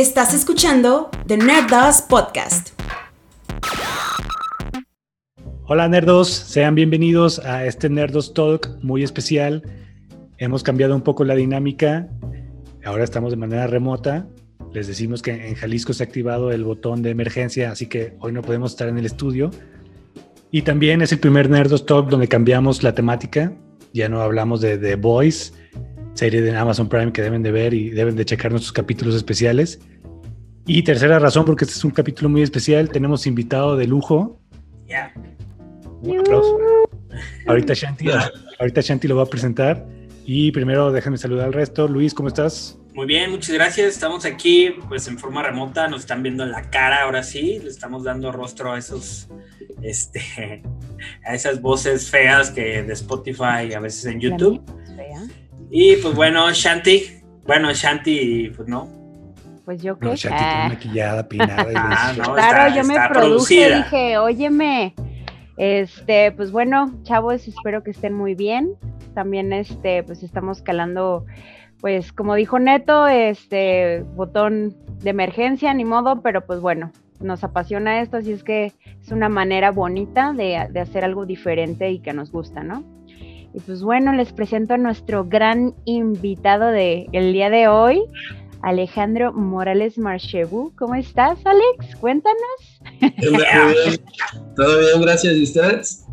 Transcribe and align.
Estás 0.00 0.32
escuchando 0.32 1.10
The 1.26 1.36
Nerdos 1.36 2.00
Podcast. 2.00 2.70
Hola 5.66 5.88
nerdos, 5.88 6.30
sean 6.30 6.74
bienvenidos 6.74 7.38
a 7.40 7.66
este 7.66 7.90
Nerdos 7.90 8.32
Talk 8.32 8.78
muy 8.80 9.02
especial. 9.02 9.62
Hemos 10.38 10.62
cambiado 10.62 10.96
un 10.96 11.02
poco 11.02 11.22
la 11.24 11.34
dinámica, 11.34 12.08
ahora 12.82 13.04
estamos 13.04 13.30
de 13.30 13.36
manera 13.36 13.66
remota. 13.66 14.26
Les 14.72 14.86
decimos 14.86 15.20
que 15.20 15.32
en 15.32 15.54
Jalisco 15.54 15.92
se 15.92 16.02
ha 16.02 16.06
activado 16.06 16.50
el 16.50 16.64
botón 16.64 17.02
de 17.02 17.10
emergencia, 17.10 17.70
así 17.70 17.84
que 17.84 18.16
hoy 18.20 18.32
no 18.32 18.40
podemos 18.40 18.70
estar 18.72 18.88
en 18.88 18.96
el 18.96 19.04
estudio. 19.04 19.50
Y 20.50 20.62
también 20.62 21.02
es 21.02 21.12
el 21.12 21.18
primer 21.18 21.50
Nerdos 21.50 21.84
Talk 21.84 22.08
donde 22.08 22.26
cambiamos 22.26 22.82
la 22.82 22.94
temática. 22.94 23.52
Ya 23.92 24.08
no 24.08 24.22
hablamos 24.22 24.62
de 24.62 24.78
The 24.78 24.96
Voice, 24.96 25.52
serie 26.14 26.40
de 26.40 26.56
Amazon 26.56 26.88
Prime 26.88 27.12
que 27.12 27.20
deben 27.20 27.42
de 27.42 27.52
ver 27.52 27.74
y 27.74 27.90
deben 27.90 28.16
de 28.16 28.24
checar 28.24 28.50
nuestros 28.50 28.72
capítulos 28.72 29.14
especiales. 29.14 29.78
Y 30.66 30.82
tercera 30.82 31.18
razón, 31.18 31.44
porque 31.44 31.64
este 31.64 31.76
es 31.76 31.84
un 31.84 31.90
capítulo 31.90 32.28
muy 32.28 32.42
especial, 32.42 32.90
tenemos 32.90 33.26
invitado 33.26 33.76
de 33.76 33.86
lujo. 33.86 34.38
Ya. 34.86 35.12
Un 36.02 36.20
aplauso. 36.20 36.58
Ahorita 37.46 37.74
Shanti, 37.74 38.06
ahorita 38.58 38.80
Shanti 38.80 39.08
lo 39.08 39.16
va 39.16 39.24
a 39.24 39.26
presentar. 39.26 39.86
Y 40.24 40.52
primero 40.52 40.92
déjame 40.92 41.18
saludar 41.18 41.46
al 41.46 41.52
resto. 41.52 41.88
Luis, 41.88 42.14
¿cómo 42.14 42.28
estás? 42.28 42.78
Muy 42.94 43.06
bien, 43.06 43.30
muchas 43.30 43.54
gracias. 43.54 43.88
Estamos 43.88 44.24
aquí 44.24 44.74
pues 44.88 45.08
en 45.08 45.18
forma 45.18 45.42
remota, 45.42 45.88
nos 45.88 46.00
están 46.00 46.22
viendo 46.22 46.44
en 46.44 46.52
la 46.52 46.70
cara 46.70 47.02
ahora 47.02 47.22
sí, 47.22 47.58
le 47.62 47.70
estamos 47.70 48.04
dando 48.04 48.30
rostro 48.32 48.72
a 48.72 48.78
esos 48.78 49.28
este 49.82 50.20
a 51.24 51.34
esas 51.34 51.60
voces 51.60 52.10
feas 52.10 52.50
que 52.50 52.82
de 52.82 52.92
Spotify 52.92 53.72
a 53.74 53.80
veces 53.80 54.06
en 54.06 54.20
YouTube. 54.20 54.62
Y 55.72 55.96
pues 55.96 56.14
bueno, 56.14 56.50
Shanti, 56.52 57.22
bueno, 57.44 57.72
Shanti 57.72 58.50
pues 58.56 58.68
no. 58.68 58.99
Pues 59.70 59.82
yo 59.82 59.96
qué. 60.00 60.06
No, 60.06 60.16
Shanti 60.16 60.36
Ah, 60.44 60.66
maquillada, 60.68 61.28
peinada. 61.28 61.70
y 61.70 61.74
Ah, 61.76 62.12
no, 62.18 62.34
claro, 62.34 62.66
está- 62.66 62.68
yo 62.74 62.82
me 62.84 62.94
produje, 62.94 63.10
producida. 63.20 63.76
dije, 63.76 64.18
óyeme, 64.18 64.94
este, 65.56 66.32
pues 66.32 66.50
bueno, 66.50 66.92
chavos, 67.04 67.46
espero 67.46 67.84
que 67.84 67.92
estén 67.92 68.12
muy 68.14 68.34
bien. 68.34 68.72
También, 69.14 69.52
este, 69.52 70.02
pues 70.02 70.24
estamos 70.24 70.60
calando, 70.60 71.24
pues 71.80 72.12
como 72.12 72.34
dijo 72.34 72.58
Neto, 72.58 73.06
este, 73.06 74.04
botón 74.16 74.74
de 75.04 75.10
emergencia, 75.10 75.72
ni 75.72 75.84
modo, 75.84 76.20
pero 76.20 76.44
pues 76.44 76.58
bueno, 76.58 76.90
nos 77.20 77.44
apasiona 77.44 78.00
esto, 78.00 78.16
así 78.16 78.32
es 78.32 78.42
que 78.42 78.72
es 79.00 79.12
una 79.12 79.28
manera 79.28 79.70
bonita 79.70 80.32
de, 80.32 80.66
de 80.68 80.80
hacer 80.80 81.04
algo 81.04 81.26
diferente 81.26 81.88
y 81.92 82.00
que 82.00 82.12
nos 82.12 82.32
gusta, 82.32 82.64
¿no? 82.64 82.82
Y 83.54 83.60
pues 83.60 83.84
bueno, 83.84 84.12
les 84.14 84.32
presento 84.32 84.74
a 84.74 84.78
nuestro 84.78 85.26
gran 85.26 85.74
invitado 85.84 86.70
de 86.72 87.06
el 87.12 87.32
día 87.32 87.50
de 87.50 87.68
hoy, 87.68 88.02
Alejandro 88.62 89.32
Morales 89.32 89.98
Marchebu. 89.98 90.72
¿Cómo 90.76 90.94
estás, 90.94 91.38
Alex? 91.44 91.96
Cuéntanos. 91.96 92.38
Todo 93.20 93.32
bien, 93.32 94.00
todo 94.56 94.78
bien, 94.78 95.00
gracias. 95.02 95.34
¿Y 95.34 95.42
ustedes? 95.42 96.04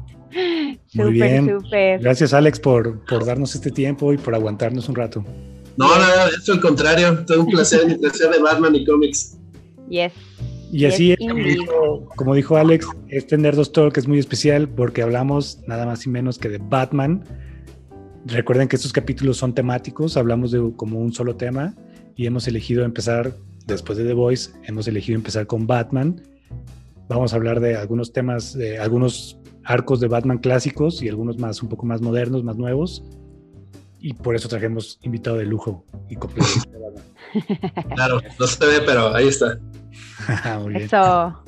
Muy 0.93 1.11
bien. 1.13 1.57
Gracias, 2.01 2.33
Alex, 2.33 2.59
por, 2.59 3.03
por 3.05 3.25
darnos 3.25 3.55
este 3.55 3.71
tiempo 3.71 4.13
y 4.13 4.17
por 4.17 4.35
aguantarnos 4.35 4.87
un 4.89 4.95
rato. 4.95 5.23
No, 5.77 5.87
no, 5.87 5.99
no, 5.99 6.27
esto 6.37 6.53
al 6.53 6.61
contrario. 6.61 7.25
Todo 7.25 7.41
un 7.41 7.47
placer, 7.47 7.85
mi 7.87 7.95
placer 7.95 8.29
de 8.31 8.39
Batman 8.39 8.75
y 8.75 8.85
cómics. 8.85 9.37
Yes. 9.89 10.13
Y 10.71 10.85
así 10.85 11.11
es, 11.13 11.19
Yes, 11.19 11.29
como 11.29 11.39
indeed. 11.39 11.59
dijo, 11.59 12.09
como 12.15 12.35
dijo 12.35 12.57
Alex, 12.57 12.87
este 13.07 13.37
Nerdos 13.37 13.71
Talk 13.71 13.97
es 13.97 14.07
muy 14.07 14.19
especial 14.19 14.67
porque 14.67 15.01
hablamos 15.01 15.61
nada 15.67 15.85
más 15.85 16.05
y 16.05 16.09
menos 16.09 16.37
que 16.37 16.49
de 16.49 16.57
Batman. 16.57 17.23
Recuerden 18.25 18.67
que 18.67 18.75
estos 18.75 18.91
capítulos 18.91 19.37
son 19.37 19.53
temáticos, 19.53 20.17
hablamos 20.17 20.51
de 20.51 20.71
como 20.75 20.99
un 20.99 21.13
solo 21.13 21.37
tema 21.37 21.73
y 22.17 22.25
hemos 22.25 22.47
elegido 22.47 22.83
empezar, 22.83 23.33
después 23.65 23.97
de 23.97 24.03
The 24.05 24.13
Voice, 24.13 24.51
hemos 24.63 24.87
elegido 24.87 25.15
empezar 25.15 25.47
con 25.47 25.65
Batman. 25.67 26.21
Vamos 27.07 27.31
a 27.31 27.37
hablar 27.37 27.59
de 27.61 27.77
algunos 27.77 28.11
temas, 28.11 28.53
de 28.53 28.79
algunos 28.79 29.37
arcos 29.63 29.99
de 29.99 30.07
Batman 30.07 30.39
clásicos 30.39 31.01
y 31.01 31.07
algunos 31.09 31.37
más, 31.37 31.61
un 31.63 31.69
poco 31.69 31.85
más 31.85 32.01
modernos, 32.01 32.43
más 32.43 32.57
nuevos. 32.57 33.03
Y 33.99 34.13
por 34.13 34.35
eso 34.35 34.47
trajimos 34.49 34.99
invitado 35.03 35.37
de 35.37 35.45
lujo 35.45 35.85
y 36.09 36.15
completo. 36.15 36.49
Claro, 37.93 38.21
no 38.39 38.47
se 38.47 38.65
ve, 38.65 38.81
pero 38.85 39.13
ahí 39.13 39.27
está. 39.27 39.59
muy 40.61 40.73
bien. 40.73 40.83
Eso. 40.85 41.43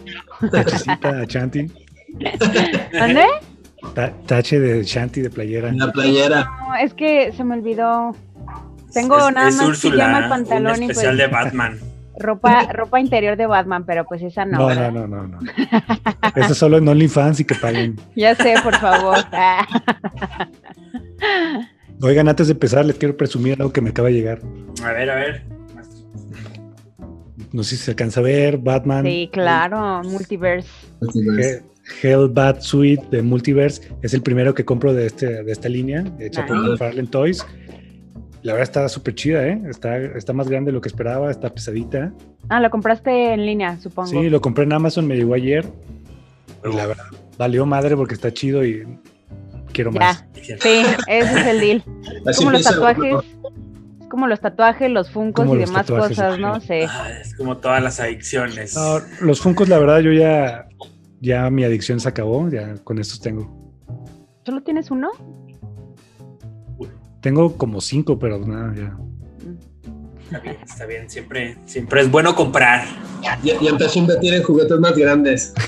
Tachecita, 0.51 1.25
Chanti. 1.25 1.71
¿Dónde? 2.91 3.23
Ta- 3.95 4.13
tache 4.25 4.59
de 4.59 4.83
Shanti 4.83 5.21
de 5.21 5.29
playera. 5.29 5.71
La 5.71 5.91
playera. 5.91 6.45
No, 6.59 6.75
es 6.75 6.93
que 6.93 7.31
se 7.31 7.43
me 7.43 7.55
olvidó. 7.55 8.13
Tengo 8.93 9.17
Es- 9.27 9.33
nada 9.35 9.49
es 9.49 9.55
más 9.57 9.67
Úrsula, 9.69 9.95
pijama, 10.05 10.19
el 10.23 10.29
pantalón 10.29 10.73
un 10.77 10.83
y 10.83 10.85
especial 10.87 11.15
pues 11.15 11.17
de 11.17 11.27
Batman. 11.27 11.79
ropa, 12.17 12.63
ropa 12.73 12.99
interior 12.99 13.37
de 13.37 13.45
Batman, 13.45 13.85
pero 13.85 14.05
pues 14.05 14.21
esa 14.21 14.45
no. 14.45 14.57
No, 14.59 14.65
¿verdad? 14.67 14.91
no, 14.91 15.07
no, 15.07 15.27
no, 15.27 15.39
no. 15.39 15.51
Eso 16.35 16.53
solo 16.55 16.77
en 16.77 16.87
OnlyFans 16.87 17.39
y 17.39 17.45
que 17.45 17.55
paguen. 17.55 17.95
Ya 18.15 18.35
sé, 18.35 18.55
por 18.63 18.75
favor. 18.77 19.17
Oigan, 22.01 22.29
antes 22.29 22.47
de 22.47 22.53
empezar, 22.53 22.85
les 22.85 22.95
quiero 22.97 23.15
presumir 23.17 23.53
algo 23.59 23.73
que 23.73 23.81
me 23.81 23.89
acaba 23.89 24.07
de 24.07 24.13
llegar. 24.15 24.39
A 24.83 24.91
ver, 24.93 25.09
a 25.09 25.15
ver. 25.15 25.43
No 27.51 27.63
sé 27.63 27.75
si 27.77 27.83
se 27.83 27.91
alcanza 27.91 28.19
a 28.19 28.23
ver. 28.23 28.57
Batman. 28.57 29.03
Sí, 29.05 29.29
claro, 29.31 30.01
multiverse. 30.03 30.69
He- 31.39 31.63
Hell 32.03 32.29
Bat 32.29 32.61
Suite 32.61 33.07
de 33.09 33.21
Multiverse. 33.23 33.81
Es 34.03 34.13
el 34.13 34.21
primero 34.21 34.53
que 34.53 34.63
compro 34.63 34.93
de, 34.93 35.07
este, 35.07 35.43
de 35.43 35.51
esta 35.51 35.67
línea, 35.67 36.03
hecha 36.19 36.45
por 36.45 36.55
Nice. 36.57 36.69
McFarlane 36.69 37.07
Toys. 37.07 37.43
La 38.49 38.53
verdad 38.53 38.67
está 38.67 38.89
súper 38.89 39.13
chida, 39.13 39.45
¿eh? 39.45 39.61
Está, 39.69 39.95
está 39.99 40.33
más 40.33 40.49
grande 40.49 40.71
de 40.71 40.73
lo 40.73 40.81
que 40.81 40.89
esperaba, 40.89 41.29
está 41.29 41.53
pesadita. 41.53 42.11
Ah, 42.49 42.59
lo 42.59 42.71
compraste 42.71 43.31
en 43.31 43.45
línea, 43.45 43.77
supongo. 43.79 44.09
Sí, 44.09 44.27
lo 44.27 44.41
compré 44.41 44.63
en 44.63 44.73
Amazon, 44.73 45.05
me 45.05 45.15
llegó 45.15 45.35
ayer. 45.35 45.67
Y 46.65 46.75
la 46.75 46.87
verdad, 46.87 47.03
valió 47.37 47.67
madre 47.67 47.95
porque 47.95 48.15
está 48.15 48.33
chido 48.33 48.65
y 48.65 48.87
quiero 49.71 49.91
más. 49.91 50.25
Ya, 50.33 50.57
sí, 50.57 50.81
ese 51.07 51.39
es 51.41 51.45
el 51.45 51.59
deal. 51.59 51.83
Así 52.25 52.39
como 52.39 52.49
los 52.49 52.63
tatuajes. 52.63 53.15
Es 54.01 54.07
como 54.07 54.25
los 54.25 54.39
tatuajes, 54.39 54.89
los 54.89 55.11
funcos 55.11 55.45
y 55.45 55.49
los 55.49 55.69
demás 55.69 55.85
tatuajes, 55.85 56.17
cosas, 56.17 56.39
¿no? 56.39 56.59
sí. 56.59 56.79
Ah, 56.89 57.11
es 57.21 57.35
como 57.35 57.57
todas 57.57 57.83
las 57.83 57.99
adicciones. 57.99 58.75
No, 58.75 58.97
los 59.21 59.41
Funkos, 59.41 59.69
la 59.69 59.77
verdad, 59.77 59.99
yo 59.99 60.11
ya, 60.11 60.67
ya 61.21 61.51
mi 61.51 61.65
adicción 61.65 61.99
se 61.99 62.09
acabó, 62.09 62.49
ya 62.49 62.73
con 62.83 62.97
estos 62.97 63.21
tengo. 63.21 63.71
¿Solo 64.43 64.63
tienes 64.63 64.89
uno? 64.89 65.11
Tengo 67.21 67.57
como 67.57 67.81
cinco, 67.81 68.17
pero 68.19 68.39
nada, 68.39 68.73
ya. 68.75 68.97
Está 70.25 70.39
bien, 70.39 70.57
está 70.63 70.85
bien. 70.85 71.09
Siempre, 71.09 71.57
siempre 71.65 72.01
es 72.01 72.11
bueno 72.11 72.35
comprar. 72.35 72.85
Ya, 73.23 73.39
ya 73.43 73.69
empecé 73.69 73.99
a 73.99 74.01
invertir 74.03 74.33
en 74.35 74.43
juguetes 74.43 74.79
más 74.79 74.95
grandes. 74.95 75.53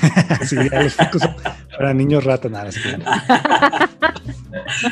Sí, 0.45 0.55
ya 0.71 0.83
los 0.83 0.93
son 0.93 1.35
para 1.77 1.93
niños 1.93 2.23
rata, 2.23 2.49
nada. 2.49 2.69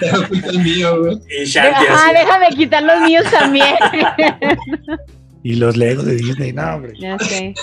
el 0.01 0.59
mío, 0.59 0.99
güey. 1.01 1.19
Y 1.41 1.45
Shanti 1.45 1.85
Ah, 1.89 2.11
déjame 2.13 2.49
quitar 2.55 2.83
los 2.83 3.01
míos 3.01 3.25
también. 3.31 3.75
Y 5.43 5.55
los 5.55 5.75
Legos 5.77 6.05
de 6.05 6.15
Disney, 6.15 6.53
no, 6.53 6.75
hombre. 6.75 6.93
ya 6.99 7.17
sé. 7.19 7.55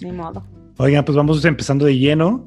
Ni 0.00 0.12
modo. 0.12 0.42
Oigan, 0.78 1.04
pues 1.04 1.16
vamos 1.16 1.44
empezando 1.44 1.84
de 1.84 1.98
lleno. 1.98 2.44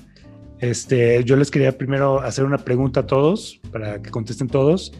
Este, 0.59 1.23
yo 1.23 1.35
les 1.35 1.51
quería 1.51 1.77
primero 1.77 2.21
hacer 2.21 2.43
una 2.45 2.57
pregunta 2.57 3.01
a 3.01 3.05
todos, 3.05 3.59
para 3.71 4.01
que 4.01 4.09
contesten 4.09 4.47
todos. 4.47 4.93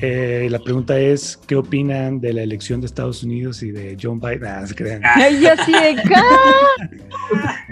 Eh, 0.00 0.46
la 0.48 0.60
pregunta 0.60 0.96
es, 1.00 1.36
¿qué 1.48 1.56
opinan 1.56 2.20
de 2.20 2.32
la 2.32 2.42
elección 2.44 2.80
de 2.80 2.86
Estados 2.86 3.24
Unidos 3.24 3.64
y 3.64 3.72
de 3.72 3.96
John 4.00 4.20
Biden? 4.20 4.44
Ah, 4.44 4.64
se 4.64 4.72
crean. 4.74 5.02
Ay, 5.04 5.40
de 5.40 5.48
acá. 5.50 6.22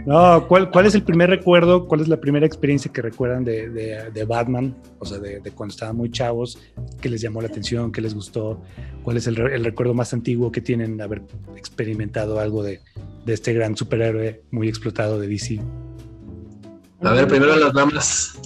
No, 0.05 0.47
¿cuál, 0.49 0.71
¿cuál 0.73 0.87
es 0.87 0.97
el 0.97 1.05
primer 1.05 1.31
recuerdo? 1.31 1.87
¿Cuál 1.87 2.01
es 2.01 2.09
la 2.09 2.17
primera 2.21 2.45
experiencia 2.45 2.93
que 2.93 3.01
recuerdan 3.01 3.45
de, 3.45 3.69
de- 3.71 4.11
de 4.13 4.25
Batman? 4.25 4.75
O 4.99 5.07
sea, 5.07 5.19
de, 5.19 5.39
de 5.39 5.51
cuando 5.53 5.73
estaban 5.73 5.97
muy 5.97 6.11
chavos, 6.11 6.59
¿qué 7.01 7.09
les 7.09 7.21
llamó 7.21 7.41
la 7.43 7.47
atención? 7.49 7.93
¿Qué 7.93 8.01
les 8.01 8.13
gustó? 8.15 8.61
¿Cuál 9.05 9.19
es 9.19 9.29
el, 9.29 9.39
el 9.39 9.65
recuerdo 9.65 9.95
más 9.95 10.13
antiguo 10.13 10.51
que 10.51 10.61
tienen 10.61 10.97
de 10.97 11.05
haber 11.05 11.23
experimentado 11.57 12.41
algo 12.41 12.65
de, 12.65 12.81
de 13.25 13.35
este 13.35 13.53
gran 13.53 13.77
superhéroe 13.77 14.43
muy 14.51 14.69
explotado 14.69 15.21
de 15.21 15.29
DC? 15.29 15.61
A 17.03 17.13
ver, 17.13 17.29
primero 17.29 17.55
las 17.55 17.73
damas. 17.73 18.41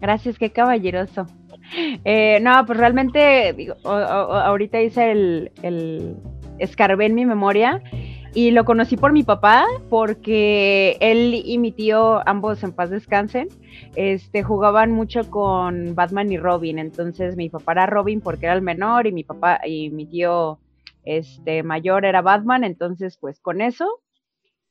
Gracias, 0.00 0.38
qué 0.38 0.50
caballeroso. 0.50 1.26
Eh, 2.04 2.38
no, 2.40 2.64
pues 2.66 2.78
realmente, 2.78 3.54
ahorita 3.84 4.80
hice 4.80 5.10
el, 5.10 5.52
el 5.62 6.16
escarbé 6.58 7.06
en 7.06 7.14
mi 7.14 7.24
memoria 7.26 7.82
y 8.34 8.50
lo 8.50 8.64
conocí 8.64 8.96
por 8.96 9.12
mi 9.12 9.22
papá 9.22 9.64
porque 9.88 10.96
él 11.00 11.40
y 11.44 11.56
mi 11.58 11.70
tío, 11.70 12.26
ambos 12.28 12.62
en 12.64 12.72
paz 12.72 12.90
descansen, 12.90 13.48
este, 13.94 14.42
jugaban 14.42 14.90
mucho 14.90 15.30
con 15.30 15.94
Batman 15.94 16.32
y 16.32 16.38
Robin. 16.38 16.80
Entonces 16.80 17.36
mi 17.36 17.48
papá 17.48 17.72
era 17.72 17.86
Robin 17.86 18.20
porque 18.20 18.46
era 18.46 18.54
el 18.54 18.62
menor 18.62 19.06
y 19.06 19.12
mi 19.12 19.22
papá 19.22 19.60
y 19.64 19.90
mi 19.90 20.06
tío 20.06 20.58
este, 21.04 21.62
mayor 21.62 22.04
era 22.04 22.22
Batman. 22.22 22.64
Entonces, 22.64 23.16
pues 23.18 23.38
con 23.38 23.60
eso. 23.60 24.00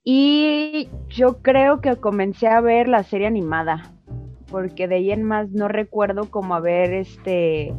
Y 0.03 0.89
yo 1.07 1.41
creo 1.41 1.79
que 1.79 1.95
comencé 1.95 2.47
a 2.47 2.59
ver 2.59 2.89
la 2.89 3.03
serie 3.03 3.27
animada 3.27 3.93
porque 4.53 4.87
de 4.87 4.95
ahí 4.97 5.11
en 5.11 5.23
más 5.23 5.49
no 5.49 5.67
recuerdo 5.67 6.29
como 6.29 6.53
haber 6.53 6.93
este 6.93 7.73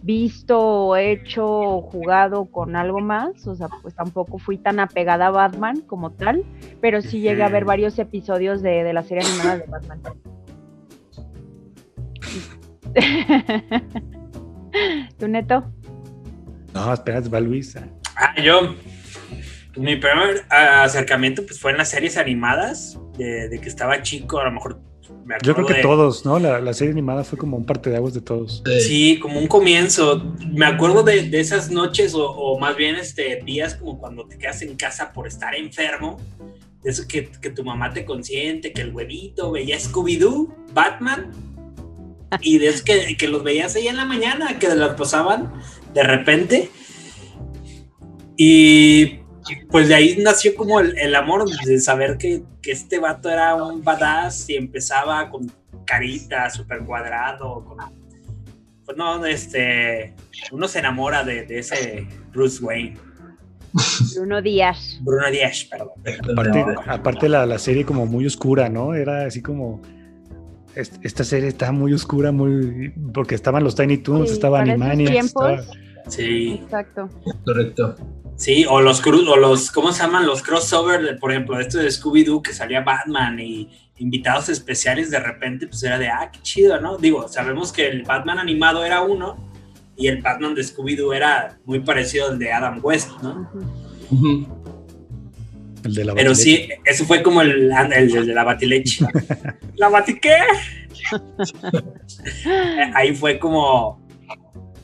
visto 0.00 0.58
o 0.58 0.96
hecho 0.96 1.46
o 1.46 1.82
jugado 1.82 2.46
con 2.46 2.74
algo 2.74 3.00
más, 3.00 3.46
o 3.46 3.54
sea, 3.54 3.68
pues 3.82 3.94
tampoco 3.94 4.38
fui 4.38 4.56
tan 4.56 4.80
apegada 4.80 5.26
a 5.26 5.30
Batman 5.30 5.82
como 5.82 6.12
tal, 6.12 6.42
pero 6.80 7.02
sí 7.02 7.20
llegué 7.20 7.42
a 7.42 7.50
ver 7.50 7.66
varios 7.66 7.98
episodios 7.98 8.62
de, 8.62 8.82
de 8.82 8.94
la 8.94 9.02
serie 9.02 9.26
animada 9.26 9.58
de 9.58 9.66
Batman. 9.66 10.00
¿Tu 15.18 15.28
neto? 15.28 15.70
No, 16.72 16.94
espera, 16.94 17.20
va 17.28 17.40
Luis. 17.40 17.76
Ah, 18.16 18.40
yo. 18.42 18.74
Mi 19.76 19.96
primer 19.96 20.46
ah, 20.48 20.84
acercamiento 20.84 21.44
pues, 21.44 21.60
fue 21.60 21.72
en 21.72 21.76
las 21.76 21.90
series 21.90 22.16
animadas, 22.16 22.98
de, 23.18 23.50
de 23.50 23.60
que 23.60 23.68
estaba 23.68 24.00
chico, 24.00 24.40
a 24.40 24.44
lo 24.44 24.52
mejor 24.52 24.80
me 25.26 25.34
Yo 25.42 25.54
creo 25.54 25.66
que 25.66 25.74
de- 25.74 25.82
todos, 25.82 26.24
¿no? 26.24 26.38
La, 26.38 26.60
la 26.60 26.72
serie 26.72 26.92
animada 26.92 27.24
fue 27.24 27.36
como 27.36 27.56
un 27.56 27.64
parteaguas 27.66 28.14
de 28.14 28.20
todos. 28.20 28.62
Sí. 28.64 28.80
Sí, 28.80 29.18
como 29.20 29.38
un 29.38 29.46
comienzo. 29.48 30.34
Me 30.52 30.64
acuerdo 30.66 31.02
de, 31.02 31.28
de 31.28 31.40
esas 31.40 31.70
noches 31.70 32.14
o, 32.14 32.30
o 32.30 32.58
más 32.58 32.76
bien 32.76 32.94
este, 32.94 33.42
días 33.44 33.74
como 33.74 33.98
cuando 33.98 34.26
te 34.26 34.38
quedas 34.38 34.62
en 34.62 34.76
casa 34.76 35.12
por 35.12 35.26
estar 35.26 35.54
enfermo. 35.54 36.16
De 36.82 36.90
eso 36.90 37.04
que, 37.08 37.28
que 37.28 37.50
tu 37.50 37.64
mamá 37.64 37.92
te 37.92 38.04
consiente, 38.04 38.72
que 38.72 38.82
el 38.82 38.94
huevito 38.94 39.50
veía 39.50 39.76
Scooby-Doo, 39.78 40.54
Batman. 40.72 41.32
Y 42.40 42.58
de 42.58 42.68
eso 42.68 42.84
que, 42.84 43.16
que 43.16 43.28
los 43.28 43.42
veías 43.42 43.74
ahí 43.76 43.88
en 43.88 43.96
la 43.96 44.04
mañana, 44.04 44.58
que 44.58 44.68
las 44.74 44.94
pasaban 44.96 45.52
de 45.94 46.02
repente. 46.02 46.70
Y 48.36 49.20
pues 49.70 49.88
de 49.88 49.94
ahí 49.94 50.16
nació 50.22 50.54
como 50.56 50.80
el, 50.80 50.96
el 50.98 51.14
amor 51.14 51.48
de 51.64 51.80
saber 51.80 52.16
que, 52.18 52.42
que 52.62 52.72
este 52.72 52.98
vato 52.98 53.30
era 53.30 53.54
un 53.54 53.82
badass 53.84 54.48
y 54.50 54.56
empezaba 54.56 55.28
con 55.30 55.50
carita, 55.84 56.48
súper 56.50 56.80
cuadrado, 56.84 57.64
con 57.64 57.78
pues 58.84 58.96
no, 58.96 59.24
este, 59.26 60.14
uno 60.52 60.68
se 60.68 60.78
enamora 60.78 61.24
de, 61.24 61.44
de 61.44 61.58
ese 61.58 62.06
Bruce 62.32 62.64
Wayne, 62.64 62.96
Bruno 64.14 64.40
Díaz. 64.40 64.98
Bruno 65.02 65.30
Díaz, 65.30 65.64
perdón. 65.70 65.90
Aparte, 66.32 66.64
aparte 66.86 67.28
la, 67.28 67.44
la 67.46 67.58
serie 67.58 67.84
como 67.84 68.06
muy 68.06 68.26
oscura, 68.26 68.68
¿no? 68.68 68.94
Era 68.94 69.26
así 69.26 69.42
como... 69.42 69.82
est- 70.74 70.96
Esta 71.04 71.24
serie 71.24 71.48
está 71.48 71.72
muy 71.72 71.92
oscura, 71.92 72.32
muy... 72.32 72.90
Porque 73.12 73.34
estaban 73.34 73.64
los 73.64 73.74
Tiny 73.74 73.98
Toons, 73.98 74.28
Sí, 74.28 74.34
estaba 74.34 74.60
Animaniacs. 74.60 75.26
estaba- 75.26 75.62
Sí, 76.08 76.60
Exacto. 76.62 77.10
Correcto. 77.44 77.96
Sí, 78.36 78.64
o 78.68 78.80
los 78.80 79.02
cru- 79.02 79.28
o 79.28 79.36
los, 79.36 79.70
¿cómo 79.70 79.92
se 79.92 80.02
llaman? 80.02 80.26
Los 80.26 80.42
crossover, 80.42 81.02
de, 81.02 81.14
por 81.14 81.30
ejemplo, 81.32 81.58
esto 81.60 81.78
de 81.78 81.88
Scooby-Doo 81.88 82.42
que 82.42 82.52
salía 82.52 82.80
Batman 82.82 83.38
y 83.40 83.68
invitados 83.98 84.48
especiales 84.50 85.10
de 85.10 85.18
repente, 85.20 85.66
pues 85.66 85.82
era 85.82 85.98
de, 85.98 86.08
ah, 86.08 86.30
qué 86.32 86.40
chido, 86.42 86.80
¿no? 86.80 86.98
Digo, 86.98 87.28
sabemos 87.28 87.72
que 87.72 87.86
el 87.88 88.02
Batman 88.02 88.38
animado 88.38 88.84
era 88.84 89.00
uno 89.02 89.36
y 89.96 90.08
el 90.08 90.20
Batman 90.20 90.54
de 90.54 90.62
Scooby-Doo 90.62 91.14
era 91.14 91.58
muy 91.64 91.80
parecido 91.80 92.28
al 92.28 92.38
de 92.38 92.52
Adam 92.52 92.78
West, 92.82 93.10
¿no? 93.22 93.50
El 95.84 95.94
de 95.94 96.04
la 96.04 96.14
Pero 96.14 96.30
batileche. 96.32 96.34
sí, 96.66 96.68
eso 96.84 97.04
fue 97.06 97.22
como 97.22 97.40
el, 97.42 97.70
el 97.94 98.10
de 98.26 98.34
la 98.34 98.44
batileche. 98.44 99.06
¿La 99.76 99.88
batiqué? 99.88 100.34
Eh, 102.44 102.90
Ahí 102.94 103.14
fue 103.14 103.38
como 103.38 104.00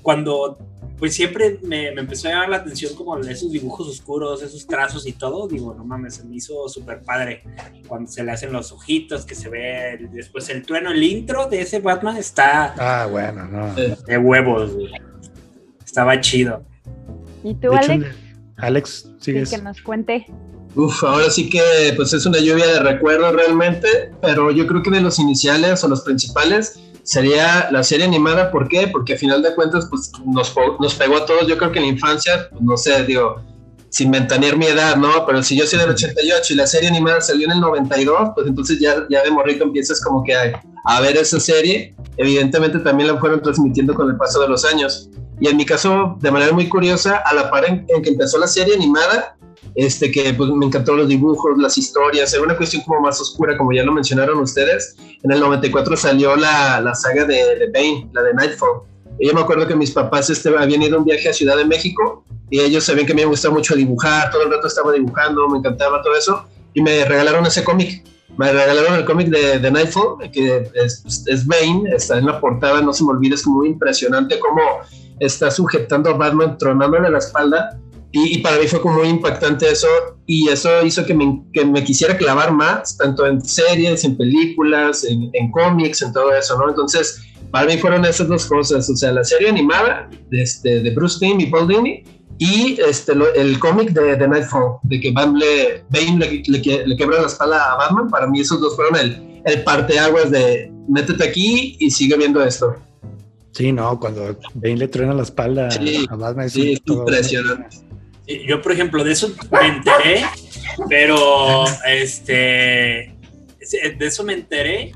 cuando, 0.03 0.59
pues 1.03 1.15
siempre 1.17 1.59
me, 1.65 1.91
me 1.91 2.03
empezó 2.03 2.29
a 2.29 2.31
llamar 2.31 2.49
la 2.51 2.57
atención 2.59 2.95
como 2.95 3.19
esos 3.19 3.51
dibujos 3.51 3.89
oscuros, 3.89 4.41
esos 4.41 4.65
trazos 4.69 5.05
y 5.05 5.11
todo. 5.13 5.49
Digo, 5.49 5.75
no 5.75 5.85
mames, 5.85 6.15
se 6.15 6.25
me 6.25 6.37
hizo 6.37 6.69
súper 6.69 7.03
padre 7.03 7.43
cuando 7.89 8.09
se 8.09 8.23
le 8.23 8.31
hacen 8.31 8.53
los 8.53 8.71
ojitos, 8.71 9.27
que 9.27 9.35
se 9.35 9.49
ve 9.49 9.95
el- 9.95 10.13
después 10.13 10.49
el 10.51 10.63
trueno. 10.65 10.93
El 10.93 11.03
intro 11.03 11.49
de 11.49 11.63
ese 11.63 11.81
Batman 11.81 12.19
está 12.19 12.75
Ah, 12.79 13.07
bueno, 13.11 13.45
no. 13.49 13.75
De 13.75 14.17
huevos, 14.17 14.75
güey. 14.75 14.93
Estaba 15.85 16.21
chido. 16.21 16.63
¿Y 17.43 17.55
tú, 17.55 17.71
De 17.73 17.77
hecho, 17.79 17.93
Alex? 17.95 18.17
Alex, 18.59 19.03
Sí, 19.19 19.33
sigues. 19.33 19.51
que 19.51 19.59
nos 19.59 19.83
cuente. 19.83 20.27
Uf, 20.77 21.03
ahora 21.03 21.31
sí 21.31 21.51
que 21.51 21.61
pues 21.97 22.13
es 22.13 22.25
una 22.27 22.39
lluvia 22.39 22.67
de 22.69 22.79
recuerdos 22.79 23.35
realmente, 23.35 23.89
pero 24.23 24.53
yo 24.53 24.69
creo 24.69 24.85
que 24.85 24.91
de 24.91 25.01
los 25.01 25.19
iniciales 25.19 25.83
o 25.83 25.89
los 25.89 26.03
principales 26.03 26.79
sería 27.03 27.69
la 27.71 27.83
serie 27.83 28.07
animada, 28.07 28.51
¿por 28.51 28.69
qué? 28.69 28.89
Porque 28.89 29.15
a 29.15 29.17
final 29.17 29.43
de 29.43 29.55
cuentas 29.55 29.87
pues 29.91 30.13
nos, 30.25 30.55
nos 30.81 30.95
pegó 30.95 31.17
a 31.17 31.27
todos, 31.27 31.47
yo 31.47 31.59
creo 31.59 31.73
que 31.73 31.79
en 31.79 31.87
la 31.87 31.93
infancia, 31.93 32.49
pues, 32.51 32.63
no 32.63 32.77
sé, 32.77 33.05
digo, 33.05 33.41
sin 33.89 34.11
ventanear 34.11 34.57
mi 34.57 34.67
edad, 34.67 34.97
¿no? 34.97 35.27
Pero 35.27 35.43
si 35.43 35.57
yo 35.57 35.67
soy 35.67 35.79
del 35.79 35.91
88 35.91 36.53
y 36.53 36.57
la 36.57 36.67
serie 36.67 36.89
animada 36.89 37.21
salió 37.21 37.47
en 37.47 37.53
el 37.53 37.61
92, 37.61 38.31
pues 38.35 38.47
entonces 38.47 38.81
ya, 38.81 39.07
ya 39.11 39.23
de 39.23 39.31
morrito 39.31 39.65
empiezas 39.65 40.01
como 40.01 40.25
que 40.25 40.35
a, 40.35 40.63
a 40.85 41.01
ver 41.01 41.17
esa 41.17 41.39
serie, 41.39 41.95
evidentemente 42.17 42.79
también 42.79 43.13
la 43.13 43.21
fueron 43.21 43.43
transmitiendo 43.43 43.95
con 43.95 44.09
el 44.09 44.17
paso 44.17 44.41
de 44.41 44.49
los 44.49 44.65
años. 44.65 45.11
Y 45.41 45.49
en 45.49 45.57
mi 45.57 45.67
caso, 45.67 46.17
de 46.21 46.31
manera 46.31 46.53
muy 46.53 46.69
curiosa, 46.69 47.23
a 47.25 47.35
la 47.35 47.51
par 47.51 47.67
en, 47.67 47.85
en 47.89 48.03
que 48.03 48.11
empezó 48.11 48.39
la 48.39 48.47
serie 48.47 48.75
animada, 48.75 49.37
este 49.75 50.11
que 50.11 50.35
pues 50.35 50.51
me 50.51 50.67
encantó 50.67 50.95
los 50.95 51.09
dibujos, 51.09 51.57
las 51.59 51.79
historias, 51.79 52.33
era 52.33 52.43
una 52.43 52.57
cuestión 52.57 52.83
como 52.83 53.01
más 53.01 53.21
oscura, 53.21 53.57
como 53.57 53.73
ya 53.73 53.83
lo 53.83 53.93
mencionaron 53.93 54.39
ustedes. 54.39 54.97
En 55.23 55.33
el 55.33 55.41
94 55.41 55.97
salió 55.97 56.37
la, 56.37 56.81
la 56.81 56.95
saga 56.95 57.25
de, 57.25 57.57
de 57.57 57.71
Bane, 57.73 58.11
la 58.13 58.23
de 58.23 58.35
Nightfall. 58.35 58.83
Y 59.19 59.29
yo 59.29 59.35
me 59.35 59.41
acuerdo 59.41 59.67
que 59.67 59.75
mis 59.75 59.91
papás 59.91 60.31
este, 60.31 60.51
habían 60.57 60.83
ido 60.83 60.97
a 60.97 60.99
un 60.99 61.05
viaje 61.05 61.29
a 61.29 61.33
Ciudad 61.33 61.57
de 61.57 61.65
México 61.65 62.25
y 62.51 62.61
ellos 62.61 62.85
sabían 62.85 63.07
que 63.07 63.15
me 63.15 63.25
gustaba 63.25 63.55
mucho 63.55 63.75
dibujar, 63.75 64.31
todo 64.31 64.43
el 64.43 64.51
rato 64.51 64.67
estaba 64.67 64.93
dibujando, 64.93 65.49
me 65.49 65.59
encantaba 65.59 66.03
todo 66.03 66.15
eso 66.17 66.45
y 66.75 66.83
me 66.83 67.05
regalaron 67.05 67.47
ese 67.47 67.65
cómic. 67.65 68.05
Me 68.37 68.51
regalaron 68.51 68.95
el 68.95 69.05
cómic 69.05 69.29
de, 69.29 69.59
de 69.59 69.71
Nightfall, 69.71 70.31
que 70.33 70.71
es, 70.75 71.25
es 71.27 71.47
Bane, 71.47 71.91
está 71.95 72.19
en 72.19 72.27
la 72.27 72.41
portada, 72.41 72.81
no 72.81 72.93
se 72.93 73.05
me 73.05 73.11
olvide, 73.11 73.35
es 73.35 73.47
muy 73.47 73.69
impresionante 73.69 74.39
cómo 74.39 74.63
está 75.21 75.51
sujetando 75.51 76.11
a 76.11 76.15
Batman, 76.15 76.57
tronándole 76.57 77.11
la 77.11 77.19
espalda 77.19 77.79
y, 78.13 78.37
y, 78.37 78.39
para 78.39 78.59
mí 78.59 78.67
fue 78.67 78.81
como 78.81 78.99
muy 78.99 79.09
impactante 79.09 79.71
eso 79.71 79.89
y 80.27 80.49
eso 80.49 80.85
hizo 80.85 81.05
que 81.07 81.15
me, 81.15 81.43
que 81.53 81.65
me 81.65 81.83
quisiera 81.83 82.17
clavar 82.17 82.53
más, 82.53 82.97
tanto 82.97 83.27
en 83.27 83.41
series, 83.43 84.05
en 84.05 84.17
películas, 84.17 85.05
en, 85.05 85.31
en, 85.33 85.51
cómics, 85.51 86.03
en 86.03 86.13
todo 86.13 86.35
eso, 86.35 86.59
¿no? 86.59 86.69
Entonces, 86.69 87.23
para 87.51 87.67
mí 87.67 87.79
fueron 87.79 88.05
esas 88.05 88.29
dos 88.29 88.45
cosas, 88.47 88.89
o 88.89 88.97
sea, 88.97 89.13
la 89.13 89.25
serie 89.25 89.49
animada 89.49 90.11
de, 90.31 90.43
este, 90.43 90.81
de 90.81 90.91
Bruce 90.91 91.19
Timm 91.21 91.41
y 91.41 91.47
Paul 91.47 91.69
Dini 91.69 92.05
y 92.39 92.79
este, 92.87 93.15
lo, 93.15 93.33
el 93.35 93.59
cómic 93.59 93.91
de, 93.93 94.17
de, 94.17 94.29
Nightfall, 94.29 94.79
de 94.83 95.01
que 95.01 95.13
Bane 95.13 95.39
le, 95.39 95.85
Bane 95.89 96.19
le, 96.19 96.43
le, 96.47 96.87
le, 96.87 96.97
quebra 96.97 97.21
la 97.21 97.27
espalda 97.27 97.73
a 97.73 97.77
Batman, 97.77 98.11
para 98.11 98.27
mí 98.27 98.41
esos 98.41 98.61
dos 98.61 98.77
fueron 98.77 98.97
el, 98.97 99.41
el 99.45 99.63
parteaguas 99.65 100.31
de 100.31 100.73
métete 100.89 101.25
aquí 101.25 101.77
y 101.79 101.91
sigue 101.91 102.17
viendo 102.17 102.43
esto. 102.45 102.75
Sí, 103.53 103.71
no, 103.71 103.99
cuando 104.01 104.37
Bane 104.55 104.77
le 104.77 104.89
truena 104.89 105.15
la 105.15 105.23
espalda 105.23 105.71
sí, 105.71 106.07
a 106.09 106.17
Batman 106.17 106.47
es 106.47 106.53
sí, 106.55 106.83
impresionante. 106.87 107.92
Yo, 108.27 108.63
por 108.63 108.73
ejemplo, 108.73 109.03
de 109.05 109.13
eso 109.13 109.35
me 109.51 109.67
enteré, 109.67 110.25
pero 110.89 111.65
este, 111.87 113.15
de 113.61 113.97
eso 114.01 114.23
me 114.25 114.35
enteré, 114.35 114.93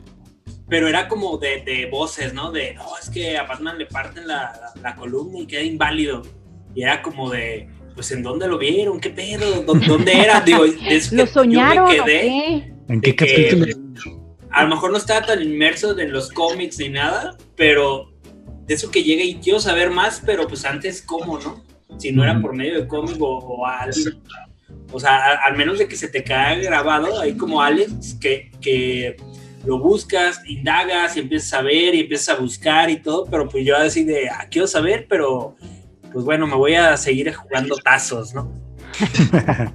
pero 0.69 0.89
era 0.89 1.09
como 1.09 1.37
de, 1.39 1.63
de 1.63 1.87
voces, 1.87 2.33
¿no? 2.35 2.53
De, 2.53 2.75
no, 2.75 2.97
es 3.01 3.11
que 3.11 3.37
a 3.37 3.45
Batman 3.45 3.79
le 3.79 3.87
parten 3.87 4.27
la, 4.27 4.53
la, 4.75 4.81
la, 4.81 4.97
columna 4.97 5.41
y 5.41 5.47
queda 5.47 5.63
inválido. 5.63 6.23
Y 6.75 6.83
era 6.83 7.03
como 7.03 7.31
de, 7.31 7.69
pues, 7.95 8.11
¿en 8.13 8.23
dónde 8.23 8.47
lo 8.47 8.59
vieron? 8.59 9.01
¿Qué 9.01 9.11
pedo? 9.11 9.63
¿Dónde, 9.63 9.87
dónde 9.87 10.13
era? 10.13 10.41
Digo, 10.45 10.65
es 10.65 11.13
¿Lo 11.13 11.27
soñaron 11.27 11.75
yo 11.75 12.05
me 12.05 12.11
quedé, 12.11 12.21
qué? 12.21 12.75
¿En 12.89 13.01
qué 13.01 13.17
que, 13.17 13.27
capítulo? 13.27 13.87
A 14.51 14.63
lo 14.63 14.69
mejor 14.71 14.91
no 14.91 14.99
estaba 14.99 15.27
tan 15.27 15.43
inmerso 15.43 15.99
en 15.99 16.13
los 16.13 16.31
cómics 16.31 16.79
ni 16.79 16.89
nada, 16.89 17.37
pero 17.57 18.13
de 18.67 18.75
eso 18.75 18.91
que 18.91 19.03
llega 19.03 19.23
y 19.23 19.37
quiero 19.37 19.61
saber 19.61 19.91
más, 19.91 20.23
pero 20.25 20.47
pues 20.47 20.65
antes, 20.65 21.03
¿cómo, 21.03 21.39
no? 21.39 21.65
Si 21.99 22.13
no 22.13 22.23
era 22.23 22.41
por 22.41 22.55
medio 22.55 22.81
de 22.81 22.87
cómic 22.87 23.21
o, 23.21 23.39
o 23.39 23.67
alguien. 23.67 24.21
O 24.93 25.01
sea, 25.01 25.41
al 25.47 25.57
menos 25.57 25.79
de 25.79 25.89
que 25.89 25.97
se 25.97 26.09
te 26.09 26.23
caiga 26.23 26.63
grabado, 26.63 27.21
ahí 27.21 27.37
como 27.37 27.61
Alex, 27.61 28.17
que, 28.21 28.51
que 28.61 29.17
lo 29.65 29.79
buscas, 29.79 30.41
indagas 30.47 31.17
y 31.17 31.21
empiezas 31.21 31.53
a 31.55 31.63
ver 31.63 31.95
y 31.95 32.01
empiezas 32.01 32.37
a 32.37 32.41
buscar 32.41 32.89
y 32.89 33.01
todo, 33.01 33.27
pero 33.27 33.49
pues 33.49 33.67
yo 33.67 33.77
así 33.77 34.05
de, 34.05 34.29
ah, 34.29 34.47
quiero 34.51 34.67
saber, 34.67 35.07
pero 35.09 35.57
pues 36.13 36.25
bueno, 36.25 36.47
me 36.47 36.55
voy 36.55 36.75
a 36.75 36.97
seguir 36.97 37.33
jugando 37.35 37.77
tazos, 37.77 38.33
¿no? 38.33 38.51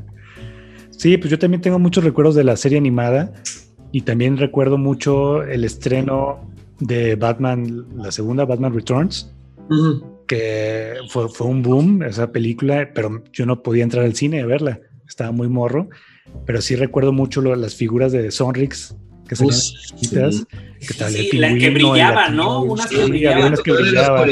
sí, 0.92 1.18
pues 1.18 1.30
yo 1.30 1.38
también 1.38 1.62
tengo 1.62 1.78
muchos 1.78 2.04
recuerdos 2.04 2.36
de 2.36 2.44
la 2.44 2.56
serie 2.56 2.78
animada 2.78 3.34
y 3.92 4.02
también 4.02 4.38
recuerdo 4.38 4.78
mucho 4.78 5.44
el 5.44 5.66
estreno 5.66 6.50
de 6.80 7.16
Batman, 7.16 7.86
la 7.98 8.12
segunda 8.12 8.46
Batman 8.46 8.74
Returns, 8.74 9.32
uh 9.70 9.74
-huh. 9.74 10.11
Que 10.32 10.94
fue, 11.10 11.28
fue, 11.28 11.46
un 11.46 11.62
boom 11.62 12.04
esa 12.04 12.32
película, 12.32 12.90
pero 12.96 13.22
yo 13.34 13.46
no 13.46 13.62
podía 13.62 13.84
entrar 13.84 14.06
al 14.06 14.16
cine 14.16 14.40
a 14.40 14.46
verla, 14.46 14.80
estaba 15.06 15.34
muy 15.34 15.50
morro, 15.50 15.90
pero 16.46 16.62
sí 16.62 16.78
recuerdo 16.78 17.12
mucho 17.12 17.42
lo, 17.42 17.54
las 17.58 17.76
figuras 17.76 18.14
de 18.14 18.32
Sonrix 18.32 18.96
que 19.28 19.36
salían 19.36 19.60
chiquitas, 19.60 20.36
sí. 20.36 20.88
que 20.88 20.94
tal 20.94 21.12
sí, 21.12 21.38
la 21.38 21.54
que 21.54 21.70
brillaba, 21.72 22.30
¿no? 22.30 22.64
Unas 22.64 22.88
que 22.88 22.96
sí, 22.96 23.10
brillaban. 23.10 23.48
Unas 23.48 23.60
que 23.60 23.72
brillaban. 23.74 24.30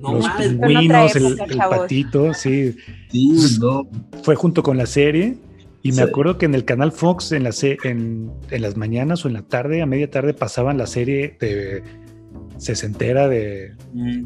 No 0.00 0.14
los 0.14 0.28
pingüinos, 0.30 1.14
el, 1.14 1.38
el, 1.38 1.58
patito, 1.58 2.32
sí. 2.32 2.74
sí 3.10 3.58
no. 3.60 3.86
Fue 4.22 4.34
junto 4.34 4.62
con 4.62 4.78
la 4.78 4.86
serie. 4.86 5.36
Y 5.82 5.92
me 5.92 6.02
acuerdo 6.02 6.38
que 6.38 6.46
en 6.46 6.54
el 6.54 6.64
canal 6.64 6.90
Fox, 6.90 7.32
en, 7.32 7.42
la 7.42 7.50
en, 7.84 8.30
en, 8.50 8.62
las 8.62 8.76
mañanas 8.78 9.24
o 9.24 9.28
en 9.28 9.34
la 9.34 9.42
tarde, 9.42 9.82
a 9.82 9.86
media 9.86 10.10
tarde, 10.10 10.32
pasaban 10.32 10.78
la 10.78 10.86
serie 10.86 11.36
de 11.38 11.82
sesentera 12.62 13.28
de. 13.28 13.72
Mm, 13.92 14.24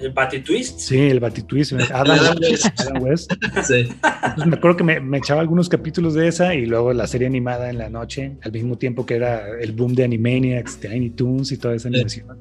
¿El 0.00 0.12
Batitwist? 0.12 0.78
Sí, 0.78 0.98
el 0.98 1.20
Batitwist. 1.20 1.72
Adam, 1.90 2.36
West. 2.40 2.66
Adam 2.80 3.02
West. 3.02 3.32
Sí. 3.64 3.88
Entonces 4.02 4.46
me 4.46 4.56
acuerdo 4.56 4.76
que 4.76 4.84
me, 4.84 5.00
me, 5.00 5.18
echaba 5.18 5.40
algunos 5.40 5.68
capítulos 5.68 6.14
de 6.14 6.28
esa 6.28 6.54
y 6.54 6.66
luego 6.66 6.92
la 6.92 7.06
serie 7.06 7.26
animada 7.26 7.70
en 7.70 7.78
la 7.78 7.88
noche, 7.88 8.36
al 8.42 8.52
mismo 8.52 8.76
tiempo 8.76 9.06
que 9.06 9.14
era 9.14 9.58
el 9.58 9.72
boom 9.72 9.94
de 9.94 10.04
Animaniacs, 10.04 10.78
Tiny 10.78 11.10
Toons 11.10 11.50
y 11.52 11.56
toda 11.56 11.74
esa 11.74 11.88
animación. 11.88 12.38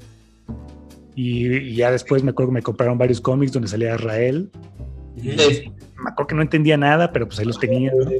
Y, 1.15 1.47
y, 1.47 1.75
ya 1.75 1.91
después 1.91 2.21
me 2.21 2.31
acuerdo 2.31 2.51
que 2.51 2.55
me 2.55 2.61
compraron 2.61 2.97
varios 2.97 3.21
cómics 3.21 3.53
donde 3.53 3.69
salía 3.69 3.95
Israel. 3.95 4.49
Sí. 5.21 5.71
Me 6.03 6.09
acuerdo 6.09 6.27
que 6.27 6.35
no 6.35 6.41
entendía 6.41 6.75
nada, 6.75 7.13
pero 7.13 7.27
pues 7.27 7.39
ahí 7.39 7.45
los 7.45 7.57
tenía. 7.57 7.93
¿no? 7.95 8.11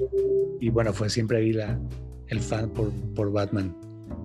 Y 0.62 0.70
bueno, 0.70 0.94
fue 0.94 1.10
siempre 1.10 1.40
ahí 1.40 1.52
la, 1.52 1.78
el 2.28 2.40
fan 2.40 2.70
por, 2.70 2.90
por 3.14 3.34
Batman. 3.34 3.76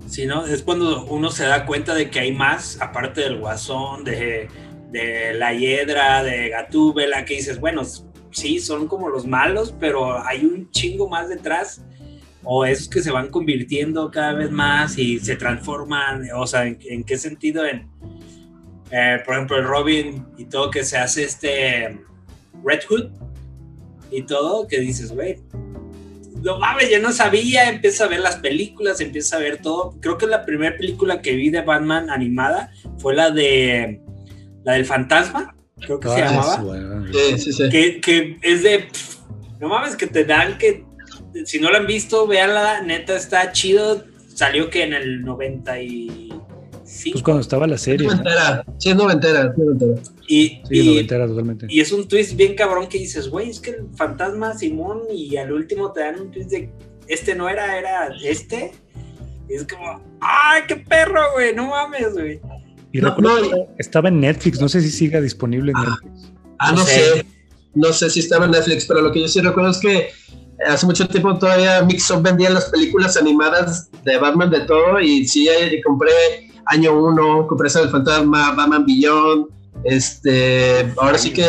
Sí. 0.07 0.29
Es 0.49 0.63
cuando 0.63 1.05
uno 1.07 1.31
se 1.31 1.45
da 1.45 1.67
cuenta 1.67 1.95
de 1.95 2.11
que 2.11 2.21
hay 2.21 2.33
más, 2.33 2.81
aparte 2.81 3.21
del 3.21 3.39
Guasón, 3.39 4.05
de, 4.05 4.49
de 4.91 5.35
la 5.35 5.53
Hiedra, 5.55 6.23
de 6.23 6.49
Gatúbela, 6.49 7.25
que 7.25 7.35
dices, 7.35 7.61
bueno, 7.61 7.83
sí, 8.31 8.61
son 8.61 8.89
como 8.89 9.09
los 9.09 9.27
malos, 9.27 9.75
pero 9.79 10.25
hay 10.27 10.45
un 10.45 10.71
chingo 10.71 11.09
más 11.09 11.29
detrás. 11.29 11.85
O 12.43 12.65
esos 12.65 12.89
que 12.89 13.03
se 13.03 13.11
van 13.11 13.29
convirtiendo 13.29 14.11
cada 14.11 14.33
vez 14.33 14.51
más 14.51 14.97
y 14.97 15.19
se 15.19 15.37
transforman, 15.37 16.27
o 16.35 16.47
sea, 16.47 16.67
¿en, 16.67 16.79
en 16.89 17.05
qué 17.05 17.19
sentido? 17.19 17.67
En, 17.67 17.87
eh, 18.91 19.21
por 19.25 19.35
ejemplo, 19.35 19.59
el 19.59 19.65
Robin 19.65 20.27
y 20.37 20.47
todo 20.47 20.71
que 20.71 20.83
se 20.83 20.97
hace 20.97 21.25
este 21.25 22.01
Red 22.65 22.81
Hood 22.89 23.11
y 24.11 24.23
todo, 24.23 24.67
que 24.67 24.81
dices, 24.81 25.13
güey, 25.13 25.39
no 26.43 26.59
mames, 26.59 26.91
ya 26.91 26.99
no 26.99 27.13
sabía, 27.13 27.69
empieza 27.69 28.05
a 28.05 28.09
ver 28.09 28.21
las 28.21 28.37
películas, 28.37 29.01
empieza 29.01 29.37
a 29.37 29.41
ver 29.41 29.59
todo. 29.59 29.97
Creo 30.01 30.19
que 30.19 30.27
la 30.27 30.45
primera 30.45 30.77
película 30.77 31.23
que 31.23 31.35
vi 31.35 31.51
de 31.51 31.63
Batman 31.63 32.11
animada 32.11 32.73
fue 32.99 33.15
la 33.15 33.31
de 33.31 34.01
la 34.65 34.75
del 34.75 34.85
fantasma, 34.85 35.55
creo 35.81 36.01
que 36.01 36.09
ah, 36.09 36.15
se 36.15 36.21
llamaba. 36.21 36.57
Bueno. 36.57 37.07
Sí, 37.13 37.39
sí, 37.39 37.53
sí. 37.53 37.69
Que, 37.71 38.01
que, 38.01 38.39
es 38.43 38.63
de 38.63 38.89
no 39.59 39.69
mames, 39.69 39.97
que 39.97 40.07
te 40.07 40.25
dan 40.25 40.59
que 40.59 40.85
si 41.45 41.61
no 41.61 41.71
la 41.71 41.79
han 41.79 41.87
visto, 41.87 42.27
véanla, 42.27 42.83
neta 42.83 43.17
está 43.17 43.53
chido. 43.53 44.05
Salió 44.35 44.71
que 44.71 44.83
en 44.83 44.95
el 44.95 45.21
95. 46.91 47.13
Pues 47.13 47.23
cuando 47.23 47.41
estaba 47.41 47.67
la 47.67 47.79
serie. 47.79 48.07
Es 48.07 48.13
noventera, 48.13 48.65
¿no? 48.67 48.75
sí, 48.79 48.91
es 48.91 48.97
noventera, 48.97 49.55
sí, 49.55 49.61
noventera. 49.61 50.03
Y, 50.27 50.49
sí, 50.49 50.63
y, 50.71 50.89
noventera 50.89 51.27
totalmente. 51.27 51.67
y 51.69 51.81
es 51.81 51.93
un 51.93 52.09
twist 52.09 52.35
bien 52.37 52.55
cabrón 52.55 52.89
que 52.89 52.99
dices, 52.99 53.29
güey, 53.29 53.51
es 53.51 53.61
que 53.61 53.71
el 53.71 53.87
fantasma 53.95 54.57
Simón 54.57 55.03
y 55.13 55.37
al 55.37 55.53
último 55.53 55.93
te 55.93 56.01
dan 56.01 56.21
un 56.21 56.31
twist 56.31 56.51
de 56.51 56.71
este 57.09 57.35
no 57.35 57.49
era, 57.49 57.79
era 57.79 58.09
este. 58.23 58.73
Y 59.49 59.55
es 59.55 59.67
como, 59.67 60.01
¡ay, 60.21 60.63
qué 60.69 60.77
perro, 60.77 61.21
güey! 61.35 61.55
No 61.55 61.69
mames, 61.69 62.13
güey. 62.13 62.41
Y 62.93 63.01
no, 63.01 63.09
recuerdo 63.09 63.51
no, 63.51 63.69
estaba 63.79 64.09
en 64.09 64.21
Netflix, 64.21 64.61
no 64.61 64.69
sé 64.69 64.81
si 64.81 64.91
siga 64.91 65.21
disponible 65.21 65.73
en 65.73 65.77
ah, 65.77 65.99
Netflix. 66.03 66.33
Ah, 66.59 66.73
no, 66.73 66.79
no 66.79 66.85
sé. 66.85 66.93
sé. 66.93 67.27
No 67.75 67.93
sé 67.93 68.11
si 68.11 68.21
estaba 68.21 68.47
en 68.47 68.51
Netflix, 68.51 68.87
pero 68.87 69.01
lo 69.01 69.13
que 69.13 69.21
yo 69.21 69.29
sí 69.29 69.41
recuerdo 69.41 69.71
es 69.71 69.79
que 69.79 70.11
hace 70.67 70.87
mucho 70.87 71.07
tiempo 71.09 71.39
todavía 71.39 71.83
Mixup 71.83 72.23
vendía 72.23 72.51
las 72.51 72.67
películas 72.67 73.17
animadas 73.17 73.91
de 74.05 74.19
Batman 74.19 74.51
de 74.51 74.61
todo 74.61 75.01
y 75.01 75.27
sí, 75.27 75.49
compré 75.85 76.50
año 76.71 76.99
1, 76.99 77.47
compré 77.49 77.69
esa 77.69 77.81
del 77.81 77.91
fantasma, 77.91 78.53
Batman 78.53 78.87
Beyond, 78.87 79.47
este, 79.85 80.93
ahora 80.97 81.19
sí 81.19 81.33
que, 81.33 81.45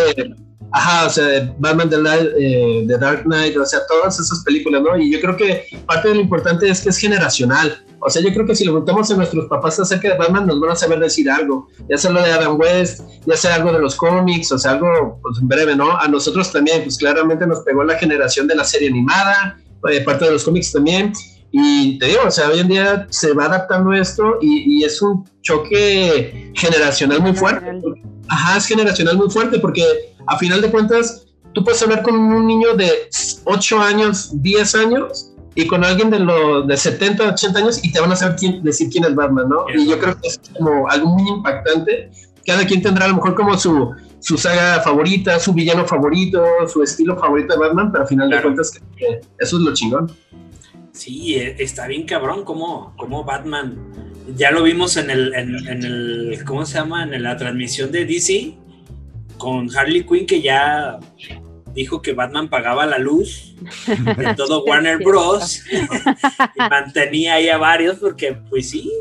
ajá, 0.72 1.08
o 1.08 1.10
sea, 1.10 1.54
Batman 1.60 1.90
The, 1.90 2.02
Light, 2.02 2.30
eh, 2.38 2.86
The 2.88 2.98
Dark 2.98 3.24
Knight, 3.24 3.56
o 3.58 3.66
sea, 3.66 3.80
todas 3.88 4.20
esas 4.20 4.44
películas, 4.44 4.82
¿no? 4.82 4.98
Y 4.98 5.12
yo 5.12 5.22
creo 5.22 5.38
que 5.38 5.66
parte 5.86 6.10
de 6.10 6.16
lo 6.16 6.22
importante 6.22 6.68
es 6.68 6.82
que 6.82 6.90
es 6.90 6.98
generacional. 6.98 7.86
O 8.00 8.10
sea, 8.10 8.22
yo 8.24 8.34
creo 8.34 8.48
que 8.48 8.56
si 8.56 8.66
le 8.66 8.72
preguntamos 8.72 9.12
a 9.12 9.16
nuestros 9.16 9.46
papás 9.46 9.80
acerca 9.80 10.10
de 10.10 10.18
Batman, 10.18 10.48
nos 10.48 10.60
van 10.60 10.72
a 10.72 10.76
saber 10.76 11.00
decir 11.00 11.30
algo. 11.30 11.68
Ya 11.88 11.98
sea 11.98 12.10
lo 12.10 12.24
de 12.24 12.32
Adam 12.32 12.60
West, 12.60 13.02
ya 13.28 13.38
sea 13.38 13.56
algo 13.56 13.72
de 13.72 13.80
los 13.80 13.96
cómics, 13.96 14.52
o 14.52 14.58
sea, 14.58 14.72
algo 14.72 15.20
pues, 15.22 15.38
en 15.40 15.48
breve, 15.48 15.76
¿no? 15.76 15.96
A 15.98 16.08
nosotros 16.08 16.52
también, 16.52 16.82
pues 16.82 16.98
claramente 16.98 17.46
nos 17.46 17.60
pegó 17.60 17.84
la 17.84 18.00
generación 18.00 18.48
de 18.48 18.56
la 18.56 18.64
serie 18.64 18.90
animada, 18.90 19.60
eh, 19.92 20.02
parte 20.02 20.26
de 20.26 20.32
los 20.32 20.44
cómics 20.44 20.72
también. 20.72 21.14
Y 21.52 22.00
te 22.00 22.08
digo, 22.08 22.22
o 22.26 22.32
sea, 22.32 22.50
hoy 22.50 22.60
en 22.60 22.68
día 22.70 23.08
se 23.10 23.34
va 23.34 23.46
adaptando 23.46 23.94
esto 23.94 24.38
y, 24.42 24.80
y 24.80 24.84
es 24.86 25.02
un 25.02 25.26
choque 25.42 26.52
generacional 26.56 27.22
muy 27.22 27.34
fuerte. 27.34 27.82
Ajá, 28.28 28.58
es 28.58 28.66
generacional 28.66 29.18
muy 29.18 29.30
fuerte 29.30 29.60
porque 29.60 29.84
a 30.28 30.38
final 30.38 30.62
de 30.62 30.72
cuentas 30.72 31.26
tú 31.54 31.64
puedes 31.64 31.82
hablar 31.82 32.04
con 32.04 32.16
un 32.16 32.48
niño 32.48 32.74
de 32.76 33.10
8 33.44 33.80
años, 33.82 34.32
10 34.42 34.76
años 34.76 35.32
y 35.56 35.68
con 35.68 35.84
alguien 35.84 36.10
de 36.10 36.20
los 36.20 36.68
de 36.68 36.78
70, 36.78 37.30
80 37.34 37.60
años 37.60 37.84
y 37.84 37.92
te 37.92 38.00
van 38.00 38.12
a 38.12 38.16
saber 38.16 38.38
quién, 38.38 38.64
decir 38.64 38.90
quién 38.90 39.04
es 39.04 39.16
Batman, 39.16 39.50
¿no? 39.50 39.66
Y 39.76 39.88
yo 39.88 40.00
creo 40.00 40.20
que 40.20 40.28
es 40.30 40.40
como 40.58 40.90
algo 40.90 41.08
muy 41.08 41.30
impactante. 41.30 42.10
Cada 42.46 42.66
quien 42.66 42.82
tendrá 42.82 43.06
a 43.06 43.10
lo 43.10 43.16
mejor 43.16 43.36
como 43.36 43.58
su, 43.58 43.94
su 44.20 44.38
saga 44.38 44.82
favorita, 44.82 45.40
su 45.40 45.54
villano 45.54 45.86
favorito, 45.86 46.44
su 46.68 46.82
estilo 46.82 47.18
favorito 47.18 47.54
de 47.54 47.60
Batman, 47.60 47.92
pero 47.92 48.04
al 48.04 48.08
final 48.08 48.30
claro. 48.30 48.50
de 48.50 48.56
cuentas 48.56 48.82
eso 49.40 49.58
es 49.58 49.62
lo 49.62 49.74
chingón. 49.74 50.12
Sí, 51.02 51.36
está 51.36 51.88
bien 51.88 52.06
cabrón 52.06 52.46
como, 52.46 52.96
como 52.96 53.24
Batman. 53.24 53.76
Ya 54.36 54.52
lo 54.52 54.62
vimos 54.62 54.98
en 54.98 55.10
el, 55.10 55.34
en, 55.34 55.68
en 55.68 55.84
el, 55.84 56.44
¿cómo 56.46 56.64
se 56.64 56.76
llama? 56.76 57.02
En 57.04 57.24
la 57.24 57.36
transmisión 57.38 57.92
de 57.92 58.06
DC 58.06 58.54
con 59.40 59.76
Harley 59.76 60.04
Quinn 60.04 60.28
que 60.28 60.44
ya 60.44 61.00
dijo 61.74 62.04
que 62.04 62.14
Batman 62.14 62.52
pagaba 62.52 62.86
la 62.86 63.00
luz 63.00 63.56
de 63.88 64.34
todo 64.38 64.64
Warner 64.64 65.00
Bros. 65.00 65.64
y 65.72 66.60
mantenía 66.70 67.34
ahí 67.34 67.50
a 67.50 67.58
varios 67.58 67.98
porque, 67.98 68.34
pues 68.52 68.70
sí, 68.70 68.92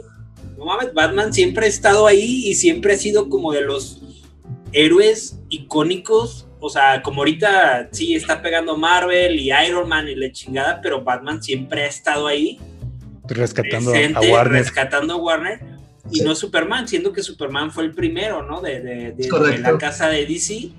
no 0.57 0.65
mames, 0.65 0.95
Batman 0.95 1.35
siempre 1.35 1.67
ha 1.67 1.69
estado 1.69 2.07
ahí 2.07 2.47
y 2.47 2.55
siempre 2.55 2.95
ha 2.95 2.97
sido 2.97 3.29
como 3.29 3.53
de 3.53 3.61
los 3.61 4.01
héroes 4.73 5.39
icónicos. 5.51 6.47
O 6.61 6.69
sea, 6.69 7.03
como 7.03 7.23
ahorita 7.23 7.89
sí 7.91 8.15
está 8.15 8.43
pegando 8.43 8.77
Marvel 8.77 9.39
y 9.39 9.51
Iron 9.67 9.89
Man 9.89 10.09
y 10.09 10.15
la 10.15 10.31
chingada, 10.31 10.81
pero 10.83 11.03
Batman 11.03 11.43
siempre 11.43 11.83
ha 11.85 11.87
estado 11.87 12.27
ahí. 12.27 12.59
Rescatando 13.25 13.93
presente, 13.93 14.29
a 14.29 14.33
Warner. 14.33 14.63
Rescatando 14.63 15.15
a 15.15 15.17
Warner. 15.17 15.61
Y 16.11 16.19
sí. 16.19 16.25
no 16.25 16.35
Superman, 16.35 16.89
siendo 16.89 17.13
que 17.13 17.23
Superman 17.23 17.71
fue 17.71 17.85
el 17.85 17.93
primero, 17.93 18.43
¿no? 18.43 18.61
De, 18.61 18.81
de, 18.81 19.13
de, 19.13 19.29
de 19.29 19.59
la 19.59 19.79
casa 19.79 20.09
de 20.09 20.27
DC. 20.27 20.71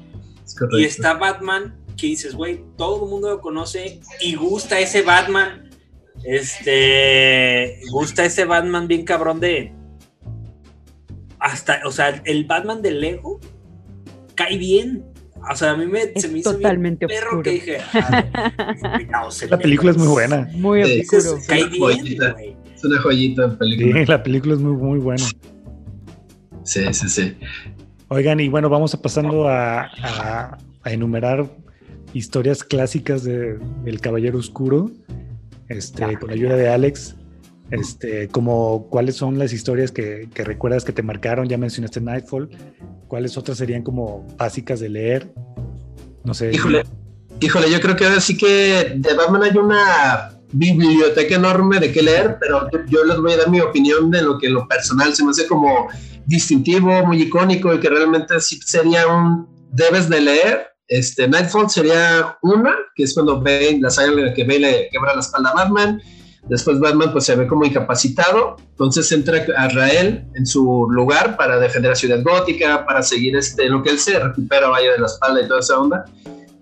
Y 0.72 0.84
está 0.84 1.14
Batman 1.14 1.76
que 1.98 2.08
dices, 2.08 2.36
güey, 2.36 2.64
todo 2.78 3.06
el 3.06 3.10
mundo 3.10 3.30
lo 3.30 3.42
conoce 3.42 4.02
y 4.20 4.36
gusta 4.36 4.80
ese 4.80 5.02
Batman. 5.02 5.70
Este, 6.24 7.80
gusta 7.90 8.26
ese 8.26 8.46
Batman 8.46 8.88
bien 8.88 9.06
cabrón 9.06 9.40
de. 9.40 9.74
Hasta, 11.40 11.82
o 11.86 11.92
sea, 11.92 12.22
el 12.26 12.46
Batman 12.46 12.82
de 12.82 12.92
Lego 12.92 13.40
cae 14.36 14.58
bien. 14.58 15.06
O 15.50 15.56
sea, 15.56 15.72
a 15.72 15.78
mí 15.78 15.86
me, 15.88 16.04
es 16.14 16.22
se 16.22 16.28
me 16.30 16.40
hizo 16.40 16.54
totalmente 16.54 17.06
bien 17.08 17.20
perro 17.20 17.30
oscuro. 17.40 17.44
que 17.44 17.52
dije. 17.52 17.78
ah, 17.94 19.00
no, 19.12 19.30
La 19.50 19.58
película 19.58 19.92
es 19.92 19.98
muy 19.98 20.08
buena. 20.08 20.48
Muy 20.54 20.84
Sí, 20.86 21.02
oscuro. 21.02 21.36
una 21.36 21.70
joyita. 21.80 22.32
güey. 22.34 22.56
Es 22.76 22.84
una 22.86 23.02
joyita 23.02 23.44
en 23.46 23.58
película. 23.58 24.00
Sí, 24.00 24.06
la 24.06 24.24
película 24.24 24.54
es 24.54 24.60
muy, 24.60 24.74
muy 24.76 25.00
buena. 25.00 25.24
Sí, 26.64 26.82
sí, 26.94 27.10
sí. 27.10 27.36
Oigan, 28.10 28.40
y 28.40 28.50
bueno, 28.50 28.70
vamos 28.70 28.94
a 28.94 29.02
pasando 29.02 29.48
a, 29.48 29.84
a- 29.86 30.58
a 30.84 30.92
enumerar 30.92 31.50
historias 32.14 32.64
clásicas 32.64 33.24
de, 33.24 33.58
del 33.84 34.02
Caballero 34.02 34.38
Oscuro, 34.40 34.92
este, 35.70 36.18
con 36.20 36.30
la 36.30 36.34
ayuda 36.36 36.56
de 36.56 36.70
Alex. 36.70 37.16
Este, 37.72 38.28
como 38.28 38.88
cuáles 38.90 39.16
son 39.16 39.40
las 39.40 39.54
historias 39.54 39.92
que, 39.92 40.30
que 40.34 40.44
recuerdas 40.44 40.84
que 40.84 40.92
te 40.92 41.04
marcaron, 41.04 41.48
ya 41.48 41.58
mencionaste 41.58 42.02
Nightfall, 42.02 42.50
cuáles 43.08 43.38
otras 43.38 43.58
serían 43.58 43.82
como 43.82 44.28
básicas 44.38 44.80
de 44.80 44.90
leer, 44.90 45.34
no 46.24 46.34
sé. 46.34 46.52
Híjole, 46.52 46.84
híjole, 47.40 47.72
yo 47.72 47.80
creo 47.80 47.96
que 47.96 48.06
ahora 48.06 48.20
sí 48.20 48.38
que 48.38 48.94
de 48.96 49.14
Batman 49.14 49.44
hay 49.44 49.58
una 49.58 50.38
biblioteca 50.52 51.36
enorme 51.36 51.80
de 51.80 51.92
qué 51.92 52.02
leer, 52.02 52.38
pero 52.40 52.70
yo 52.88 53.04
les 53.06 53.18
voy 53.20 53.34
a 53.34 53.38
dar 53.38 53.50
mi 53.50 53.62
opinión 53.62 54.12
de 54.12 54.22
lo 54.22 54.38
que 54.38 54.50
lo 54.50 54.68
personal 54.68 55.16
se 55.16 55.24
me 55.24 55.32
hace 55.32 55.48
como 55.48 55.88
distintivo, 56.26 57.06
muy 57.06 57.24
icónico 57.24 57.74
y 57.74 57.80
que 57.80 57.90
realmente 57.90 58.40
sí 58.40 58.60
sería 58.66 59.08
un 59.08 59.48
debes 59.72 60.10
de 60.10 60.22
leer. 60.22 60.68
Este, 60.88 61.28
Nightfall 61.28 61.70
sería 61.70 62.38
una, 62.42 62.76
que 62.96 63.04
es 63.04 63.14
cuando 63.14 63.40
Bane, 63.40 63.80
la 63.80 63.90
saga 63.90 64.10
en 64.10 64.26
la 64.26 64.34
que 64.34 64.44
Bane 64.44 64.60
le 64.60 64.90
quebra 64.92 65.14
la 65.14 65.22
espalda 65.22 65.52
a 65.52 65.54
Batman. 65.54 66.02
Después 66.48 66.80
Batman 66.80 67.12
pues 67.12 67.26
se 67.26 67.36
ve 67.36 67.48
como 67.48 67.66
incapacitado, 67.66 68.58
entonces 68.72 69.12
entra 69.12 69.46
a 69.58 69.68
Rael 69.70 70.26
en 70.36 70.46
su 70.46 70.88
lugar 70.90 71.38
para 71.38 71.60
defender 71.60 71.92
a 71.92 71.96
Ciudad 71.96 72.22
Gótica, 72.24 72.86
para 72.86 73.04
seguir 73.04 73.36
este, 73.36 73.70
lo 73.70 73.84
que 73.84 73.92
él 73.92 74.00
se 74.00 74.20
recupera, 74.20 74.68
vaya 74.68 74.92
de 74.92 75.00
la 75.00 75.06
espalda 75.06 75.42
y 75.42 75.48
toda 75.48 75.60
esa 75.60 75.80
onda. 75.80 76.06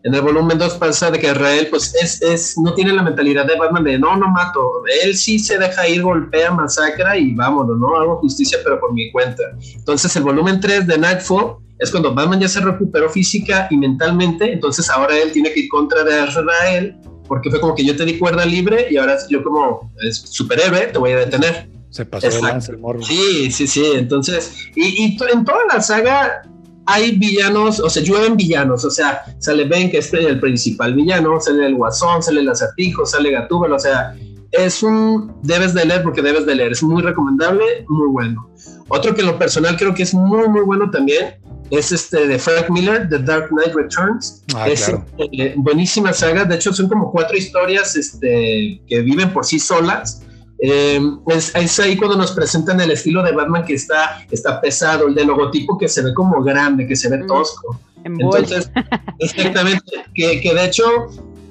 En 0.03 0.13
el 0.13 0.21
volumen 0.21 0.57
2 0.57 0.75
pasa 0.75 1.11
de 1.11 1.19
que 1.19 1.27
Israel 1.27 1.67
pues 1.69 1.93
es, 1.95 2.21
es, 2.21 2.57
no 2.57 2.73
tiene 2.73 2.93
la 2.93 3.03
mentalidad 3.03 3.45
de 3.45 3.57
Batman 3.57 3.83
de 3.83 3.99
no, 3.99 4.15
no 4.15 4.29
mato. 4.29 4.83
Él 5.03 5.15
sí 5.15 5.39
se 5.39 5.57
deja 5.57 5.87
ir, 5.89 6.03
golpea, 6.03 6.51
masacra 6.51 7.17
y 7.17 7.33
vámonos, 7.33 7.77
¿no? 7.77 7.97
Hago 7.97 8.17
justicia 8.17 8.59
pero 8.63 8.79
por 8.79 8.93
mi 8.93 9.11
cuenta. 9.11 9.43
Entonces 9.75 10.15
el 10.15 10.23
volumen 10.23 10.59
3 10.59 10.87
de 10.87 10.97
Nightfall 10.97 11.57
es 11.79 11.91
cuando 11.91 12.13
Batman 12.13 12.39
ya 12.39 12.47
se 12.47 12.59
recuperó 12.61 13.09
física 13.09 13.67
y 13.69 13.77
mentalmente, 13.77 14.51
entonces 14.51 14.89
ahora 14.89 15.17
él 15.17 15.31
tiene 15.31 15.51
que 15.53 15.61
ir 15.61 15.69
contra 15.69 16.03
de 16.03 16.25
Israel 16.27 16.97
porque 17.29 17.49
fue 17.49 17.61
como 17.61 17.75
que 17.75 17.85
yo 17.85 17.95
te 17.95 18.03
di 18.03 18.17
cuerda 18.17 18.45
libre 18.45 18.87
y 18.89 18.97
ahora 18.97 19.17
yo 19.29 19.41
como 19.43 19.93
es 20.03 20.17
superhéroe 20.17 20.87
te 20.87 20.99
voy 20.99 21.11
a 21.11 21.19
detener. 21.19 21.69
Se 21.89 22.05
pasó 22.05 22.27
Exacto. 22.27 22.71
el 22.73 22.79
morro. 22.79 23.01
Sí, 23.01 23.49
sí, 23.51 23.65
sí. 23.65 23.83
Entonces, 23.95 24.53
y, 24.75 25.05
y 25.05 25.17
en 25.31 25.45
toda 25.45 25.59
la 25.73 25.81
saga 25.81 26.41
hay 26.85 27.11
villanos, 27.17 27.79
o 27.79 27.89
sea, 27.89 28.03
llueven 28.03 28.35
villanos. 28.35 28.83
O 28.83 28.89
sea, 28.89 29.23
sale 29.37 29.65
Ben, 29.65 29.89
que 29.89 29.99
es 29.99 30.11
el 30.13 30.39
principal 30.39 30.93
villano, 30.93 31.39
sale 31.39 31.67
el 31.67 31.75
Guasón, 31.75 32.21
sale 32.21 32.41
el 32.41 32.49
Acertijo, 32.49 33.05
sale 33.05 33.31
Gatúbel. 33.31 33.73
O 33.73 33.79
sea, 33.79 34.15
es 34.51 34.83
un. 34.83 35.35
Debes 35.43 35.73
de 35.73 35.85
leer 35.85 36.03
porque 36.03 36.21
debes 36.21 36.45
de 36.45 36.55
leer. 36.55 36.71
Es 36.71 36.83
muy 36.83 37.01
recomendable, 37.01 37.85
muy 37.87 38.07
bueno. 38.07 38.49
Otro 38.87 39.13
que 39.13 39.21
en 39.21 39.27
lo 39.27 39.37
personal 39.37 39.77
creo 39.77 39.93
que 39.93 40.03
es 40.03 40.13
muy, 40.13 40.47
muy 40.47 40.61
bueno 40.61 40.89
también 40.89 41.35
es 41.71 41.91
este 41.91 42.27
de 42.27 42.39
Frank 42.39 42.69
Miller, 42.69 43.07
The 43.09 43.19
Dark 43.19 43.49
Knight 43.49 43.73
Returns. 43.75 44.43
Ah, 44.55 44.67
es 44.67 44.85
claro. 44.85 45.05
eh, 45.17 45.53
buenísima 45.57 46.13
saga. 46.13 46.45
De 46.45 46.55
hecho, 46.55 46.73
son 46.73 46.87
como 46.89 47.11
cuatro 47.11 47.37
historias 47.37 47.95
este, 47.95 48.81
que 48.87 49.01
viven 49.01 49.31
por 49.31 49.45
sí 49.45 49.59
solas. 49.59 50.23
Eh, 50.61 50.99
es, 51.27 51.55
es 51.55 51.79
ahí 51.79 51.95
cuando 51.95 52.17
nos 52.17 52.31
presentan 52.33 52.81
el 52.81 52.91
estilo 52.91 53.23
de 53.23 53.31
Batman 53.31 53.63
que 53.65 53.75
está, 53.75 54.25
está 54.29 54.59
pesado, 54.59 55.07
el 55.07 55.15
de 55.15 55.23
logotipo 55.25 55.77
que 55.77 55.87
se 55.87 56.01
ve 56.01 56.13
como 56.13 56.43
grande, 56.43 56.85
que 56.87 56.95
se 56.95 57.09
ve 57.09 57.17
Mm. 57.19 57.27
tosco. 57.27 57.79
Bolsa. 58.21 58.55
Entonces, 58.55 58.71
exactamente, 59.19 59.83
que, 60.15 60.39
que 60.41 60.53
de 60.53 60.65
hecho, 60.65 60.83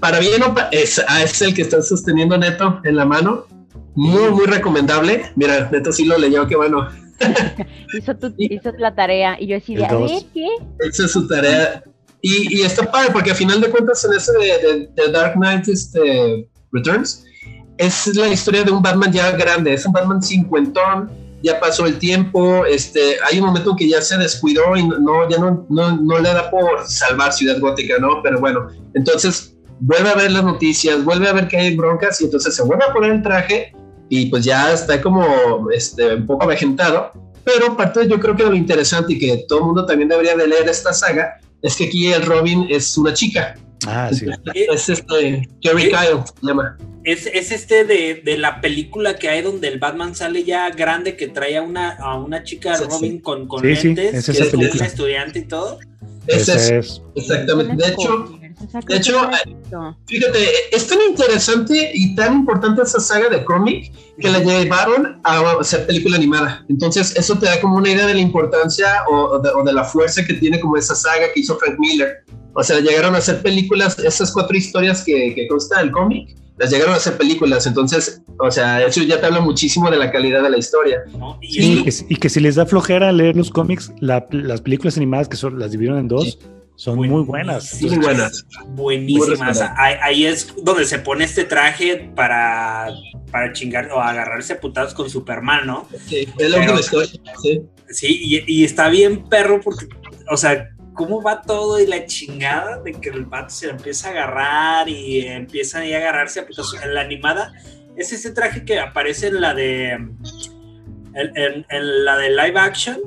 para 0.01 0.19
bien 0.19 0.43
o 0.43 0.55
es, 0.73 1.03
ah, 1.09 1.23
es 1.23 1.41
el 1.43 1.55
que 1.55 1.63
está 1.63 1.83
sosteniendo 1.83 2.37
Neto 2.39 2.81
en 2.85 2.97
la 2.97 3.05
mano. 3.05 3.47
Muy, 3.95 4.31
muy 4.31 4.47
recomendable. 4.47 5.25
Mira, 5.37 5.69
Neto 5.73 5.93
sí 5.93 6.05
lo 6.05 6.17
leyó, 6.19 6.47
qué 6.47 6.57
bueno. 6.57 6.89
hizo, 7.99 8.15
tu- 8.17 8.35
hizo 8.39 8.73
la 8.79 8.95
tarea 8.95 9.37
y 9.41 9.47
yo 9.49 9.57
así 9.57 9.75
de, 9.75 9.85
El 9.85 9.91
a 9.91 9.99
ver, 9.99 10.23
¿qué? 10.33 10.47
Esa 10.81 11.05
es 11.07 11.13
su 11.13 11.27
tarea. 11.27 11.83
Y, 12.21 12.59
y 12.59 12.63
está 12.63 12.91
padre 12.91 13.11
porque 13.13 13.31
a 13.31 13.35
final 13.35 13.61
de 13.61 13.71
cuentas 13.71 14.05
en 14.05 14.13
ese 14.15 14.33
de, 14.33 14.39
de- 14.47 14.89
de 14.95 15.13
Dark 15.13 15.35
Knight 15.35 15.69
este, 15.69 16.49
Returns 16.73 17.25
es 17.77 18.09
la 18.17 18.27
historia 18.29 18.65
de 18.65 18.73
un 18.73 18.83
Batman 18.83 19.13
ya 19.13 19.31
grande, 19.33 19.73
es 19.73 19.87
un 19.87 19.93
Batman 19.93 20.21
cincuentón, 20.21 21.11
ya 21.45 21.61
pasó 21.61 21.87
el 21.87 21.97
tiempo, 22.01 22.67
este, 22.67 23.17
hay 23.31 23.39
un 23.39 23.47
momento 23.47 23.71
en 23.71 23.77
que 23.77 23.89
ya 23.89 24.03
se 24.03 24.19
descuidó 24.19 24.77
y 24.77 24.83
no, 24.89 25.29
ya 25.31 25.39
no, 25.39 25.65
no, 25.71 25.97
no 25.97 26.19
le 26.19 26.29
da 26.31 26.51
por 26.51 26.85
salvar 26.89 27.33
Ciudad 27.33 27.61
Gótica, 27.61 27.95
¿no? 28.01 28.21
Pero 28.25 28.41
bueno, 28.41 28.67
entonces 28.95 29.55
vuelve 29.79 30.09
a 30.11 30.15
ver 30.17 30.33
las 30.33 30.43
noticias, 30.43 31.05
vuelve 31.05 31.29
a 31.29 31.33
ver 31.33 31.47
que 31.47 31.57
hay 31.57 31.77
broncas 31.77 32.21
y 32.21 32.25
entonces 32.25 32.57
se 32.57 32.65
vuelve 32.65 32.85
a 32.85 32.93
poner 32.93 33.13
el 33.13 33.23
traje 33.23 33.73
y 34.09 34.27
pues 34.27 34.45
ya 34.45 34.73
está 34.73 35.01
como 35.01 35.71
este, 35.73 36.15
un 36.15 36.27
poco 36.27 36.45
avejentado. 36.45 37.11
Pero 37.45 37.77
parte 37.77 38.07
yo 38.09 38.21
creo 38.21 38.37
que 38.37 38.43
lo 38.45 38.55
interesante 38.55 39.15
y 39.15 39.19
que 39.19 39.45
todo 39.49 39.61
el 39.61 39.65
mundo 39.67 39.87
también 39.87 40.09
debería 40.09 40.37
de 40.37 40.47
leer 40.47 40.69
esta 40.69 40.93
saga 40.93 41.39
es 41.63 41.77
que 41.77 41.87
aquí 41.87 42.07
el 42.13 42.23
Robin 42.23 42.67
es 42.69 42.97
una 42.99 43.15
chica. 43.15 43.55
Ah, 43.87 44.11
sí. 44.13 44.27
Es 44.55 44.89
este 44.89 45.49
Jerry 45.61 45.83
¿Sí? 45.83 45.89
Kyle, 45.89 46.21
se 46.41 46.47
llama. 46.47 46.77
Es, 47.05 47.27
es 47.27 47.53
este 47.53 47.85
de, 47.85 48.21
de 48.23 48.37
la 48.37 48.61
película 48.61 49.17
que 49.17 49.29
hay 49.31 49.41
donde 49.41 49.69
el 49.69 49.79
Batman 49.79 50.15
sale 50.15 50.45
ya 50.45 50.69
grande 50.71 51.17
que 51.17 51.29
trae 51.29 51.57
a 51.57 51.63
una, 51.63 51.93
a 51.93 52.19
una 52.19 52.43
chica 52.43 52.77
Sí, 52.77 52.85
Robin 52.85 53.13
sí. 53.13 53.21
con, 53.21 53.49
con 53.49 53.63
Sí, 53.63 53.77
sí, 53.77 53.87
lentes, 53.95 54.15
es 54.15 54.27
que 54.27 54.33
esa 54.33 54.45
es 54.45 54.51
película. 54.51 54.73
una 54.81 54.87
estudiante 54.87 55.39
y 55.39 55.45
todo. 55.45 55.79
Ese 56.27 56.53
es, 56.53 56.59
Ese 56.65 56.79
es. 56.79 57.03
exactamente. 57.15 57.83
De 57.87 57.93
hecho, 57.93 58.39
De 58.87 58.97
hecho, 58.97 59.21
visto. 59.47 59.97
fíjate, 60.07 60.39
es 60.73 60.87
tan 60.87 60.99
interesante 61.09 61.91
y 61.95 62.15
tan 62.15 62.35
importante 62.35 62.83
esa 62.83 62.99
saga 63.01 63.29
de 63.29 63.45
cómic 63.45 63.93
que 64.21 64.29
la 64.31 64.41
llevaron 64.41 65.21
a 65.25 65.41
hacer 65.61 65.87
película 65.87 66.17
animada. 66.17 66.65
Entonces, 66.69 67.15
eso 67.17 67.39
te 67.39 67.47
da 67.47 67.61
como 67.61 67.77
una 67.77 67.91
idea 67.91 68.07
de 68.07 68.15
la 68.15 68.21
importancia 68.21 69.05
o, 69.11 69.39
de, 69.39 69.51
o 69.51 69.63
de 69.63 69.73
la 69.73 69.85
fuerza 69.85 70.25
que 70.25 70.35
tiene 70.35 70.59
como 70.61 70.77
esa 70.77 70.95
saga 70.95 71.27
que 71.33 71.41
hizo 71.41 71.57
Frank 71.59 71.77
Miller. 71.79 72.25
O 72.55 72.63
sea, 72.65 72.81
llegaron 72.81 73.15
a 73.15 73.19
hacer 73.19 73.43
películas, 73.43 73.99
esas 74.01 74.33
cuatro 74.33 74.57
historias 74.57 75.05
que, 75.05 75.35
que 75.35 75.47
consta 75.47 75.79
del 75.79 75.93
cómic, 75.93 76.35
las 76.57 76.71
llegaron 76.71 76.95
a 76.95 76.97
hacer 76.97 77.17
películas. 77.17 77.67
Entonces, 77.69 78.21
o 78.41 78.51
sea, 78.51 78.85
eso 78.85 79.01
ya 79.05 79.21
te 79.21 79.27
habla 79.27 79.41
muchísimo 79.41 79.89
de 79.91 79.97
la 79.97 80.11
calidad 80.11 80.43
de 80.43 80.51
la 80.51 80.59
historia. 80.59 80.99
¿no? 81.17 81.39
Y 81.41 81.53
Sí, 81.53 81.73
eso- 81.75 81.85
que, 81.85 81.93
si- 81.93 82.07
y 82.09 82.17
que 82.17 82.29
si 82.29 82.41
les 82.41 82.57
da 82.57 82.67
flojera 82.67 83.13
leer 83.13 83.37
los 83.37 83.51
cómics, 83.51 83.93
la- 84.01 84.27
las 84.33 84.61
películas 84.63 84.97
animadas 84.97 85.29
que 85.29 85.37
son, 85.37 85.59
las 85.61 85.71
dividieron 85.71 86.01
en 86.01 86.09
dos, 86.09 86.39
son 86.79 86.95
muy 86.97 87.09
buenas. 87.09 87.73
Buenísimas. 87.81 87.91
Muy 87.91 87.99
buenas. 88.05 88.47
Buenísimas. 88.69 89.61
Ahí, 89.77 89.95
ahí 90.01 90.27
es 90.27 90.55
donde 90.63 90.85
se 90.85 91.01
pone 91.01 91.25
este 91.25 91.43
traje 91.45 92.11
para, 92.15 92.89
para 93.33 93.53
chingar 93.53 93.91
o 93.91 94.01
agarrarse 94.01 94.53
a 94.53 94.61
putados 94.61 94.95
con 94.95 95.11
Superman, 95.11 95.67
¿no? 95.67 95.89
Sí, 96.07 96.29
es 96.39 96.51
la 96.51 96.59
Pero- 96.61 96.73
última 96.75 96.81
historia. 96.81 97.33
Sí. 97.43 97.63
Sí, 97.91 98.21
y, 98.47 98.61
y 98.61 98.65
está 98.65 98.89
bien 98.91 99.25
perro 99.29 99.61
porque, 99.61 99.87
o 100.31 100.37
sea, 100.37 100.69
cómo 100.95 101.21
va 101.21 101.43
todo 101.43 101.81
y 101.81 101.87
la 101.87 102.05
chingada 102.07 102.81
de 102.83 102.93
que 102.93 103.09
el 103.09 103.25
vato 103.25 103.51
se 103.51 103.71
empieza 103.71 104.09
a 104.09 104.11
agarrar 104.13 104.89
y 104.89 105.23
empiezan 105.27 105.83
ahí 105.83 105.95
a 105.95 105.99
agarrarse 105.99 106.41
a 106.41 106.47
putazos. 106.47 106.81
En 106.83 106.95
la 106.95 107.01
animada 107.01 107.53
es 107.97 108.13
ese 108.13 108.31
traje 108.31 108.65
que 108.65 108.79
aparece 108.79 109.29
en 109.29 109.41
la 109.41 109.53
de 109.55 109.91
en, 109.93 110.17
en- 111.15 111.67
en 111.71 112.05
la 112.05 112.17
de 112.19 112.31
live 112.31 112.59
action 112.61 112.99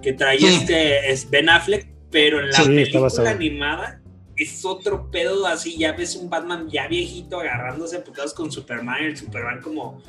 que 0.00 0.12
trae 0.14 0.38
Sí. 0.38 0.46
este 0.46 1.10
es 1.10 1.28
Ben 1.28 1.48
Affleck, 1.48 1.86
pero 2.12 2.38
en 2.40 2.50
la 2.50 2.58
Sí, 2.58 2.64
película 2.66 3.30
animada 3.30 4.00
es 4.36 4.64
otro 4.64 5.10
pedo 5.10 5.46
así, 5.46 5.76
ya 5.76 5.92
ves 5.92 6.14
un 6.16 6.30
Batman 6.30 6.68
ya 6.70 6.86
viejito 6.86 7.40
agarrándose 7.40 7.96
a 7.96 8.04
putazos 8.04 8.34
con 8.34 8.52
Superman 8.52 9.02
y 9.02 9.06
el 9.06 9.16
Superman 9.16 9.60
como 9.60 10.00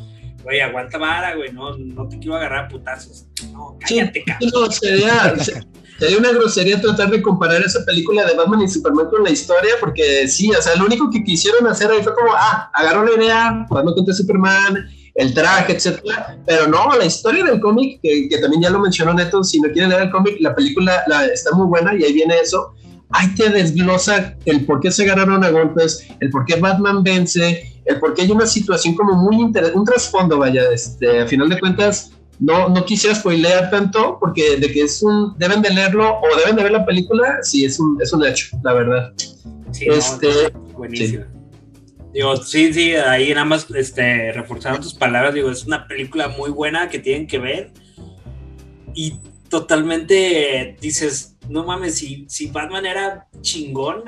Güey, 0.43 0.59
aguanta 0.59 0.97
vara, 0.97 1.35
güey, 1.35 1.53
no, 1.53 1.77
no 1.77 2.05
te 2.09 2.19
quiero 2.19 2.35
agarrar 2.35 2.65
a 2.65 2.67
putazos. 2.67 3.27
No, 3.53 3.77
Sí, 3.85 3.95
cállate, 3.97 4.23
cabrón. 4.25 4.49
no, 4.53 4.69
sería, 4.71 5.35
se- 5.39 5.63
sería 5.97 6.17
una 6.17 6.33
grosería 6.33 6.81
tratar 6.81 7.11
de 7.11 7.21
comparar 7.21 7.61
esa 7.61 7.79
película 7.85 8.25
de 8.25 8.33
Batman 8.35 8.61
y 8.61 8.67
Superman 8.67 9.07
con 9.09 9.23
la 9.23 9.29
historia, 9.29 9.75
porque 9.79 10.27
sí, 10.27 10.51
o 10.51 10.61
sea, 10.61 10.75
lo 10.75 10.85
único 10.85 11.09
que 11.09 11.23
quisieron 11.23 11.65
hacer 11.67 11.89
ahí 11.91 12.03
fue 12.03 12.13
como, 12.13 12.33
ah, 12.35 12.69
agarró 12.73 13.05
la 13.05 13.23
idea, 13.23 13.65
Batman 13.69 13.93
contra 13.93 14.13
Superman, 14.13 14.89
el 15.15 15.33
traje, 15.33 15.73
etcétera, 15.73 16.37
pero 16.45 16.67
no, 16.67 16.97
la 16.97 17.05
historia 17.05 17.43
del 17.43 17.59
cómic, 17.59 17.99
que, 18.01 18.27
que 18.29 18.37
también 18.39 18.63
ya 18.63 18.69
lo 18.69 18.79
mencionó 18.79 19.13
Neto, 19.13 19.43
si 19.43 19.59
no 19.59 19.69
quieren 19.71 19.89
leer 19.89 20.03
el 20.03 20.11
cómic, 20.11 20.37
la 20.39 20.55
película 20.55 21.03
la, 21.07 21.25
está 21.25 21.51
muy 21.55 21.67
buena 21.67 21.95
y 21.95 22.03
ahí 22.03 22.13
viene 22.13 22.35
eso. 22.41 22.73
Ahí 23.09 23.33
te 23.35 23.49
desglosa 23.49 24.35
el 24.45 24.65
por 24.65 24.79
qué 24.79 24.89
se 24.89 25.03
agarraron 25.03 25.43
a 25.43 25.51
golpes, 25.51 26.07
el 26.19 26.31
por 26.31 26.45
qué 26.45 26.55
Batman 26.55 27.03
vence, 27.03 27.71
el 27.85 27.99
por 27.99 28.15
qué 28.15 28.23
hay 28.23 28.31
una 28.31 28.47
situación 28.47 28.95
como 28.95 29.13
muy 29.13 29.35
interesante, 29.35 29.77
un 29.77 29.85
trasfondo, 29.85 30.39
vaya, 30.39 30.63
este, 30.71 31.21
a 31.21 31.27
final 31.27 31.47
de 31.49 31.59
cuentas, 31.59 32.11
no, 32.39 32.69
no 32.69 32.83
quisiera 32.83 33.15
spoilear 33.15 33.69
tanto 33.69 34.17
porque 34.19 34.57
de 34.57 34.71
que 34.71 34.81
es 34.81 35.03
un 35.03 35.37
deben 35.37 35.61
de 35.61 35.69
leerlo 35.69 36.15
o 36.15 36.37
deben 36.39 36.55
de 36.55 36.63
ver 36.63 36.71
la 36.71 36.83
película 36.83 37.37
sí 37.43 37.63
es 37.63 37.79
un, 37.79 38.01
es 38.01 38.11
un 38.11 38.25
hecho 38.25 38.57
la 38.63 38.73
verdad 38.73 39.13
Sí, 39.73 39.87
no, 39.87 39.93
este, 39.95 40.53
buenísimo. 40.77 41.25
Digo, 42.13 42.37
sí, 42.37 42.71
sí, 42.73 42.93
ahí 42.95 43.33
nada 43.33 43.45
más 43.45 43.67
este, 43.71 44.31
reforzando 44.33 44.79
tus 44.79 44.93
palabras, 44.93 45.33
digo, 45.33 45.49
es 45.49 45.65
una 45.65 45.87
película 45.87 46.27
muy 46.27 46.51
buena 46.51 46.87
que 46.89 46.99
tienen 46.99 47.25
que 47.25 47.39
ver 47.39 47.71
y 48.93 49.15
totalmente 49.49 50.77
dices, 50.79 51.35
no 51.49 51.65
mames, 51.65 51.95
si, 51.97 52.25
si 52.29 52.47
Batman 52.47 52.85
era 52.85 53.27
chingón, 53.41 54.03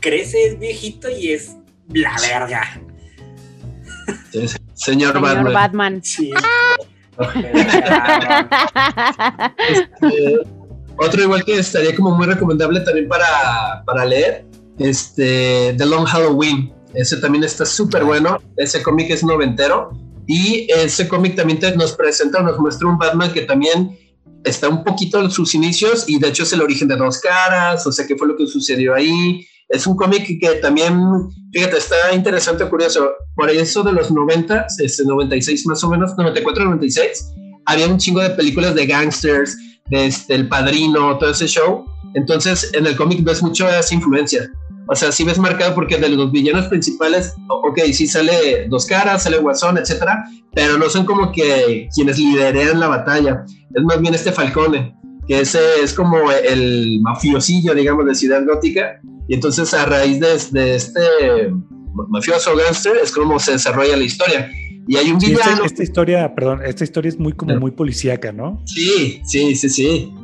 crece, 0.00 0.46
es 0.48 0.58
viejito 0.58 1.08
y 1.08 1.32
es 1.32 1.56
la 1.92 2.14
verga. 2.20 2.80
es- 4.32 4.58
señor, 4.74 5.12
Señor 5.12 5.20
Batman, 5.20 5.52
Batman. 5.54 6.04
Sí. 6.04 6.30
Este, 9.68 10.38
otro 10.96 11.22
igual 11.22 11.44
que 11.44 11.58
estaría 11.58 11.94
como 11.96 12.16
muy 12.16 12.26
recomendable 12.26 12.80
también 12.80 13.08
para, 13.08 13.82
para 13.84 14.04
leer 14.04 14.44
este 14.78 15.74
The 15.76 15.86
Long 15.86 16.04
Halloween 16.04 16.72
ese 16.94 17.16
también 17.18 17.44
está 17.44 17.64
súper 17.66 18.04
bueno 18.04 18.38
ese 18.56 18.82
cómic 18.82 19.10
es 19.10 19.22
noventero 19.24 19.90
y 20.26 20.66
ese 20.70 21.08
cómic 21.08 21.36
también 21.36 21.58
te- 21.58 21.76
nos 21.76 21.92
presenta 21.92 22.42
nos 22.42 22.58
muestra 22.58 22.88
un 22.88 22.98
Batman 22.98 23.32
que 23.32 23.42
también 23.42 23.96
está 24.44 24.68
un 24.68 24.84
poquito 24.84 25.20
en 25.20 25.30
sus 25.30 25.54
inicios 25.54 26.04
y 26.08 26.18
de 26.18 26.28
hecho 26.28 26.42
es 26.44 26.52
el 26.52 26.62
origen 26.62 26.86
de 26.88 26.96
dos 26.96 27.18
caras, 27.20 27.86
o 27.86 27.92
sea, 27.92 28.06
qué 28.06 28.16
fue 28.16 28.28
lo 28.28 28.36
que 28.36 28.46
sucedió 28.46 28.94
ahí. 28.94 29.44
Es 29.68 29.86
un 29.86 29.96
cómic 29.96 30.26
que 30.40 30.48
también, 30.62 30.98
fíjate, 31.52 31.76
está 31.76 32.14
interesante, 32.14 32.64
curioso. 32.66 33.10
Por 33.34 33.50
eso 33.50 33.82
de 33.82 33.92
los 33.92 34.10
90, 34.10 34.66
este 34.78 35.04
96 35.04 35.66
más 35.66 35.82
o 35.84 35.90
menos, 35.90 36.16
94, 36.16 36.64
96, 36.64 37.32
había 37.66 37.88
un 37.88 37.98
chingo 37.98 38.20
de 38.20 38.30
películas 38.30 38.74
de 38.76 38.86
gangsters, 38.86 39.56
de 39.90 40.06
este, 40.06 40.34
El 40.36 40.48
Padrino, 40.48 41.18
todo 41.18 41.30
ese 41.30 41.46
show. 41.48 41.84
Entonces, 42.14 42.70
en 42.74 42.86
el 42.86 42.96
cómic 42.96 43.22
ves 43.24 43.42
mucho 43.42 43.68
esa 43.68 43.94
influencia. 43.94 44.48
O 44.90 44.94
sea, 44.96 45.12
sí 45.12 45.22
ves 45.24 45.38
marcado 45.38 45.74
porque 45.74 45.98
de 45.98 46.08
los 46.08 46.32
villanos 46.32 46.66
principales, 46.66 47.34
ok, 47.48 47.78
sí 47.92 48.06
sale 48.06 48.66
Dos 48.68 48.86
Caras, 48.86 49.24
sale 49.24 49.38
Guasón, 49.38 49.76
etcétera, 49.78 50.24
pero 50.54 50.78
no 50.78 50.88
son 50.88 51.04
como 51.04 51.30
que 51.30 51.88
quienes 51.94 52.18
liderean 52.18 52.80
la 52.80 52.88
batalla. 52.88 53.44
Es 53.74 53.82
más 53.84 54.00
bien 54.00 54.14
este 54.14 54.32
Falcone, 54.32 54.94
que 55.26 55.40
ese 55.40 55.58
es 55.82 55.92
como 55.92 56.16
el 56.32 57.00
mafiosillo, 57.02 57.74
digamos, 57.74 58.06
de 58.06 58.14
Ciudad 58.14 58.44
Gótica. 58.46 58.98
Y 59.28 59.34
entonces, 59.34 59.74
a 59.74 59.84
raíz 59.84 60.18
de, 60.20 60.28
de 60.58 60.74
este 60.76 61.00
mafioso 62.08 62.56
gangster, 62.56 62.96
es 63.02 63.12
como 63.12 63.38
se 63.38 63.52
desarrolla 63.52 63.96
la 63.96 64.04
historia. 64.04 64.50
Y 64.86 64.96
hay 64.96 65.10
un 65.12 65.20
Sí, 65.20 65.32
esta, 65.32 65.44
villano. 65.44 65.64
esta 65.66 65.82
historia, 65.82 66.34
perdón, 66.34 66.60
esta 66.64 66.82
historia 66.82 67.10
es 67.10 67.18
muy 67.18 67.34
como 67.34 67.56
muy 67.56 67.72
policíaca, 67.72 68.32
¿no? 68.32 68.62
Sí, 68.64 69.20
sí, 69.26 69.54
sí, 69.54 69.68
sí. 69.68 70.14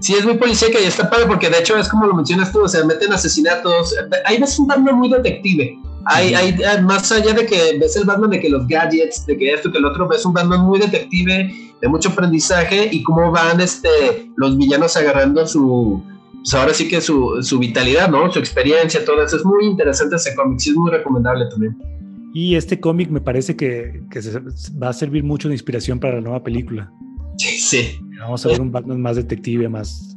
Sí, 0.00 0.14
es 0.14 0.24
muy 0.24 0.34
policíaca 0.34 0.80
y 0.80 0.84
está 0.84 1.10
padre 1.10 1.26
porque 1.26 1.50
de 1.50 1.58
hecho 1.58 1.76
es 1.76 1.88
como 1.88 2.06
lo 2.06 2.14
mencionas 2.14 2.52
tú, 2.52 2.62
o 2.62 2.68
sea, 2.68 2.84
meten 2.84 3.12
asesinatos. 3.12 3.94
Ahí 4.24 4.38
ves 4.38 4.58
un 4.58 4.66
Batman 4.68 4.96
muy 4.96 5.10
detective. 5.10 5.76
Hay, 6.04 6.34
hay, 6.34 6.56
ah, 6.62 6.80
más 6.80 7.10
allá 7.12 7.34
de 7.34 7.44
que 7.44 7.76
ves 7.78 7.96
el 7.96 8.04
Batman 8.04 8.30
de 8.30 8.40
que 8.40 8.48
los 8.48 8.66
gadgets, 8.66 9.26
de 9.26 9.36
que 9.36 9.52
esto, 9.52 9.70
que 9.70 9.78
el 9.78 9.84
otro, 9.84 10.08
ves 10.08 10.24
un 10.24 10.32
Batman 10.32 10.60
muy 10.60 10.78
detective, 10.78 11.52
de 11.80 11.88
mucho 11.88 12.08
aprendizaje 12.10 12.88
y 12.90 13.02
cómo 13.02 13.30
van 13.30 13.60
este, 13.60 14.30
los 14.36 14.56
villanos 14.56 14.96
agarrando 14.96 15.46
su, 15.46 16.02
pues 16.38 16.54
ahora 16.54 16.72
sí 16.72 16.88
que 16.88 17.00
su, 17.00 17.42
su 17.42 17.58
vitalidad, 17.58 18.08
¿no? 18.08 18.32
Su 18.32 18.38
experiencia, 18.38 19.04
todo 19.04 19.22
eso. 19.22 19.36
Es 19.36 19.44
muy 19.44 19.66
interesante 19.66 20.16
ese 20.16 20.34
cómic, 20.34 20.60
sí 20.60 20.70
es 20.70 20.76
muy 20.76 20.90
recomendable 20.90 21.46
también. 21.50 21.76
Y 22.32 22.54
este 22.54 22.80
cómic 22.80 23.10
me 23.10 23.20
parece 23.20 23.56
que, 23.56 24.02
que 24.10 24.22
se, 24.22 24.38
va 24.80 24.90
a 24.90 24.92
servir 24.92 25.24
mucho 25.24 25.48
de 25.48 25.54
inspiración 25.54 25.98
para 25.98 26.16
la 26.16 26.20
nueva 26.20 26.42
película. 26.42 26.90
Sí, 27.36 27.58
sí. 27.58 28.00
Vamos 28.18 28.44
a 28.44 28.48
ver 28.48 28.60
un 28.60 28.72
Batman 28.72 29.00
más 29.00 29.16
detective, 29.16 29.68
más... 29.68 30.16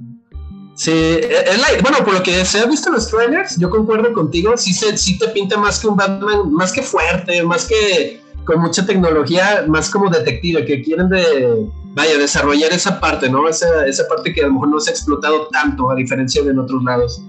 Sí, 0.76 0.92
es 0.92 1.62
like, 1.62 1.82
bueno, 1.82 1.98
por 2.04 2.14
lo 2.16 2.24
que 2.24 2.44
se 2.44 2.60
ha 2.60 2.66
visto 2.66 2.90
en 2.90 2.96
los 2.96 3.10
trailers, 3.10 3.58
yo 3.58 3.70
concuerdo 3.70 4.12
contigo, 4.14 4.58
sí, 4.58 4.74
se, 4.74 4.98
sí 4.98 5.20
te 5.20 5.28
pinta 5.28 5.58
más 5.58 5.80
que 5.80 5.88
un 5.88 5.96
Batman, 5.96 6.52
más 6.52 6.72
que 6.72 6.82
fuerte, 6.82 7.44
más 7.44 7.66
que 7.66 8.20
con 8.46 8.62
mucha 8.62 8.86
tecnología, 8.86 9.66
más 9.68 9.90
como 9.90 10.10
detective, 10.10 10.66
que 10.66 10.82
quieren 10.82 11.10
de, 11.10 11.68
vaya, 11.94 12.18
desarrollar 12.18 12.72
esa 12.72 13.00
parte, 13.00 13.30
¿no? 13.30 13.48
Esa, 13.48 13.86
esa 13.86 14.08
parte 14.08 14.34
que 14.34 14.42
a 14.42 14.48
lo 14.48 14.54
mejor 14.54 14.70
no 14.70 14.80
se 14.80 14.90
ha 14.90 14.94
explotado 14.94 15.48
tanto, 15.52 15.92
a 15.92 15.96
diferencia 15.96 16.42
de 16.42 16.50
en 16.50 16.60
otros 16.60 16.84
lados. 16.84 17.22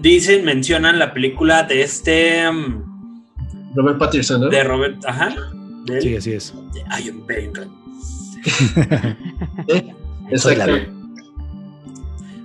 Dicen, 0.00 0.44
mencionan 0.44 0.98
la 0.98 1.12
película 1.12 1.62
de 1.62 1.82
este... 1.82 2.48
Um, 2.48 3.22
Robert 3.76 3.98
Pattinson, 3.98 4.40
¿no? 4.40 4.48
De 4.48 4.64
Robert, 4.64 4.96
ajá. 5.06 5.34
De 5.84 6.00
sí, 6.00 6.16
así 6.16 6.32
es. 6.32 6.52
I 8.46 9.72
am 9.72 9.96
Exacto. 10.30 10.72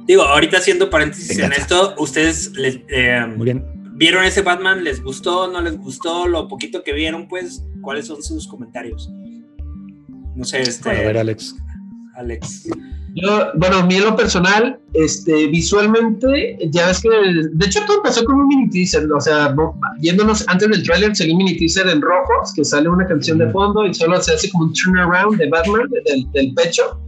Digo, 0.08 0.22
ahorita 0.24 0.58
haciendo 0.58 0.90
paréntesis 0.90 1.38
en 1.40 1.52
esto, 1.54 1.96
ustedes 1.98 2.52
les, 2.54 2.80
eh, 2.90 3.26
Muy 3.36 3.46
bien. 3.46 3.66
vieron 3.94 4.24
ese 4.24 4.42
Batman, 4.44 4.84
les 4.84 5.02
gustó, 5.02 5.48
no 5.52 5.62
les 5.62 5.78
gustó, 5.78 6.28
lo 6.28 6.48
poquito 6.48 6.84
que 6.84 6.94
vieron, 6.94 7.28
pues, 7.28 7.64
¿cuáles 7.82 8.06
son 8.06 8.22
sus 8.22 8.48
comentarios? 8.48 9.12
No 10.36 10.44
sé, 10.44 10.62
este. 10.62 10.90
a 10.90 10.94
ver, 10.94 11.18
Alex. 11.18 11.56
Alex. 12.16 12.68
Yo, 13.16 13.48
bueno, 13.56 13.78
a 13.78 13.86
mí 13.86 13.96
en 13.96 14.04
lo 14.04 14.16
personal, 14.16 14.78
este, 14.94 15.48
visualmente, 15.48 16.58
ya 16.70 16.88
ves 16.88 17.02
que, 17.02 17.10
de 17.10 17.66
hecho 17.66 17.80
todo 17.88 17.98
empezó 17.98 18.26
con 18.26 18.36
un 18.36 18.48
mini 18.48 18.70
teaser, 18.70 19.10
o 19.10 19.22
sea, 19.22 19.56
yéndonos 20.02 20.46
antes 20.50 20.68
del 20.68 20.84
trailer, 20.84 21.16
salió 21.16 21.32
un 21.32 21.38
mini 21.38 21.58
teaser 21.58 21.88
en 21.88 22.02
rojos, 22.02 22.52
que 22.54 22.66
sale 22.66 22.90
una 22.90 23.08
canción 23.08 23.38
de 23.38 23.50
fondo 23.52 23.86
y 23.86 23.94
solo 23.94 24.22
se 24.22 24.34
hace 24.34 24.50
como 24.50 24.66
un 24.66 24.74
turnaround 24.74 25.38
de 25.38 25.48
Batman, 25.48 25.90
del, 26.06 26.30
del 26.34 26.54
pecho. 26.56 27.00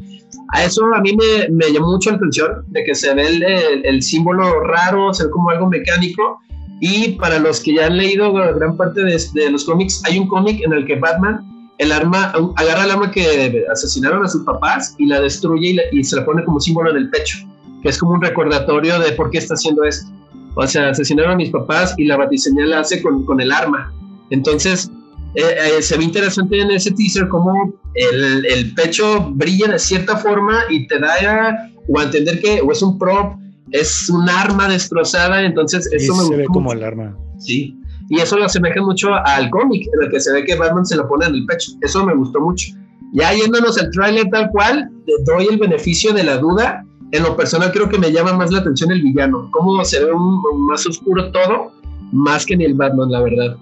A 0.53 0.63
eso 0.63 0.85
a 0.95 1.01
mí 1.01 1.11
me, 1.13 1.49
me, 1.49 1.73
llamó 1.73 1.91
mucho 1.91 2.11
la 2.11 2.15
atención, 2.15 2.63
de 2.67 2.85
que 2.85 2.95
se 2.95 3.13
ve 3.13 3.27
el, 3.27 3.43
el, 3.43 3.85
el 3.85 4.01
símbolo 4.01 4.61
raro, 4.61 5.13
se 5.13 5.25
ve 5.25 5.29
como 5.29 5.49
algo 5.49 5.67
mecánico, 5.67 6.39
y 6.79 7.13
para 7.13 7.37
los 7.39 7.59
que 7.59 7.73
ya 7.75 7.87
han 7.87 7.97
leído 7.97 8.31
gran 8.31 8.77
parte 8.77 9.03
de, 9.03 9.21
de 9.33 9.51
los 9.51 9.65
cómics, 9.65 10.01
hay 10.05 10.19
un 10.19 10.27
cómic 10.29 10.61
en 10.63 10.71
el 10.71 10.85
que 10.85 10.95
Batman 10.95 11.56
el 11.77 11.91
arma, 11.91 12.33
agarra 12.55 12.85
el 12.85 12.91
arma 12.91 13.11
que 13.11 13.65
asesinaron 13.71 14.23
a 14.23 14.27
sus 14.27 14.43
papás 14.43 14.95
y 14.97 15.05
la 15.05 15.21
destruye 15.21 15.69
y, 15.69 15.73
la, 15.73 15.83
y, 15.91 16.03
se 16.03 16.15
la 16.15 16.25
pone 16.25 16.43
como 16.43 16.59
símbolo 16.59 16.89
en 16.91 16.97
el 16.97 17.09
pecho, 17.09 17.37
que 17.83 17.89
es 17.89 17.97
como 17.97 18.13
un 18.13 18.21
recordatorio 18.21 18.99
de 18.99 19.11
por 19.11 19.29
qué 19.29 19.37
está 19.37 19.53
haciendo 19.53 19.83
esto. 19.83 20.11
O 20.55 20.65
sea, 20.65 20.89
asesinaron 20.89 21.33
a 21.33 21.35
mis 21.35 21.51
papás 21.51 21.93
y 21.97 22.05
la 22.05 22.17
batiseñal 22.17 22.71
la 22.71 22.79
hace 22.79 23.01
con, 23.01 23.25
con 23.25 23.39
el 23.39 23.51
arma. 23.51 23.93
Entonces, 24.31 24.89
eh, 25.35 25.43
eh, 25.77 25.81
se 25.83 25.97
ve 25.97 26.03
interesante 26.03 26.59
en 26.59 26.71
ese 26.71 26.91
teaser 26.91 27.27
cómo 27.27 27.73
el, 27.93 28.45
el, 28.45 28.73
pecho 28.73 29.31
brilla 29.33 29.67
de 29.67 29.77
cierta 29.77 30.17
forma 30.17 30.61
y 30.69 30.87
te 30.87 30.99
da 30.99 31.69
o 31.87 31.99
a 31.99 32.03
entender 32.03 32.41
que 32.41 32.59
o 32.61 32.71
es 32.71 32.81
un 32.81 32.97
prop, 32.97 33.35
es 33.71 34.09
un 34.09 34.27
arma 34.29 34.67
destrozada, 34.67 35.43
entonces 35.43 35.87
eso 35.91 36.13
y 36.13 36.17
me 36.17 36.23
se 36.23 36.35
ve 36.37 36.45
como 36.45 36.73
el 36.73 36.83
arma. 36.83 37.15
Sí, 37.37 37.77
y 38.09 38.19
eso 38.19 38.37
lo 38.37 38.45
asemeja 38.45 38.81
mucho 38.81 39.13
al 39.13 39.49
cómic, 39.49 39.87
en 39.93 40.03
el 40.03 40.11
que 40.11 40.19
se 40.19 40.31
ve 40.31 40.45
que 40.45 40.55
Batman 40.55 40.85
se 40.85 40.95
lo 40.95 41.07
pone 41.07 41.25
en 41.25 41.35
el 41.35 41.45
pecho. 41.45 41.71
Eso 41.81 42.05
me 42.05 42.15
gustó 42.15 42.39
mucho. 42.39 42.73
Ya 43.13 43.33
yéndonos 43.33 43.77
al 43.77 43.91
tráiler 43.91 44.29
tal 44.29 44.49
cual, 44.51 44.89
doy 45.25 45.47
el 45.49 45.57
beneficio 45.57 46.13
de 46.13 46.23
la 46.23 46.37
duda. 46.37 46.85
En 47.11 47.23
lo 47.23 47.35
personal 47.35 47.71
creo 47.71 47.89
que 47.89 47.97
me 47.97 48.11
llama 48.11 48.33
más 48.33 48.51
la 48.51 48.59
atención 48.59 48.91
el 48.91 49.01
villano. 49.01 49.49
Cómo 49.51 49.83
se 49.83 50.03
ve 50.03 50.11
un, 50.11 50.41
un 50.53 50.67
más 50.67 50.85
oscuro 50.85 51.31
todo, 51.31 51.71
más 52.11 52.45
que 52.45 52.57
ni 52.57 52.65
el 52.65 52.75
Batman, 52.75 53.11
la 53.11 53.21
verdad. 53.21 53.57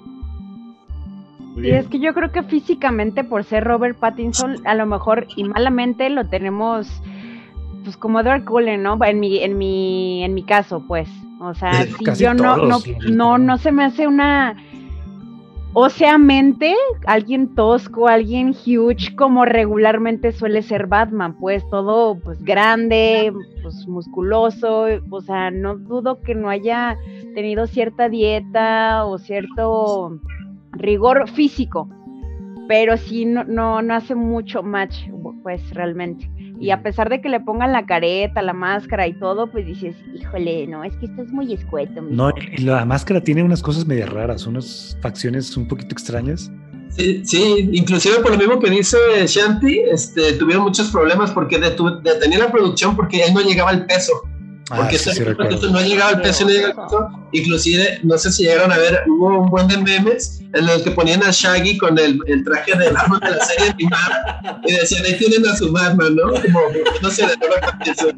Y 1.58 1.70
es 1.70 1.88
que 1.88 2.00
yo 2.00 2.14
creo 2.14 2.32
que 2.32 2.44
físicamente, 2.44 3.24
por 3.24 3.44
ser 3.46 3.64
Robert 3.64 3.98
Pattinson, 3.98 4.58
a 4.66 4.76
lo 4.76 4.86
mejor 4.86 5.26
y 5.36 5.46
malamente 5.46 6.10
lo 6.10 6.28
tenemos, 6.28 6.88
pues 7.84 7.96
como 7.96 8.24
Dark 8.24 8.46
Cullen, 8.46 8.84
¿no? 8.84 8.98
En 9.06 9.20
mi, 9.20 9.40
en 9.40 9.58
mi, 9.58 10.24
en 10.24 10.34
mi 10.34 10.44
caso, 10.44 10.84
pues. 10.86 11.08
O 11.40 11.54
sea, 11.54 11.86
si 11.86 12.24
yo 12.24 12.34
no, 12.34 12.58
no, 12.58 12.80
no, 13.10 13.38
no 13.38 13.58
se 13.58 13.72
me 13.72 13.84
hace 13.84 14.08
una 14.08 14.56
óseamente 15.76 16.74
alguien 17.06 17.54
tosco, 17.54 18.08
alguien 18.08 18.56
huge, 18.66 19.14
como 19.18 19.44
regularmente 19.44 20.32
suele 20.32 20.62
ser 20.62 20.88
Batman, 20.88 21.38
pues 21.38 21.70
todo 21.70 22.18
pues 22.18 22.42
grande, 22.42 23.34
pues 23.62 23.86
musculoso, 23.86 24.86
o 25.10 25.22
sea, 25.22 25.52
no 25.52 25.76
dudo 25.76 26.22
que 26.22 26.34
no 26.34 26.50
haya 26.50 26.98
tenido 27.34 27.68
cierta 27.68 28.08
dieta 28.08 29.06
o 29.06 29.18
cierto 29.18 30.18
rigor 30.72 31.30
físico, 31.30 31.90
pero 32.68 32.98
sí 32.98 33.26
no, 33.26 33.44
no, 33.44 33.82
no 33.82 33.96
hace 33.96 34.16
mucho 34.16 34.64
match, 34.64 35.08
pues 35.44 35.62
realmente. 35.72 36.30
Y 36.60 36.72
a 36.72 36.82
pesar 36.82 37.10
de 37.10 37.22
que 37.22 37.30
le 37.30 37.40
pongan 37.40 37.72
la 37.72 37.86
careta, 37.86 38.42
la 38.42 38.54
máscara 38.54 39.08
y 39.08 39.14
todo, 39.20 39.52
pues 39.52 39.66
dices, 39.66 39.96
híjole, 40.14 40.68
no, 40.68 40.84
es 40.84 40.96
que 40.98 41.08
esto 41.08 41.22
es 41.22 41.32
muy 41.32 41.54
escueto. 41.54 42.02
No, 42.02 42.32
y 42.58 42.62
la 42.62 42.86
máscara 42.86 43.22
tiene 43.22 43.44
unas 43.44 43.62
cosas 43.62 43.86
medio 43.86 44.06
raras, 44.08 44.48
unas 44.48 44.98
facciones 45.02 45.56
un 45.58 45.68
poquito 45.68 45.92
extrañas. 45.92 46.52
Sí, 46.90 47.22
sí, 47.26 47.70
inclusive 47.74 48.20
por 48.20 48.32
lo 48.32 48.38
mismo 48.38 48.60
que 48.60 48.70
dice 48.70 48.98
Shanti, 49.28 49.80
este, 49.92 50.34
tuvieron 50.34 50.64
muchos 50.64 50.92
problemas 50.92 51.32
porque 51.32 51.60
detenían 51.60 52.40
la 52.40 52.52
producción 52.52 52.96
porque 52.96 53.22
él 53.24 53.34
no 53.34 53.42
llegaba 53.42 53.72
al 53.72 53.86
peso. 53.86 54.14
Porque 54.68 54.96
ah, 54.96 55.00
sí, 55.00 55.12
sí, 55.12 55.22
no 55.72 55.80
llegaba 55.80 56.10
al 56.10 56.22
peso, 56.22 56.44
no 56.44 56.50
llegaba 56.50 56.84
al 56.84 56.90
peso. 56.90 57.10
Inclusive, 57.34 58.00
no 58.02 58.18
sé 58.18 58.32
si 58.32 58.44
llegaron 58.44 58.72
a 58.72 58.78
ver, 58.78 59.04
hubo 59.08 59.42
un 59.42 59.50
buen 59.50 59.68
de 59.68 59.78
memes 59.78 60.42
en 60.54 60.66
los 60.66 60.82
que 60.82 60.92
ponían 60.92 61.22
a 61.22 61.30
Shaggy 61.30 61.78
con 61.78 62.00
el, 62.00 62.20
el 62.26 62.44
traje 62.44 62.76
del 62.76 62.98
arma 62.98 63.20
de 63.20 63.30
la 63.30 63.46
serie 63.46 63.72
animada 63.72 64.62
y 64.66 64.74
decían, 64.74 65.06
ahí 65.06 65.18
tienen 65.18 65.46
a 65.46 65.56
su 65.56 65.72
Batman, 65.72 66.16
¿no? 66.16 66.24
Como, 66.30 66.60
no 67.04 67.10
sé, 67.12 67.28
de 67.28 67.36
verdad 67.38 68.16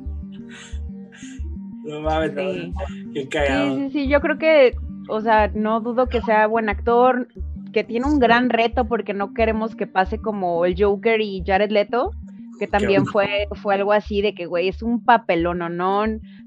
No 1.83 2.01
mames, 2.01 2.31
sí. 2.33 2.73
qué 3.13 3.27
cagado. 3.27 3.75
Sí, 3.75 3.81
sí, 3.81 3.89
sí, 3.91 4.07
yo 4.07 4.21
creo 4.21 4.37
que, 4.37 4.73
o 5.09 5.19
sea, 5.19 5.49
no 5.53 5.81
dudo 5.81 6.07
que 6.07 6.21
sea 6.21 6.47
buen 6.47 6.69
actor, 6.69 7.27
que 7.73 7.83
tiene 7.83 8.05
un 8.05 8.19
gran 8.19 8.49
reto 8.49 8.87
porque 8.87 9.13
no 9.13 9.33
queremos 9.33 9.75
que 9.75 9.85
pase 9.85 10.19
como 10.19 10.63
el 10.65 10.75
Joker 10.81 11.19
y 11.19 11.43
Jared 11.45 11.71
Leto, 11.71 12.11
que 12.57 12.67
también 12.67 13.05
fue, 13.05 13.47
fue 13.61 13.75
algo 13.75 13.93
así 13.93 14.21
de 14.21 14.33
que, 14.33 14.45
güey, 14.45 14.67
es 14.67 14.81
un 14.81 15.03
papelón, 15.03 15.59
no, 15.59 15.69
no, 15.69 16.05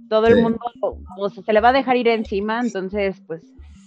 todo 0.09 0.27
el 0.27 0.43
mundo, 0.43 0.59
o 1.19 1.31
sea, 1.31 1.43
se 1.43 1.53
le 1.53 1.61
va 1.61 1.71
a 1.71 1.73
dejar 1.73 1.97
ir 1.97 2.09
encima, 2.09 2.61
entonces, 2.61 3.23
pues, 3.27 3.43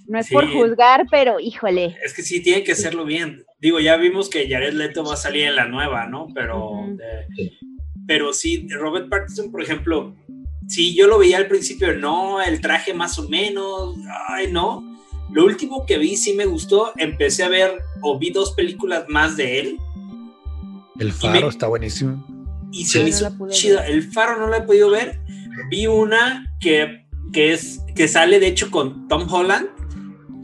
no 0.07 0.19
es 0.19 0.27
Sí. 0.27 0.33
por 0.33 0.51
juzgar, 0.51 1.05
pero 1.09 1.39
híjole. 1.39 1.95
Es 2.03 2.13
que 2.13 2.23
sí, 2.23 2.41
tiene 2.41 2.63
que 2.63 2.73
hacerlo 2.73 3.05
bien. 3.05 3.43
Digo, 3.59 3.79
ya 3.79 3.95
vimos 3.97 4.29
que 4.29 4.49
Jared 4.49 4.73
Leto 4.73 5.03
va 5.03 5.13
a 5.13 5.17
salir 5.17 5.43
en 5.43 5.55
la 5.55 5.65
nueva, 5.67 6.07
¿no? 6.07 6.27
Pero, 6.33 6.87
eh, 6.99 7.51
pero 8.05 8.33
sí, 8.33 8.67
Robert 8.69 9.09
Pattinson, 9.09 9.51
por 9.51 9.61
ejemplo, 9.61 10.13
sí, 10.67 10.93
yo 10.95 11.07
lo 11.07 11.19
veía 11.19 11.37
al 11.37 11.47
principio, 11.47 11.95
no, 11.95 12.41
el 12.41 12.59
traje 12.59 12.93
más 12.93 13.17
o 13.17 13.29
menos, 13.29 13.95
ay, 14.27 14.51
no. 14.51 14.83
Lo 15.31 15.45
último 15.45 15.85
que 15.85 15.97
vi 15.97 16.17
sí 16.17 16.33
me 16.33 16.45
gustó, 16.45 16.91
empecé 16.97 17.43
a 17.43 17.49
ver 17.49 17.79
o 18.01 18.19
vi 18.19 18.29
dos 18.29 18.51
películas 18.51 19.05
más 19.07 19.37
de 19.37 19.59
él 19.61 19.77
El 20.99 21.11
faro 21.11 21.41
me- 21.41 21.47
está 21.47 21.67
buenísimo. 21.67 22.25
y 22.71 22.85
Sí, 22.85 22.91
se 22.91 22.97
me 22.99 23.03
no 23.03 23.09
hizo 23.09 23.37
pude 23.37 23.51
chida. 23.53 23.87
El 23.87 24.03
faro 24.11 24.39
no 24.39 24.47
la 24.47 24.57
he 24.57 24.61
podido 24.61 24.89
ver. 24.89 25.19
Vi 25.69 25.87
una 25.87 26.45
que, 26.59 27.05
que, 27.31 27.53
es, 27.53 27.79
que 27.95 28.07
sale 28.07 28.39
de 28.39 28.47
hecho 28.47 28.71
con 28.71 29.07
Tom 29.07 29.27
Holland, 29.31 29.67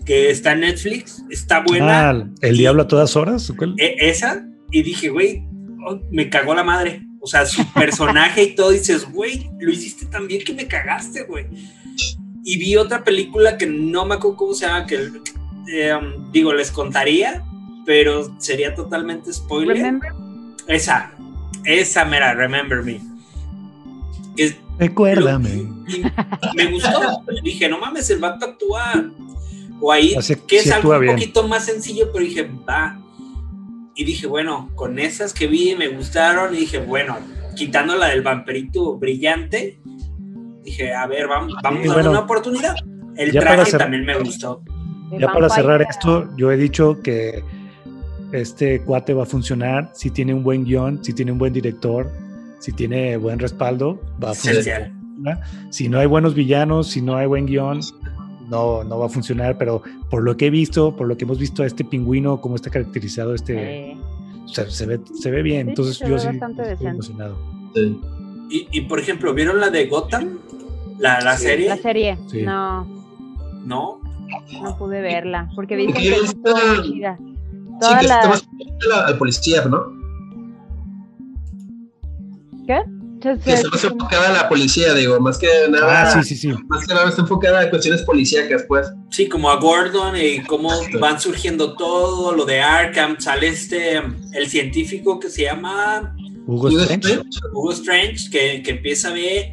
que 0.05 0.29
está 0.29 0.53
en 0.53 0.61
Netflix, 0.61 1.23
está 1.29 1.61
buena. 1.61 2.09
Ah, 2.09 2.27
¿El 2.41 2.57
diablo 2.57 2.83
a 2.83 2.87
todas 2.87 3.15
horas? 3.15 3.51
E- 3.77 3.95
esa, 3.99 4.45
y 4.71 4.81
dije, 4.83 5.09
güey, 5.09 5.43
oh, 5.87 5.99
me 6.11 6.29
cagó 6.29 6.53
la 6.55 6.63
madre. 6.63 7.01
O 7.21 7.27
sea, 7.27 7.45
su 7.45 7.63
personaje 7.73 8.43
y 8.43 8.55
todo, 8.55 8.71
dices, 8.71 9.11
güey, 9.11 9.49
lo 9.59 9.71
hiciste 9.71 10.05
tan 10.05 10.27
bien 10.27 10.43
que 10.43 10.53
me 10.53 10.67
cagaste, 10.67 11.23
güey. 11.23 11.47
Y 12.43 12.57
vi 12.57 12.75
otra 12.77 13.03
película 13.03 13.57
que 13.57 13.65
no 13.67 14.05
me 14.05 14.15
acuerdo 14.15 14.37
cómo 14.37 14.53
se 14.53 14.65
llama, 14.65 14.85
que 14.87 15.09
eh, 15.73 15.93
um, 15.93 16.31
digo, 16.31 16.53
les 16.53 16.71
contaría, 16.71 17.43
pero 17.85 18.33
sería 18.39 18.73
totalmente 18.73 19.31
spoiler. 19.33 19.75
Remember? 19.77 20.11
Esa, 20.69 21.11
esa 21.65 22.05
mera, 22.05 22.33
Remember 22.33 22.81
Me. 22.83 23.01
Que 24.37 24.55
Recuérdame. 24.77 25.67
me 26.55 26.71
gustó. 26.71 27.23
Dije, 27.43 27.67
no 27.67 27.79
mames, 27.79 28.09
el 28.11 28.19
vato 28.19 28.45
actúa. 28.45 29.11
O 29.81 29.91
ahí, 29.91 30.13
Así- 30.15 30.35
que 30.47 30.59
es 30.59 30.71
algo 30.71 30.93
un 30.93 31.01
bien. 31.01 31.15
poquito 31.15 31.47
más 31.47 31.65
sencillo, 31.65 32.09
pero 32.13 32.23
dije, 32.23 32.49
va. 32.69 32.97
Y 33.95 34.03
dije, 34.05 34.27
bueno, 34.27 34.69
con 34.75 34.99
esas 34.99 35.33
que 35.33 35.47
vi 35.47 35.75
me 35.75 35.89
gustaron. 35.89 36.53
Y 36.55 36.59
dije, 36.59 36.79
bueno, 36.79 37.17
quitando 37.55 37.95
la 37.95 38.07
del 38.07 38.21
vamperito 38.21 38.97
brillante, 38.97 39.81
dije, 40.63 40.93
a 40.93 41.07
ver, 41.07 41.27
vamos, 41.27 41.53
vamos 41.61 41.79
a 41.79 41.81
bueno, 41.81 41.93
darle 41.95 42.09
una 42.11 42.19
oportunidad. 42.19 42.75
El 43.17 43.31
traje 43.31 43.77
también 43.77 44.05
me 44.05 44.17
gustó. 44.19 44.63
Ya 45.17 45.27
para 45.33 45.49
cerrar 45.49 45.81
esto, 45.81 46.29
yo 46.37 46.51
he 46.51 46.57
dicho 46.57 47.01
que 47.01 47.43
este 48.31 48.81
cuate 48.81 49.13
va 49.13 49.23
a 49.23 49.25
funcionar 49.25 49.89
si 49.93 50.09
tiene 50.11 50.33
un 50.33 50.43
buen 50.43 50.63
guion, 50.65 51.03
si 51.03 51.13
tiene 51.13 51.31
un 51.31 51.37
buen 51.37 51.53
director, 51.53 52.11
si 52.59 52.71
tiene 52.71 53.17
buen 53.17 53.39
respaldo, 53.39 53.99
va 54.23 54.31
a 54.31 54.33
funcionar. 54.33 54.59
Esencial. 54.59 54.93
Si 55.71 55.89
no 55.89 55.99
hay 55.99 56.05
buenos 56.07 56.33
villanos, 56.35 56.87
si 56.87 57.01
no 57.01 57.15
hay 57.17 57.27
buen 57.27 57.45
guion, 57.45 57.81
no, 58.49 58.83
no 58.83 58.99
va 58.99 59.05
a 59.07 59.09
funcionar, 59.09 59.57
pero 59.57 59.81
por 60.09 60.23
lo 60.23 60.35
que 60.37 60.47
he 60.47 60.49
visto, 60.49 60.95
por 60.95 61.07
lo 61.07 61.17
que 61.17 61.25
hemos 61.25 61.37
visto 61.39 61.63
a 61.63 61.65
este 61.65 61.83
pingüino, 61.83 62.39
cómo 62.41 62.55
está 62.55 62.69
caracterizado, 62.69 63.33
este, 63.35 63.91
Eh, 63.91 63.97
se, 64.45 64.85
ve, 64.85 64.99
se 65.19 65.29
ve 65.29 65.41
bien. 65.43 65.65
Sí, 65.67 65.69
Entonces 65.69 65.97
se 65.97 66.07
yo 66.07 66.13
ve 66.15 66.19
sí 66.19 66.27
bastante 66.27 66.61
estoy 66.61 66.69
decente. 66.71 66.89
emocionado. 66.91 67.37
Sí. 67.75 67.99
Y, 68.49 68.67
y, 68.71 68.81
por 68.81 68.99
ejemplo, 68.99 69.33
¿vieron 69.33 69.59
la 69.59 69.69
de 69.69 69.85
Gotham? 69.87 70.39
La, 70.97 71.21
la 71.21 71.37
Sí. 71.37 71.43
serie. 71.45 71.67
la 71.69 71.77
serie, 71.77 72.17
Sí. 72.27 72.41
no, 72.41 72.85
¿No? 73.65 73.99
no 74.63 74.77
pude 74.77 75.01
verla, 75.01 75.49
porque 75.55 75.75
dicen 75.75 75.93
que 75.95 76.15
muy 76.19 76.91
chida. 76.93 77.17
Sí, 77.81 77.87
que 78.01 78.07
la- 78.07 78.15
estamos 78.15 78.47
la- 78.89 79.05
al 79.07 79.17
policía, 79.17 79.65
¿no? 79.65 79.97
¿Qué? 82.67 82.81
Que 83.21 83.51
está 83.53 83.69
más 83.69 83.83
enfocada 83.83 84.29
a 84.29 84.33
la 84.43 84.47
policía, 84.49 84.93
digo, 84.93 85.19
más 85.19 85.37
que 85.37 85.47
nada. 85.69 86.03
Ah, 86.03 86.23
sí, 86.23 86.35
sí, 86.35 86.37
sí. 86.37 86.55
Más 86.69 86.87
que 86.87 86.93
nada 86.93 87.09
está 87.09 87.21
enfocada 87.21 87.59
a 87.59 87.69
cuestiones 87.69 88.01
policíacas, 88.03 88.63
pues. 88.67 88.87
Sí, 89.09 89.27
como 89.27 89.49
a 89.49 89.59
Gordon 89.59 90.15
y 90.15 90.41
cómo 90.43 90.71
van 91.01 91.19
surgiendo 91.19 91.75
todo, 91.75 92.33
lo 92.33 92.45
de 92.45 92.61
Arkham, 92.61 93.17
sale 93.19 93.47
este, 93.49 93.97
el 94.33 94.47
científico 94.47 95.19
que 95.19 95.29
se 95.29 95.43
llama 95.43 96.15
Hugo 96.47 96.67
Hugo 96.69 96.79
Strange. 96.79 97.07
Strange. 97.09 97.29
Hugo 97.53 97.71
Strange, 97.73 98.29
que, 98.31 98.63
que 98.63 98.71
empieza 98.71 99.09
a 99.09 99.13
ver 99.13 99.51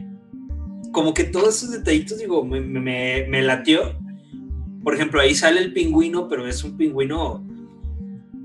como 0.92 1.12
que 1.12 1.24
todos 1.24 1.56
esos 1.56 1.72
detallitos, 1.72 2.18
digo, 2.18 2.44
me, 2.44 2.60
me, 2.60 3.26
me 3.28 3.42
latió. 3.42 3.98
Por 4.84 4.94
ejemplo, 4.94 5.20
ahí 5.20 5.34
sale 5.34 5.60
el 5.60 5.72
pingüino, 5.72 6.28
pero 6.28 6.46
es 6.46 6.62
un 6.62 6.76
pingüino, 6.76 7.44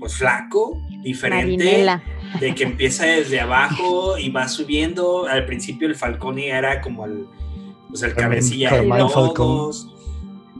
pues 0.02 0.16
flaco, 0.16 0.82
diferente. 1.04 1.64
Marinela. 1.64 2.02
de 2.40 2.56
que 2.56 2.64
empieza 2.64 3.06
desde 3.06 3.40
abajo 3.40 4.18
y 4.18 4.30
va 4.30 4.48
subiendo. 4.48 5.28
Al 5.28 5.46
principio 5.46 5.86
el 5.86 5.94
Falcone 5.94 6.48
era 6.48 6.80
como 6.80 7.06
el, 7.06 7.26
pues 7.88 8.02
el 8.02 8.12
cabecilla 8.12 8.72
de 8.72 8.88
todos. 8.88 9.94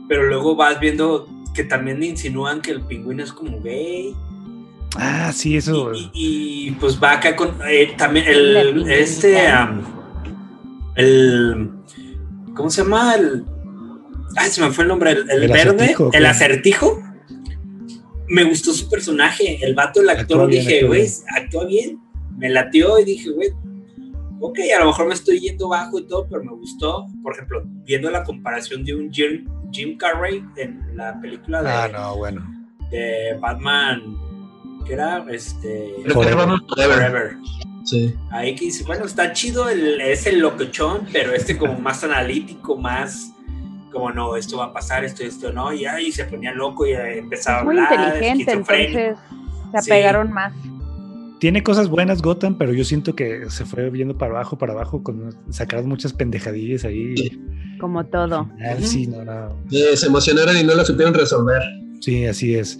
Pero 0.07 0.27
luego 0.27 0.55
vas 0.55 0.79
viendo 0.79 1.27
que 1.53 1.65
también 1.65 2.01
insinúan 2.01 2.61
que 2.61 2.71
el 2.71 2.83
pingüino 2.83 3.21
es 3.21 3.33
como 3.33 3.59
gay. 3.59 4.15
Ah, 4.95 5.33
sí, 5.33 5.57
eso. 5.57 5.93
Y, 5.93 6.09
y, 6.13 6.67
y, 6.69 6.71
pues 6.71 7.03
va 7.03 7.11
acá 7.11 7.35
con 7.35 7.57
eh, 7.67 7.93
también 7.97 8.25
El 8.25 8.89
este 8.89 9.43
el 10.95 11.69
¿cómo 12.55 12.69
se 12.69 12.83
llama? 12.83 13.15
El 13.15 13.43
ay, 14.37 14.49
se 14.49 14.61
me 14.61 14.71
fue 14.71 14.85
el 14.85 14.87
nombre, 14.87 15.11
el, 15.11 15.29
el 15.29 15.43
¿El 15.43 15.51
verde, 15.51 15.75
acertijo, 15.83 16.05
el 16.13 16.21
qué? 16.21 16.27
acertijo. 16.27 17.12
Me 18.33 18.43
gustó 18.45 18.73
su 18.73 18.89
personaje, 18.89 19.59
el 19.63 19.75
vato, 19.75 20.01
el 20.01 20.09
actor, 20.09 20.41
Actúa 20.41 20.47
dije, 20.47 20.85
güey, 20.85 21.01
bien. 21.01 21.13
actúa 21.35 21.65
bien. 21.65 21.99
Me 22.37 22.49
latió 22.49 22.97
y 22.99 23.05
dije, 23.05 23.29
güey, 23.29 23.49
ok, 24.39 24.57
a 24.75 24.79
lo 24.79 24.87
mejor 24.87 25.07
me 25.07 25.13
estoy 25.13 25.39
yendo 25.39 25.69
bajo 25.69 25.99
y 25.99 26.07
todo, 26.07 26.27
pero 26.27 26.43
me 26.43 26.51
gustó. 26.51 27.05
Por 27.21 27.33
ejemplo, 27.33 27.61
viendo 27.85 28.09
la 28.09 28.23
comparación 28.23 28.83
de 28.83 28.95
un 28.95 29.11
Jim, 29.11 29.45
Jim 29.71 29.97
Carrey 29.97 30.43
en 30.57 30.81
la 30.95 31.19
película 31.21 31.61
de, 31.61 31.69
Ah, 31.69 31.89
no, 31.93 32.17
bueno. 32.17 32.43
de 32.89 33.37
Batman, 33.39 34.01
que 34.87 34.93
era 34.93 35.23
este. 35.29 35.93
Forever. 36.11 37.35
Sí. 37.85 38.15
Ahí 38.31 38.55
que 38.55 38.65
dice, 38.65 38.83
bueno, 38.85 39.05
está 39.05 39.33
chido, 39.33 39.69
el, 39.69 39.99
es 40.01 40.25
el 40.25 40.39
locochón, 40.39 41.05
pero 41.11 41.33
este 41.33 41.57
como 41.57 41.77
más 41.79 42.03
analítico, 42.03 42.77
más 42.77 43.32
como 43.93 44.11
no, 44.11 44.35
esto 44.35 44.57
va 44.57 44.65
a 44.65 44.73
pasar, 44.73 45.05
esto, 45.05 45.23
esto 45.23 45.53
no, 45.53 45.71
y 45.71 45.85
ahí 45.85 46.11
se 46.11 46.25
ponía 46.25 46.51
loco 46.53 46.85
y 46.85 46.91
eh, 46.91 47.19
empezaba 47.19 47.59
Es 47.59 47.65
muy 47.65 47.77
a 47.77 47.85
hablar. 47.85 48.07
inteligente, 48.15 48.51
esquizofrénico. 48.51 48.99
entonces 48.99 49.25
se 49.71 49.81
Sí. 49.81 49.91
apegaron 49.91 50.31
más. 50.33 50.53
Tiene 51.39 51.61
cosas 51.63 51.89
buenas 51.89 52.21
Gotham, 52.21 52.57
pero 52.57 52.73
yo 52.73 52.83
siento 52.85 53.15
que 53.15 53.49
se 53.49 53.65
fue 53.65 53.89
viendo 53.89 54.17
para 54.17 54.31
abajo, 54.33 54.57
para 54.57 54.73
abajo, 54.73 55.03
con 55.03 55.35
sacaron 55.49 55.87
muchas 55.89 56.13
pendejadillas 56.13 56.85
ahí. 56.85 57.15
Como 57.79 58.05
todo. 58.05 58.41
Ujú. 58.43 58.83
Sí, 58.85 59.07
no, 59.07 59.23
no. 59.25 59.55
Sí, 59.69 59.83
se 59.95 60.05
emocionaron 60.07 60.57
y 60.57 60.63
no 60.63 60.73
lo 60.73 60.85
supieron 60.85 61.13
resolver. 61.13 61.61
Sí, 61.99 62.25
así 62.25 62.55
es. 62.55 62.79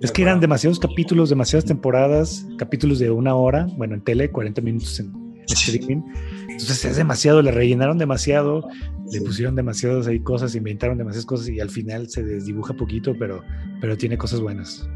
Es 0.00 0.10
que 0.10 0.22
eran 0.22 0.40
demasiados 0.40 0.80
capítulos, 0.80 1.28
demasiadas 1.30 1.66
temporadas, 1.66 2.46
capítulos 2.58 2.98
de 2.98 3.10
una 3.10 3.34
hora, 3.34 3.66
bueno, 3.76 3.94
en 3.94 4.00
tele, 4.00 4.30
40 4.30 4.60
minutos 4.62 4.98
en 4.98 5.12
streaming. 5.46 6.02
Entonces 6.48 6.84
es 6.86 6.96
demasiado, 6.96 7.42
le 7.42 7.50
rellenaron 7.52 7.98
demasiado, 7.98 8.66
le 9.12 9.20
pusieron 9.22 9.54
demasiadas 9.54 10.06
ahí 10.06 10.20
cosas, 10.20 10.54
inventaron 10.54 10.98
demasiadas 10.98 11.26
cosas 11.26 11.48
y 11.48 11.60
al 11.60 11.70
final 11.70 12.08
se 12.08 12.22
desdibuja 12.22 12.74
poquito, 12.74 13.14
pero, 13.18 13.42
pero 13.80 13.96
tiene 13.96 14.16
cosas 14.16 14.40
buenas. 14.40 14.88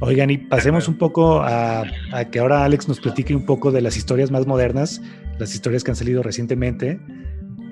Oigan, 0.00 0.30
y 0.30 0.36
pasemos 0.38 0.88
un 0.88 0.98
poco 0.98 1.40
a, 1.40 1.84
a 2.12 2.24
que 2.30 2.38
ahora 2.38 2.64
Alex 2.64 2.86
nos 2.86 3.00
platique 3.00 3.34
un 3.34 3.46
poco 3.46 3.72
de 3.72 3.80
las 3.80 3.96
historias 3.96 4.30
más 4.30 4.46
modernas, 4.46 5.00
las 5.38 5.54
historias 5.54 5.82
que 5.84 5.90
han 5.90 5.96
salido 5.96 6.22
recientemente, 6.22 7.00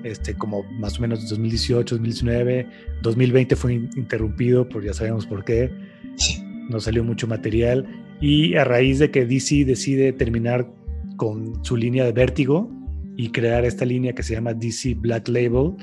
este, 0.03 0.33
como 0.33 0.63
más 0.79 0.97
o 0.97 1.01
menos 1.01 1.29
2018, 1.29 1.95
2019, 1.95 2.67
2020 3.03 3.55
fue 3.55 3.73
in- 3.75 3.89
interrumpido, 3.95 4.67
por 4.67 4.83
ya 4.83 4.93
sabemos 4.93 5.27
por 5.27 5.45
qué, 5.45 5.71
no 6.69 6.79
salió 6.79 7.03
mucho 7.03 7.27
material, 7.27 7.85
y 8.21 8.55
a 8.55 8.63
raíz 8.63 8.97
de 8.97 9.11
que 9.11 9.25
DC 9.25 9.65
decide 9.65 10.11
terminar 10.11 10.67
con 11.17 11.63
su 11.63 11.77
línea 11.77 12.05
de 12.05 12.11
vértigo 12.11 12.71
y 13.17 13.29
crear 13.29 13.65
esta 13.65 13.85
línea 13.85 14.13
que 14.13 14.23
se 14.23 14.33
llama 14.33 14.53
DC 14.53 14.95
Black 14.95 15.27
Label, 15.27 15.73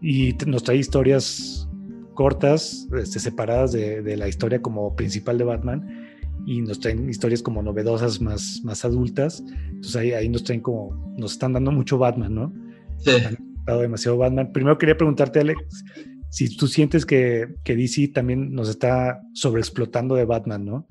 y 0.00 0.34
nos 0.46 0.62
trae 0.64 0.78
historias 0.78 1.68
cortas, 2.14 2.88
este, 2.98 3.18
separadas 3.20 3.72
de, 3.72 4.02
de 4.02 4.16
la 4.16 4.28
historia 4.28 4.60
como 4.60 4.94
principal 4.96 5.38
de 5.38 5.44
Batman, 5.44 6.10
y 6.46 6.62
nos 6.62 6.80
traen 6.80 7.08
historias 7.08 7.42
como 7.42 7.62
novedosas, 7.62 8.20
más, 8.20 8.60
más 8.64 8.84
adultas. 8.84 9.42
Entonces 9.66 9.96
ahí, 9.96 10.12
ahí 10.12 10.28
nos 10.28 10.44
traen 10.44 10.60
como, 10.60 11.14
nos 11.16 11.32
están 11.32 11.52
dando 11.52 11.70
mucho 11.70 11.98
Batman, 11.98 12.34
¿no? 12.34 12.54
Sí. 12.98 13.10
Han 13.10 13.36
dado 13.66 13.82
demasiado 13.82 14.18
Batman. 14.18 14.52
Primero 14.52 14.78
quería 14.78 14.96
preguntarte, 14.96 15.40
Alex, 15.40 15.84
si 16.30 16.56
tú 16.56 16.66
sientes 16.66 17.04
que, 17.04 17.48
que 17.64 17.76
DC 17.76 18.08
también 18.08 18.52
nos 18.52 18.68
está 18.68 19.20
sobreexplotando 19.34 20.14
de 20.14 20.24
Batman, 20.24 20.64
¿no? 20.64 20.88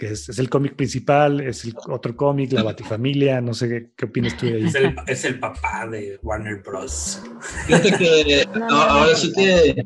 Que 0.00 0.06
es, 0.12 0.28
es 0.30 0.38
el 0.38 0.48
cómic 0.48 0.74
principal, 0.76 1.40
es 1.40 1.64
el 1.64 1.74
otro 1.88 2.16
cómic, 2.16 2.50
la 2.52 2.62
Batifamilia, 2.62 3.40
no 3.42 3.52
sé 3.54 3.68
qué, 3.68 3.90
qué 3.96 4.06
opinas 4.06 4.34
tú 4.36 4.46
de 4.46 4.54
ahí. 4.54 4.64
Es 4.64 4.74
el, 4.74 4.96
es 5.06 5.24
el 5.26 5.38
papá 5.38 5.86
de 5.88 6.18
Warner 6.22 6.62
Bros. 6.66 7.20
Fíjate 7.66 7.92
que 7.98 8.48
No, 8.54 8.58
no, 8.60 8.68
no, 8.68 8.76
ahora 8.76 9.14
sí 9.14 9.30
que 9.32 9.84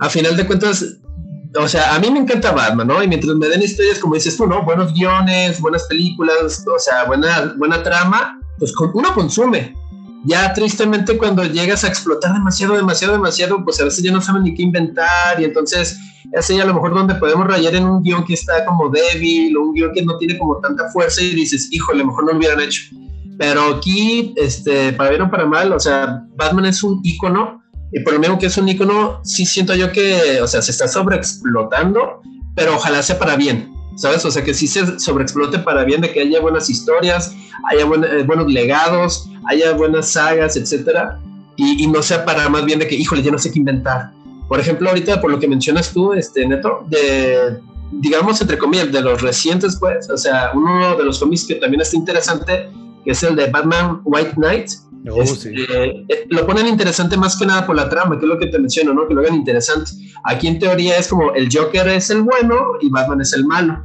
a 0.00 0.08
final 0.08 0.36
de 0.36 0.46
cuentas, 0.46 0.96
o 1.54 1.68
sea, 1.68 1.94
a 1.94 1.98
mí 1.98 2.10
me 2.10 2.18
encanta 2.20 2.50
Batman, 2.52 2.86
¿no? 2.88 3.02
Y 3.02 3.08
mientras 3.08 3.36
me 3.36 3.46
den 3.46 3.60
historias, 3.62 3.98
como 3.98 4.14
dices 4.14 4.36
tú, 4.36 4.46
¿no? 4.46 4.64
Buenos 4.64 4.92
guiones, 4.94 5.60
buenas 5.60 5.84
películas, 5.86 6.64
o 6.66 6.78
sea, 6.78 7.04
buena, 7.04 7.54
buena 7.58 7.82
trama, 7.82 8.40
pues 8.58 8.72
con- 8.72 8.90
uno 8.94 9.12
consume. 9.14 9.74
Ya 10.24 10.52
tristemente 10.52 11.18
cuando 11.18 11.44
llegas 11.44 11.84
a 11.84 11.88
explotar 11.88 12.32
demasiado, 12.32 12.74
demasiado, 12.74 13.14
demasiado, 13.14 13.64
pues 13.64 13.80
a 13.80 13.84
veces 13.84 14.04
ya 14.04 14.12
no 14.12 14.20
saben 14.20 14.44
ni 14.44 14.54
qué 14.54 14.62
inventar 14.62 15.40
y 15.40 15.44
entonces 15.44 15.98
es 16.32 16.50
ahí 16.50 16.60
a 16.60 16.64
lo 16.64 16.74
mejor 16.74 16.94
donde 16.94 17.14
podemos 17.16 17.46
rayar 17.46 17.74
en 17.74 17.84
un 17.84 18.02
guion 18.02 18.24
que 18.24 18.34
está 18.34 18.64
como 18.64 18.88
débil 18.88 19.56
o 19.56 19.62
un 19.62 19.74
guion 19.74 19.92
que 19.92 20.04
no 20.04 20.16
tiene 20.18 20.38
como 20.38 20.58
tanta 20.60 20.88
fuerza 20.90 21.20
y 21.22 21.34
dices, 21.34 21.68
híjole, 21.72 22.00
a 22.00 22.04
lo 22.04 22.10
mejor 22.10 22.24
no 22.24 22.32
lo 22.32 22.38
hubieran 22.38 22.60
hecho. 22.60 22.82
Pero 23.38 23.76
aquí, 23.76 24.32
este, 24.36 24.92
para 24.92 25.10
bien 25.10 25.22
o 25.22 25.30
para 25.30 25.46
mal, 25.46 25.72
o 25.72 25.80
sea, 25.80 26.24
Batman 26.36 26.66
es 26.66 26.82
un 26.82 27.00
ícono 27.02 27.62
y 27.92 28.00
por 28.00 28.14
lo 28.14 28.20
mismo 28.20 28.38
que 28.38 28.46
es 28.46 28.56
un 28.56 28.68
ícono, 28.68 29.20
sí 29.24 29.44
siento 29.44 29.74
yo 29.74 29.92
que, 29.92 30.40
o 30.40 30.46
sea, 30.46 30.62
se 30.62 30.70
está 30.70 30.88
sobreexplotando, 30.88 32.22
pero 32.54 32.76
ojalá 32.76 33.02
sea 33.02 33.18
para 33.18 33.36
bien, 33.36 33.71
¿sabes? 33.96 34.24
O 34.24 34.30
sea, 34.30 34.42
que 34.44 34.54
sí 34.54 34.66
se 34.66 34.98
sobreexplote 34.98 35.58
para 35.60 35.84
bien, 35.84 36.00
de 36.00 36.12
que 36.12 36.20
haya 36.20 36.40
buenas 36.40 36.68
historias, 36.70 37.34
haya 37.70 37.84
buen- 37.84 38.04
eh, 38.04 38.22
buenos 38.24 38.50
legados, 38.52 39.28
haya 39.48 39.72
buenas 39.72 40.08
sagas, 40.10 40.56
etcétera, 40.56 41.18
y, 41.56 41.84
y 41.84 41.86
no 41.86 42.02
sea 42.02 42.24
para 42.24 42.48
más 42.48 42.64
bien 42.64 42.78
de 42.78 42.86
que, 42.88 42.94
híjole, 42.94 43.22
ya 43.22 43.30
no 43.30 43.38
sé 43.38 43.52
qué 43.52 43.58
inventar. 43.58 44.10
Por 44.48 44.58
ejemplo, 44.60 44.88
ahorita 44.88 45.20
por 45.20 45.30
lo 45.30 45.38
que 45.38 45.48
mencionas 45.48 45.92
tú, 45.92 46.12
este, 46.12 46.46
Neto, 46.46 46.84
de, 46.88 47.58
digamos, 47.92 48.40
entre 48.40 48.58
comillas, 48.58 48.90
de 48.92 49.00
los 49.00 49.20
recientes, 49.22 49.76
pues, 49.78 50.08
o 50.10 50.16
sea, 50.16 50.50
uno 50.54 50.96
de 50.96 51.04
los 51.04 51.18
cómics 51.18 51.44
que 51.44 51.54
también 51.56 51.80
está 51.82 51.96
interesante, 51.96 52.68
que 53.04 53.10
es 53.12 53.22
el 53.22 53.36
de 53.36 53.48
Batman 53.50 54.00
White 54.04 54.32
Knight, 54.36 54.70
Oh, 55.10 55.20
este, 55.20 55.50
sí. 55.50 55.66
eh, 55.68 56.26
lo 56.30 56.46
ponen 56.46 56.68
interesante 56.68 57.16
más 57.16 57.36
que 57.36 57.44
nada 57.44 57.66
por 57.66 57.74
la 57.74 57.88
trama, 57.88 58.16
que 58.20 58.24
es 58.24 58.28
lo 58.28 58.38
que 58.38 58.46
te 58.46 58.56
menciono, 58.60 58.94
¿no? 58.94 59.08
Que 59.08 59.14
lo 59.14 59.20
hagan 59.20 59.34
interesante. 59.34 59.90
Aquí 60.22 60.46
en 60.46 60.60
teoría 60.60 60.96
es 60.96 61.08
como 61.08 61.34
el 61.34 61.48
Joker 61.52 61.88
es 61.88 62.08
el 62.10 62.22
bueno 62.22 62.54
y 62.80 62.88
Batman 62.88 63.20
es 63.20 63.32
el 63.32 63.44
malo. 63.44 63.82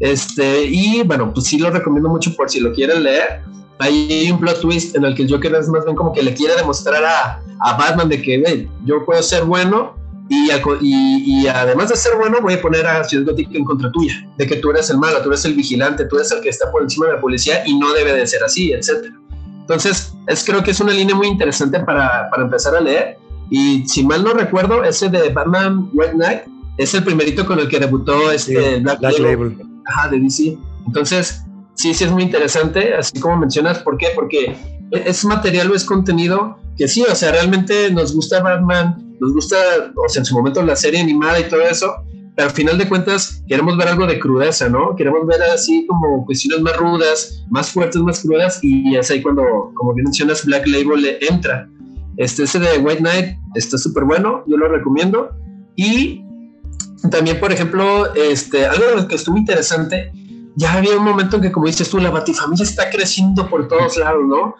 Este, 0.00 0.64
y 0.64 1.02
bueno, 1.02 1.32
pues 1.34 1.46
sí 1.46 1.58
lo 1.58 1.68
recomiendo 1.70 2.08
mucho 2.08 2.34
por 2.34 2.48
si 2.48 2.60
lo 2.60 2.72
quieren 2.72 3.02
leer. 3.02 3.42
Ahí 3.78 4.08
hay 4.10 4.30
un 4.30 4.38
plot 4.40 4.60
twist 4.62 4.96
en 4.96 5.04
el 5.04 5.14
que 5.14 5.24
el 5.24 5.30
Joker 5.30 5.54
es 5.56 5.68
más 5.68 5.84
bien 5.84 5.94
como 5.96 6.12
que 6.14 6.22
le 6.22 6.32
quiere 6.32 6.54
demostrar 6.56 7.04
a, 7.04 7.42
a 7.60 7.76
Batman 7.76 8.08
de 8.08 8.22
que, 8.22 8.38
"Güey, 8.40 8.66
yo 8.86 9.04
puedo 9.04 9.22
ser 9.22 9.44
bueno 9.44 9.95
y, 10.28 10.50
aco- 10.50 10.78
y, 10.80 11.42
y 11.42 11.46
además 11.48 11.88
de 11.90 11.96
ser 11.96 12.16
bueno 12.18 12.38
voy 12.40 12.54
a 12.54 12.60
poner 12.62 12.86
a 12.86 13.04
Ciudad 13.04 13.26
Gótica 13.26 13.50
en 13.56 13.64
contra 13.64 13.90
tuya, 13.92 14.14
de 14.36 14.46
que 14.46 14.56
tú 14.56 14.70
eres 14.70 14.90
el 14.90 14.98
malo, 14.98 15.20
tú 15.22 15.28
eres 15.28 15.44
el 15.44 15.54
vigilante, 15.54 16.04
tú 16.06 16.16
eres 16.16 16.30
el 16.32 16.40
que 16.40 16.48
está 16.48 16.70
por 16.70 16.82
encima 16.82 17.06
de 17.06 17.12
la 17.14 17.20
policía 17.20 17.62
y 17.66 17.78
no 17.78 17.92
debe 17.92 18.12
de 18.14 18.26
ser 18.26 18.42
así, 18.42 18.72
etcétera. 18.72 19.14
Entonces, 19.60 20.12
es, 20.26 20.44
creo 20.44 20.62
que 20.62 20.70
es 20.70 20.80
una 20.80 20.92
línea 20.92 21.14
muy 21.14 21.26
interesante 21.28 21.80
para, 21.80 22.28
para 22.30 22.42
empezar 22.44 22.74
a 22.76 22.80
leer. 22.80 23.18
Y 23.50 23.86
si 23.86 24.04
mal 24.04 24.22
no 24.24 24.32
recuerdo, 24.32 24.82
ese 24.84 25.08
de 25.08 25.28
Batman 25.30 25.90
White 25.92 26.12
Knight 26.14 26.40
es 26.78 26.94
el 26.94 27.02
primerito 27.04 27.44
con 27.46 27.58
el 27.58 27.68
que 27.68 27.78
debutó 27.78 28.30
este 28.30 28.78
Black, 28.80 29.00
Label. 29.02 29.58
Ajá, 29.86 30.08
de 30.08 30.20
DC. 30.20 30.56
Entonces, 30.86 31.42
sí, 31.74 31.94
sí 31.94 32.04
es 32.04 32.10
muy 32.10 32.22
interesante, 32.24 32.94
así 32.94 33.18
como 33.20 33.36
mencionas, 33.38 33.78
¿por 33.80 33.96
qué? 33.98 34.08
Porque 34.14 34.56
es 34.92 35.24
material 35.24 35.70
o 35.70 35.74
es 35.74 35.84
contenido 35.84 36.58
que 36.76 36.88
sí, 36.88 37.02
o 37.02 37.14
sea, 37.14 37.32
realmente 37.32 37.90
nos 37.90 38.14
gusta 38.14 38.42
Batman, 38.42 39.16
nos 39.20 39.32
gusta, 39.32 39.56
o 39.94 40.08
sea, 40.08 40.20
en 40.20 40.26
su 40.26 40.34
momento 40.34 40.62
la 40.62 40.76
serie 40.76 41.00
animada 41.00 41.40
y 41.40 41.48
todo 41.48 41.62
eso, 41.62 41.94
pero 42.34 42.48
al 42.48 42.54
final 42.54 42.76
de 42.76 42.86
cuentas 42.86 43.42
queremos 43.48 43.78
ver 43.78 43.88
algo 43.88 44.06
de 44.06 44.18
crudeza, 44.18 44.68
¿no? 44.68 44.94
Queremos 44.94 45.26
ver 45.26 45.42
así 45.42 45.86
como 45.86 46.24
cuestiones 46.26 46.60
más 46.60 46.76
rudas, 46.76 47.44
más 47.48 47.70
fuertes, 47.70 48.02
más 48.02 48.20
crudas, 48.20 48.58
y 48.62 48.94
es 48.94 49.10
ahí 49.10 49.22
cuando, 49.22 49.72
como 49.74 49.94
bien 49.94 50.04
mencionas, 50.04 50.44
Black 50.44 50.66
Label 50.66 51.16
entra. 51.22 51.68
Este, 52.18 52.44
ese 52.44 52.58
de 52.58 52.78
White 52.78 53.00
Knight 53.00 53.38
está 53.54 53.78
súper 53.78 54.04
bueno, 54.04 54.44
yo 54.46 54.58
lo 54.58 54.68
recomiendo. 54.68 55.30
Y 55.76 56.22
también, 57.10 57.40
por 57.40 57.52
ejemplo, 57.52 58.14
este, 58.14 58.66
algo 58.66 59.08
que 59.08 59.14
estuvo 59.14 59.38
interesante, 59.38 60.12
ya 60.56 60.74
había 60.74 60.96
un 60.96 61.04
momento 61.04 61.36
en 61.36 61.42
que, 61.42 61.52
como 61.52 61.66
dices 61.66 61.88
tú, 61.88 61.98
la 61.98 62.10
Batifamilia 62.10 62.64
está 62.64 62.90
creciendo 62.90 63.48
por 63.48 63.66
todos 63.68 63.96
lados, 63.96 64.24
¿no? 64.26 64.54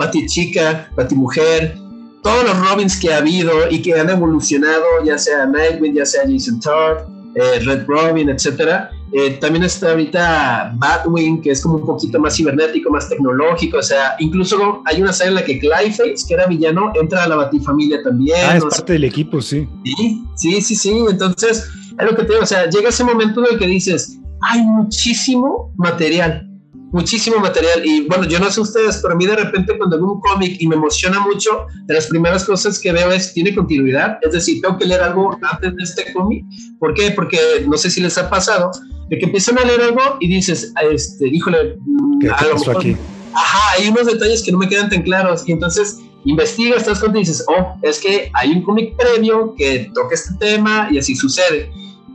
Batichica, 0.00 0.88
Batimujer, 0.96 1.76
todos 2.22 2.44
los 2.44 2.68
Robins 2.68 2.98
que 2.98 3.12
ha 3.12 3.18
habido 3.18 3.52
y 3.70 3.80
que 3.82 3.98
han 3.98 4.10
evolucionado, 4.10 4.84
ya 5.04 5.18
sea 5.18 5.46
Nightwing, 5.46 5.94
ya 5.94 6.06
sea 6.06 6.22
Jason 6.26 6.58
Todd, 6.60 6.98
eh, 7.34 7.60
Red 7.64 7.84
Robin, 7.86 8.28
etcétera. 8.28 8.90
Eh, 9.12 9.38
también 9.40 9.64
está 9.64 9.90
ahorita 9.90 10.72
Batwing, 10.76 11.42
que 11.42 11.50
es 11.50 11.60
como 11.60 11.76
un 11.76 11.86
poquito 11.86 12.18
más 12.20 12.36
cibernético, 12.36 12.90
más 12.90 13.08
tecnológico. 13.08 13.78
O 13.78 13.82
sea, 13.82 14.14
incluso 14.20 14.82
hay 14.86 15.02
una 15.02 15.12
serie 15.12 15.30
en 15.30 15.34
la 15.36 15.44
que 15.44 15.58
Clayface, 15.58 16.26
que 16.26 16.34
era 16.34 16.46
villano, 16.46 16.92
entra 16.94 17.24
a 17.24 17.28
la 17.28 17.36
Batifamilia 17.36 18.02
también. 18.02 18.38
Ah, 18.48 18.56
es 18.56 18.64
parte 18.64 18.92
del 18.94 19.04
equipo, 19.04 19.42
sí. 19.42 19.68
Sí, 19.84 20.22
sí, 20.36 20.60
sí, 20.60 20.76
sí. 20.76 21.04
Entonces, 21.10 21.68
es 21.98 22.04
lo 22.04 22.16
que 22.16 22.22
te 22.22 22.32
digo. 22.32 22.42
O 22.42 22.46
sea, 22.46 22.68
llega 22.70 22.88
ese 22.88 23.04
momento 23.04 23.44
en 23.44 23.54
el 23.54 23.58
que 23.58 23.66
dices, 23.66 24.18
hay 24.42 24.62
muchísimo 24.62 25.72
material, 25.76 26.48
muchísimo 26.92 27.38
material. 27.38 27.84
Y 27.84 28.06
bueno, 28.06 28.24
yo 28.24 28.38
no 28.38 28.50
sé 28.50 28.60
ustedes, 28.60 28.98
pero 29.02 29.14
a 29.14 29.16
mí 29.16 29.26
de 29.26 29.36
repente 29.36 29.76
cuando 29.76 29.96
veo 29.96 30.12
un 30.12 30.20
cómic 30.20 30.56
y 30.58 30.66
me 30.66 30.76
emociona 30.76 31.20
mucho, 31.20 31.66
de 31.84 31.94
las 31.94 32.06
primeras 32.06 32.44
cosas 32.44 32.78
que 32.78 32.92
veo 32.92 33.10
es, 33.10 33.32
¿tiene 33.32 33.54
continuidad? 33.54 34.18
Es 34.22 34.32
decir, 34.32 34.60
tengo 34.60 34.76
que 34.78 34.86
leer 34.86 35.02
algo 35.02 35.36
antes 35.42 35.76
de 35.76 35.82
este 35.82 36.12
cómic. 36.12 36.44
¿Por 36.78 36.94
qué? 36.94 37.10
Porque 37.10 37.38
no 37.66 37.76
sé 37.76 37.90
si 37.90 38.00
les 38.00 38.16
ha 38.18 38.28
pasado, 38.28 38.70
de 39.08 39.18
que 39.18 39.26
empiezan 39.26 39.58
a 39.58 39.64
leer 39.64 39.80
algo 39.82 40.16
y 40.20 40.28
dices, 40.28 40.72
este, 40.90 41.28
híjole, 41.28 41.78
¿qué 42.20 42.30
a 42.30 42.44
lo 42.44 42.54
mejor, 42.54 42.76
aquí? 42.76 42.96
Ajá, 43.34 43.78
hay 43.78 43.88
unos 43.88 44.06
detalles 44.06 44.42
que 44.42 44.52
no 44.52 44.58
me 44.58 44.68
quedan 44.68 44.88
tan 44.88 45.02
claros. 45.02 45.42
Y 45.46 45.52
entonces 45.52 45.98
investigas, 46.24 46.78
estás 46.78 47.00
con 47.00 47.16
y 47.16 47.20
dices, 47.20 47.44
oh, 47.48 47.74
es 47.82 47.98
que 47.98 48.30
hay 48.34 48.52
un 48.52 48.62
cómic 48.62 48.96
previo 48.96 49.54
que 49.56 49.90
toca 49.94 50.14
este 50.14 50.34
tema 50.38 50.88
y 50.90 50.98
así 50.98 51.14
sucede. 51.14 51.70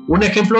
Un 0.08 0.24
ejemplo. 0.24 0.60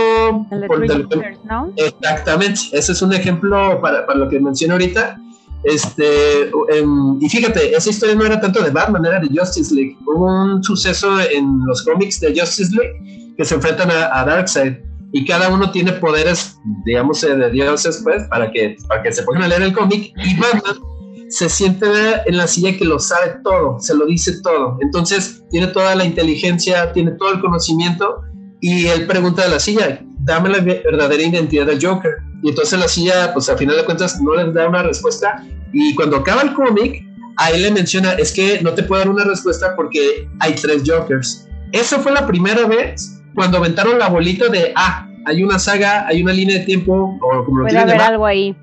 ¿no? 1.44 1.74
Exactamente, 1.76 2.62
ese 2.72 2.92
es 2.92 3.02
un 3.02 3.14
ejemplo 3.14 3.80
para, 3.82 4.06
para 4.06 4.20
lo 4.20 4.30
que 4.30 4.40
mencioné 4.40 4.74
ahorita. 4.74 5.20
Este, 5.66 6.52
y 7.20 7.30
fíjate, 7.30 7.76
esa 7.76 7.90
historia 7.90 8.16
no 8.16 8.24
era 8.24 8.40
tanto 8.40 8.62
de 8.62 8.70
Batman, 8.70 9.04
era 9.06 9.20
de 9.20 9.28
Justice 9.36 9.74
League. 9.74 9.98
Hubo 10.06 10.26
un 10.26 10.64
suceso 10.64 11.20
en 11.20 11.60
los 11.66 11.84
cómics 11.84 12.20
de 12.20 12.40
Justice 12.40 12.72
League 12.76 13.34
que 13.36 13.44
se 13.44 13.56
enfrentan 13.56 13.90
a, 13.90 14.24
Darkseid 14.26 14.76
y 15.12 15.26
cada 15.26 15.50
uno 15.50 15.72
tiene 15.72 15.94
poderes, 15.94 16.60
digamos, 16.86 17.24
eh, 17.24 17.36
de 17.36 17.50
dioses, 17.50 18.02
pues, 18.04 18.24
para 18.30 18.52
que, 18.52 18.76
para 18.88 19.02
que 19.02 19.12
se 19.12 19.24
pongan 19.24 19.44
a 19.44 19.48
leer 19.48 19.64
el 19.64 19.74
cómic. 19.74 20.14
Y 20.24 20.40
Batman 20.40 20.76
se 21.30 21.50
siente 21.50 21.88
en 22.26 22.38
la 22.38 22.46
silla 22.46 22.78
que 22.78 22.86
lo 22.86 23.00
sabe 23.00 23.38
todo, 23.44 23.80
se 23.80 23.96
lo 23.96 24.06
dice 24.06 24.34
todo. 24.44 24.78
Entonces, 24.82 25.44
tiene 25.50 25.68
toda 25.68 25.96
la 25.96 26.06
inteligencia, 26.06 26.92
tiene 26.94 27.12
todo 27.12 27.34
el 27.34 27.42
conocimiento 27.42 28.22
y 28.68 28.88
él 28.88 29.06
pregunta 29.06 29.44
a 29.44 29.48
la 29.48 29.60
silla, 29.60 30.00
dame 30.22 30.50
la 30.50 30.58
verdadera 30.58 31.22
identidad 31.22 31.68
del 31.68 31.80
Joker. 31.80 32.14
Y 32.42 32.50
entonces 32.50 32.80
la 32.80 32.88
silla, 32.88 33.32
pues 33.32 33.48
al 33.48 33.60
final 33.60 33.78
de 33.78 33.86
cuentas, 33.86 34.20
no 34.20 34.34
les 34.34 34.52
da 34.56 34.68
una 34.68 34.82
respuesta. 34.82 35.46
Y 35.72 35.94
cuando 35.94 36.18
acaba 36.18 36.42
el 36.42 36.56
cómic, 36.56 37.06
ahí 37.38 37.62
le 37.62 37.70
menciona, 37.70 38.14
es 38.14 38.32
que 38.32 38.60
no 38.64 38.74
te 38.74 38.82
puedo 38.82 39.02
dar 39.02 39.10
una 39.12 39.24
respuesta 39.24 39.76
porque 39.76 40.28
hay 40.40 40.56
tres 40.56 40.82
Jokers. 40.84 41.48
Esa 41.74 42.00
fue 42.00 42.12
la 42.12 42.26
primera 42.26 42.66
vez 42.66 43.22
cuando 43.36 43.60
aventaron 43.60 44.00
la 44.00 44.10
bolita 44.10 44.48
de, 44.48 44.74
ah, 44.76 45.08
hay 45.28 45.44
una 45.44 45.60
saga, 45.60 46.08
hay 46.08 46.24
una 46.24 46.34
línea 46.34 46.58
de 46.58 46.66
tiempo, 46.66 47.20
o 47.22 47.46
como 47.46 47.60
lo 47.60 47.66
Puede 47.66 47.78
haber 47.78 48.02
algo 48.02 48.26
ahí. 48.26 48.58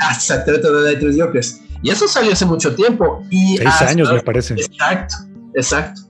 Ah, 0.00 0.12
exactamente, 0.14 0.68
hay 0.88 0.96
tres 0.96 1.16
Jokers. 1.18 1.60
Y 1.82 1.90
eso 1.90 2.06
salió 2.06 2.32
hace 2.32 2.46
mucho 2.46 2.72
tiempo. 2.76 3.24
Y 3.30 3.56
Seis 3.56 3.82
años, 3.82 4.12
me 4.12 4.20
parece. 4.20 4.54
Exacto, 4.54 5.16
exacto. 5.56 6.02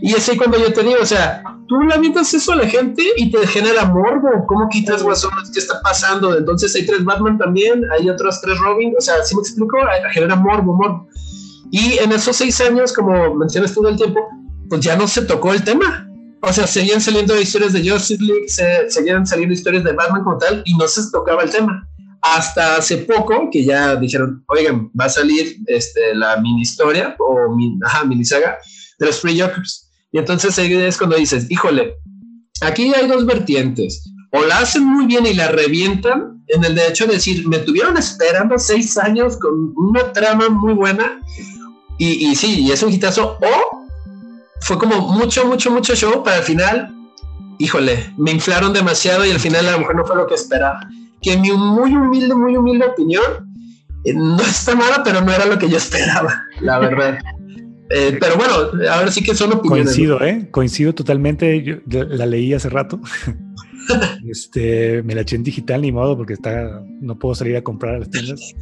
Y 0.00 0.14
así 0.14 0.36
cuando 0.36 0.58
yo 0.58 0.72
te 0.72 0.82
digo, 0.82 0.98
o 1.00 1.06
sea, 1.06 1.42
tú 1.68 1.80
le 1.80 1.94
avientas 1.94 2.32
eso 2.34 2.52
a 2.52 2.56
la 2.56 2.66
gente 2.66 3.02
y 3.16 3.30
te 3.30 3.46
genera 3.46 3.84
morbo. 3.84 4.44
¿Cómo 4.46 4.68
quitas 4.68 5.02
guasones? 5.02 5.50
¿Qué 5.52 5.60
está 5.60 5.80
pasando? 5.82 6.36
Entonces 6.36 6.74
hay 6.74 6.86
tres 6.86 7.04
Batman 7.04 7.38
también, 7.38 7.82
hay 7.98 8.08
otros 8.08 8.40
tres 8.40 8.58
Robin. 8.58 8.94
O 8.96 9.00
sea, 9.00 9.22
si 9.24 9.34
me 9.34 9.42
explico, 9.42 9.76
genera 10.12 10.36
morbo, 10.36 10.74
morbo. 10.74 11.08
Y 11.70 11.98
en 11.98 12.12
esos 12.12 12.36
seis 12.36 12.60
años, 12.60 12.92
como 12.92 13.34
mencionas 13.34 13.74
todo 13.74 13.88
el 13.88 13.96
tiempo, 13.96 14.20
pues 14.68 14.80
ya 14.80 14.96
no 14.96 15.08
se 15.08 15.22
tocó 15.22 15.52
el 15.52 15.64
tema. 15.64 16.08
O 16.42 16.52
sea, 16.52 16.66
seguían 16.66 17.00
saliendo 17.00 17.38
historias 17.40 17.72
de 17.72 17.88
Justice 17.88 18.22
League, 18.22 18.48
se, 18.48 18.88
seguían 18.90 19.26
saliendo 19.26 19.52
historias 19.52 19.82
de 19.82 19.92
Batman 19.92 20.22
como 20.22 20.38
tal, 20.38 20.62
y 20.64 20.76
no 20.76 20.86
se 20.86 21.10
tocaba 21.10 21.42
el 21.42 21.50
tema. 21.50 21.88
Hasta 22.22 22.76
hace 22.76 22.98
poco 22.98 23.48
que 23.50 23.64
ya 23.64 23.96
dijeron, 23.96 24.44
oigan, 24.48 24.90
va 24.98 25.06
a 25.06 25.08
salir 25.08 25.56
este, 25.66 26.14
la 26.14 26.36
mini 26.36 26.62
historia 26.62 27.16
o 27.18 27.54
mini 28.06 28.24
saga 28.24 28.58
de 28.98 29.06
los 29.06 29.20
Free 29.20 29.40
Jokers. 29.40 29.90
Y 30.12 30.18
entonces 30.18 30.58
ahí 30.58 30.72
es 30.72 30.96
cuando 30.96 31.16
dices, 31.16 31.46
híjole, 31.50 31.94
aquí 32.60 32.92
hay 32.94 33.06
dos 33.06 33.26
vertientes. 33.26 34.04
O 34.32 34.44
la 34.44 34.58
hacen 34.58 34.84
muy 34.84 35.06
bien 35.06 35.26
y 35.26 35.34
la 35.34 35.48
revientan 35.48 36.42
en 36.48 36.64
el 36.64 36.74
derecho 36.74 37.06
de 37.06 37.14
decir, 37.14 37.46
me 37.48 37.58
tuvieron 37.58 37.96
esperando 37.96 38.58
seis 38.58 38.96
años 38.98 39.36
con 39.36 39.72
una 39.76 40.12
trama 40.12 40.48
muy 40.48 40.74
buena. 40.74 41.20
Y, 41.98 42.30
y 42.30 42.34
sí, 42.36 42.60
y 42.62 42.72
es 42.72 42.82
un 42.82 42.92
hitazo. 42.92 43.38
O 43.40 43.86
fue 44.60 44.78
como 44.78 45.00
mucho, 45.00 45.46
mucho, 45.46 45.70
mucho 45.70 45.94
show 45.94 46.22
para 46.22 46.38
el 46.38 46.42
final. 46.42 46.92
Híjole, 47.58 48.12
me 48.18 48.32
inflaron 48.32 48.72
demasiado 48.72 49.24
y 49.24 49.30
al 49.30 49.40
final 49.40 49.66
a 49.68 49.72
lo 49.72 49.78
mejor 49.78 49.96
no 49.96 50.04
fue 50.04 50.16
lo 50.16 50.26
que 50.26 50.34
esperaba. 50.34 50.80
Que 51.22 51.36
mi 51.36 51.50
muy 51.52 51.94
humilde, 51.94 52.34
muy 52.34 52.56
humilde 52.56 52.86
opinión, 52.86 53.24
eh, 54.04 54.12
no 54.14 54.40
está 54.42 54.74
mala, 54.74 55.02
pero 55.02 55.20
no 55.20 55.32
era 55.32 55.46
lo 55.46 55.58
que 55.58 55.68
yo 55.68 55.76
esperaba, 55.76 56.44
la 56.60 56.78
verdad. 56.78 57.18
Eh, 57.90 58.16
pero 58.20 58.36
bueno, 58.36 58.54
ahora 58.90 59.10
sí 59.10 59.22
que 59.22 59.34
son 59.34 59.52
opiniones. 59.52 59.86
Coincido, 59.86 60.20
¿eh? 60.22 60.48
Coincido 60.50 60.94
totalmente. 60.94 61.62
Yo, 61.62 62.04
la 62.04 62.26
leí 62.26 62.52
hace 62.52 62.68
rato. 62.68 63.00
este, 64.28 65.02
me 65.02 65.14
la 65.14 65.20
eché 65.22 65.36
en 65.36 65.44
digital, 65.44 65.82
ni 65.82 65.92
modo, 65.92 66.16
porque 66.16 66.32
está, 66.32 66.82
no 67.00 67.18
puedo 67.18 67.34
salir 67.34 67.56
a 67.56 67.62
comprar 67.62 67.96
a 67.96 67.98
las 68.00 68.10
tiendas. 68.10 68.54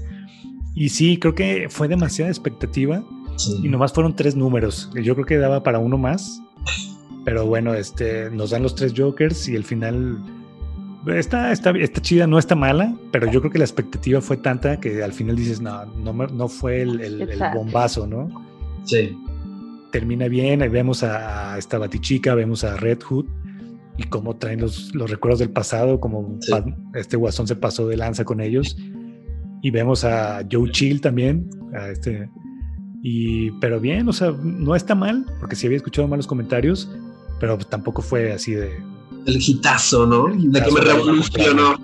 Y 0.75 0.89
sí, 0.91 1.19
creo 1.19 1.35
que 1.35 1.69
fue 1.71 1.89
demasiada 1.89 2.31
expectativa. 2.31 3.05
Y 3.63 3.69
nomás 3.69 3.93
fueron 3.93 4.15
tres 4.15 4.37
números. 4.37 4.91
Yo 4.95 5.15
creo 5.15 5.27
que 5.27 5.39
daba 5.39 5.63
para 5.63 5.79
uno 5.79 5.99
más. 5.99 6.41
Pero 7.25 7.47
bueno, 7.47 7.75
este, 7.75 8.31
nos 8.31 8.51
dan 8.51 8.63
los 8.63 8.75
tres 8.75 8.93
Jokers 8.95 9.49
y 9.49 9.57
el 9.57 9.65
final 9.65 10.19
está, 11.07 11.53
está, 11.53 11.71
está 11.71 12.03
chida, 12.03 12.27
no 12.27 12.39
está 12.39 12.55
mala, 12.55 12.95
pero 13.13 13.31
yo 13.31 13.41
creo 13.41 13.51
que 13.51 13.59
la 13.59 13.65
expectativa 13.65 14.21
fue 14.21 14.37
tanta 14.37 14.79
que 14.79 15.03
al 15.03 15.13
final 15.13 15.35
dices, 15.37 15.61
no, 15.61 15.87
no, 15.87 16.13
no 16.13 16.49
fue 16.49 16.83
el, 16.83 17.01
el 17.01 17.43
bombazo, 17.55 18.07
¿no? 18.07 18.29
Sí. 18.85 19.17
Termina 19.93 20.29
bien, 20.29 20.63
ahí 20.63 20.69
vemos 20.69 21.03
a 21.03 21.57
esta 21.59 21.79
Batichica, 21.79 22.35
vemos 22.35 22.65
a 22.65 22.77
Red 22.77 23.03
Hood 23.03 23.27
y 23.97 24.05
cómo 24.05 24.37
traen 24.37 24.61
los, 24.61 24.95
los 24.95 25.11
recuerdos 25.11 25.39
del 25.39 25.51
pasado, 25.51 26.01
como 26.01 26.39
este 26.95 27.17
guasón 27.17 27.47
se 27.47 27.57
pasó 27.57 27.87
de 27.87 27.97
lanza 27.97 28.25
con 28.25 28.41
ellos. 28.41 28.77
Y 29.63 29.71
vemos 29.71 30.05
a 30.05 30.45
Joe 30.51 30.71
Chill 30.71 31.01
también, 31.01 31.49
a 31.75 31.89
este, 31.89 32.29
y, 33.03 33.51
pero 33.53 33.81
bien, 33.81 34.09
o 34.09 34.13
sea, 34.13 34.35
no 34.43 34.75
está 34.75 34.95
mal, 34.95 35.25
porque 35.41 35.57
sí 35.57 35.67
había 35.67 35.77
escuchado 35.77 36.09
malos 36.09 36.27
comentarios, 36.27 36.91
pero 37.39 37.57
tampoco 37.59 38.03
fue 38.03 38.33
así 38.33 38.53
de... 38.53 38.75
El 39.27 39.37
hitazo, 39.41 40.07
¿no? 40.07 40.27
de 40.35 40.63
que 40.63 40.71
me 40.71 40.81
revolucionó. 40.81 41.77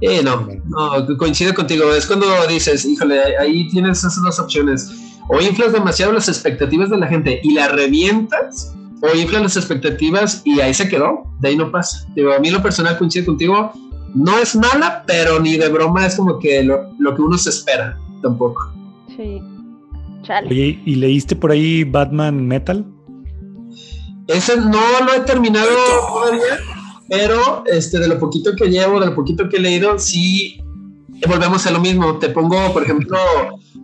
Eh, 0.00 0.22
no, 0.22 0.46
no, 0.66 1.16
coincido 1.16 1.54
contigo. 1.54 1.92
Es 1.94 2.06
cuando 2.06 2.26
dices, 2.48 2.84
híjole, 2.84 3.18
ahí 3.38 3.68
tienes 3.70 3.98
esas 3.98 4.22
dos 4.22 4.38
opciones 4.38 4.90
o 5.28 5.40
inflas 5.40 5.72
demasiado 5.72 6.12
las 6.12 6.28
expectativas 6.28 6.90
de 6.90 6.98
la 6.98 7.06
gente 7.06 7.40
y 7.42 7.54
la 7.54 7.68
revientas, 7.68 8.74
o 9.00 9.16
inflas 9.16 9.42
las 9.42 9.56
expectativas 9.56 10.42
y 10.44 10.60
ahí 10.60 10.74
se 10.74 10.88
quedó, 10.88 11.24
de 11.40 11.48
ahí 11.48 11.56
no 11.56 11.70
pasa. 11.70 12.06
Digo, 12.14 12.32
a 12.32 12.38
mí 12.38 12.50
lo 12.50 12.62
personal 12.62 12.98
coincide 12.98 13.24
contigo, 13.24 13.72
no 14.14 14.38
es 14.38 14.54
mala, 14.54 15.04
pero 15.06 15.40
ni 15.40 15.56
de 15.56 15.68
broma 15.68 16.06
es 16.06 16.16
como 16.16 16.38
que 16.38 16.62
lo, 16.62 16.88
que 16.98 17.22
uno 17.22 17.36
se 17.36 17.50
espera, 17.50 17.98
tampoco. 18.22 18.72
Sí. 19.16 19.42
Oye, 20.48 20.80
¿y 20.84 20.94
leíste 20.94 21.36
por 21.36 21.50
ahí 21.50 21.84
Batman 21.84 22.46
Metal? 22.46 22.84
Ese 24.26 24.56
no 24.56 24.80
lo 25.04 25.12
he 25.14 25.20
terminado 25.20 25.68
todavía, 26.08 26.58
pero 27.10 27.64
este, 27.66 27.98
de 27.98 28.08
lo 28.08 28.18
poquito 28.18 28.56
que 28.56 28.70
llevo, 28.70 29.00
de 29.00 29.06
lo 29.06 29.14
poquito 29.14 29.50
que 29.50 29.58
he 29.58 29.60
leído, 29.60 29.98
sí 29.98 30.63
volvemos 31.26 31.66
a 31.66 31.70
lo 31.70 31.80
mismo. 31.80 32.18
Te 32.18 32.28
pongo, 32.28 32.72
por 32.72 32.82
ejemplo, 32.82 33.18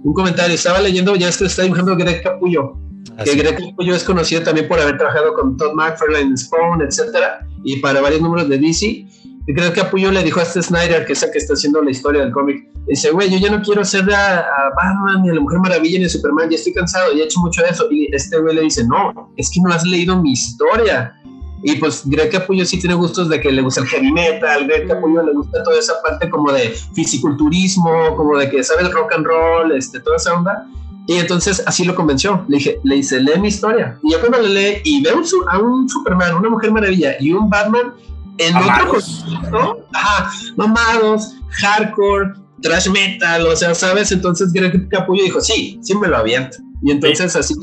un 0.03 0.14
comentario. 0.14 0.55
Estaba 0.55 0.80
leyendo, 0.80 1.14
ya 1.16 1.28
es 1.28 1.36
que 1.36 1.47
está 1.47 1.62
dibujando 1.62 1.97
Greg 1.97 2.22
Capullo. 2.22 2.76
que 3.24 3.34
Greg 3.34 3.57
Capullo 3.59 3.95
es 3.95 4.05
conocido 4.05 4.43
también 4.43 4.68
por 4.68 4.80
haber 4.80 4.97
trabajado 4.97 5.34
con 5.34 5.57
Todd 5.57 5.74
McFarlane, 5.74 6.36
Spawn, 6.36 6.82
etcétera, 6.82 7.47
y 7.64 7.76
para 7.80 8.01
varios 8.01 8.20
números 8.20 8.49
de 8.49 8.59
DC. 8.59 9.07
Y 9.47 9.55
creo 9.55 9.72
que 9.72 9.80
Capullo 9.80 10.11
le 10.11 10.22
dijo 10.22 10.38
a 10.38 10.43
este 10.43 10.62
Snyder, 10.62 11.07
que 11.07 11.14
es 11.14 11.22
el 11.22 11.30
que 11.30 11.38
está 11.38 11.55
haciendo 11.55 11.82
la 11.82 11.91
historia 11.91 12.22
del 12.22 12.30
cómic, 12.30 12.68
dice, 12.86 13.11
güey, 13.11 13.30
yo 13.30 13.38
ya 13.38 13.51
no 13.51 13.62
quiero 13.62 13.80
hacer 13.80 14.03
a, 14.12 14.41
a, 14.41 14.70
Batman, 14.76 15.22
ni 15.22 15.30
a 15.30 15.34
la 15.34 15.41
Mujer 15.41 15.59
Maravilla, 15.59 15.99
ni 15.99 16.05
a 16.05 16.09
Superman, 16.09 16.51
ya 16.51 16.57
estoy 16.57 16.74
cansado, 16.74 17.12
ya 17.12 17.22
he 17.22 17.24
hecho 17.24 17.41
mucho 17.41 17.62
de 17.62 17.68
eso. 17.68 17.91
Y 17.91 18.14
este 18.14 18.38
güey 18.38 18.55
le 18.55 18.62
dice, 18.62 18.84
no, 18.86 19.32
es 19.36 19.51
que 19.51 19.61
no 19.62 19.72
has 19.72 19.84
leído 19.84 20.20
mi 20.20 20.32
historia. 20.32 21.14
Y 21.62 21.76
pues 21.76 22.02
Greg 22.06 22.30
Capullo 22.30 22.64
sí 22.64 22.78
tiene 22.78 22.94
gustos 22.94 23.28
de 23.28 23.40
que 23.40 23.52
le 23.52 23.61
gusta 23.62 23.82
el 23.82 23.86
heavy 23.88 24.12
metal, 24.12 24.66
Greg 24.66 24.88
Capullo 24.88 25.22
le 25.22 25.32
gusta 25.32 25.62
toda 25.62 25.78
esa 25.78 25.94
parte 26.02 26.30
como 26.30 26.50
de 26.52 26.74
fisiculturismo, 26.94 28.16
como 28.16 28.38
de 28.38 28.48
que 28.48 28.62
sabe 28.64 28.82
el 28.82 28.92
rock 28.92 29.12
and 29.14 29.26
roll, 29.26 29.72
este, 29.72 30.00
toda 30.00 30.16
esa 30.16 30.34
onda. 30.34 30.66
Y 31.06 31.16
entonces 31.16 31.62
así 31.66 31.84
lo 31.84 31.94
convenció. 31.94 32.44
Le 32.48 32.58
dije, 32.58 32.80
le 32.84 32.96
dice, 32.96 33.20
lee 33.20 33.38
mi 33.38 33.48
historia. 33.48 33.98
Y 34.02 34.12
ya 34.12 34.20
cuando 34.20 34.38
le 34.40 34.48
lee 34.48 34.80
y 34.84 35.02
ve 35.02 35.12
un, 35.12 35.24
a 35.48 35.58
un 35.58 35.88
Superman, 35.88 36.36
una 36.36 36.48
Mujer 36.50 36.70
Maravilla 36.70 37.16
y 37.20 37.32
un 37.32 37.50
Batman 37.50 37.94
en 38.38 38.56
otro 38.56 38.88
contexto, 38.88 39.86
ajá, 39.92 40.30
mamados, 40.56 41.34
hardcore, 41.50 42.32
trash 42.62 42.88
metal, 42.88 43.46
o 43.46 43.56
sea, 43.56 43.74
¿sabes? 43.74 44.12
Entonces 44.12 44.52
Greg 44.52 44.88
Capullo 44.88 45.22
dijo, 45.24 45.40
sí, 45.40 45.78
sí 45.82 45.94
me 45.94 46.08
lo 46.08 46.16
aviento. 46.16 46.58
Y 46.82 46.90
entonces 46.90 47.36
así 47.36 47.54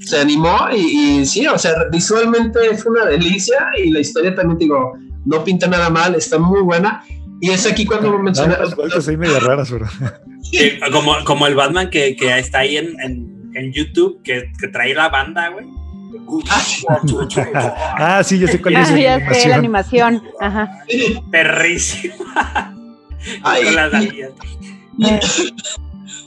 se 0.00 0.20
animó 0.20 0.56
y, 0.74 1.20
y, 1.20 1.26
sí, 1.26 1.46
o 1.46 1.58
sea, 1.58 1.72
visualmente 1.90 2.58
es 2.70 2.84
una 2.84 3.04
delicia 3.04 3.58
y 3.82 3.90
la 3.90 4.00
historia 4.00 4.34
también, 4.34 4.58
digo, 4.58 4.94
no 5.24 5.44
pinta 5.44 5.66
nada 5.66 5.90
mal, 5.90 6.14
está 6.14 6.38
muy 6.38 6.62
buena. 6.62 7.02
Y 7.40 7.50
es 7.50 7.66
aquí 7.66 7.84
cuando 7.84 8.18
menciona... 8.18 8.58
Las 8.58 8.74
vueltas 8.74 9.06
ahí 9.06 9.16
medio 9.16 9.38
raras, 9.40 9.70
¿verdad? 9.70 9.90
Sí, 10.42 10.72
como, 10.92 11.14
como 11.24 11.46
el 11.46 11.54
Batman 11.54 11.90
que, 11.90 12.16
que 12.16 12.36
está 12.38 12.60
ahí 12.60 12.76
en, 12.76 12.98
en, 13.00 13.50
en 13.54 13.72
YouTube, 13.72 14.20
que, 14.22 14.50
que, 14.58 14.68
trae 14.68 14.94
la 14.94 15.08
banda, 15.08 15.48
güey. 15.50 15.66
ah, 16.50 18.22
sí, 18.24 18.38
yo 18.38 18.48
sé 18.48 18.60
cuál 18.60 18.76
es 18.76 18.90
ah, 18.90 18.98
ya 18.98 19.18
la 19.18 19.34
sé, 19.34 19.48
la 19.48 19.56
animación. 19.56 20.22
Ajá. 20.40 20.84
Perrísima. 21.30 22.14
Ay, 23.42 23.64
con 23.64 23.74
las 23.76 24.02
y, 24.02 24.06
y, 24.98 25.20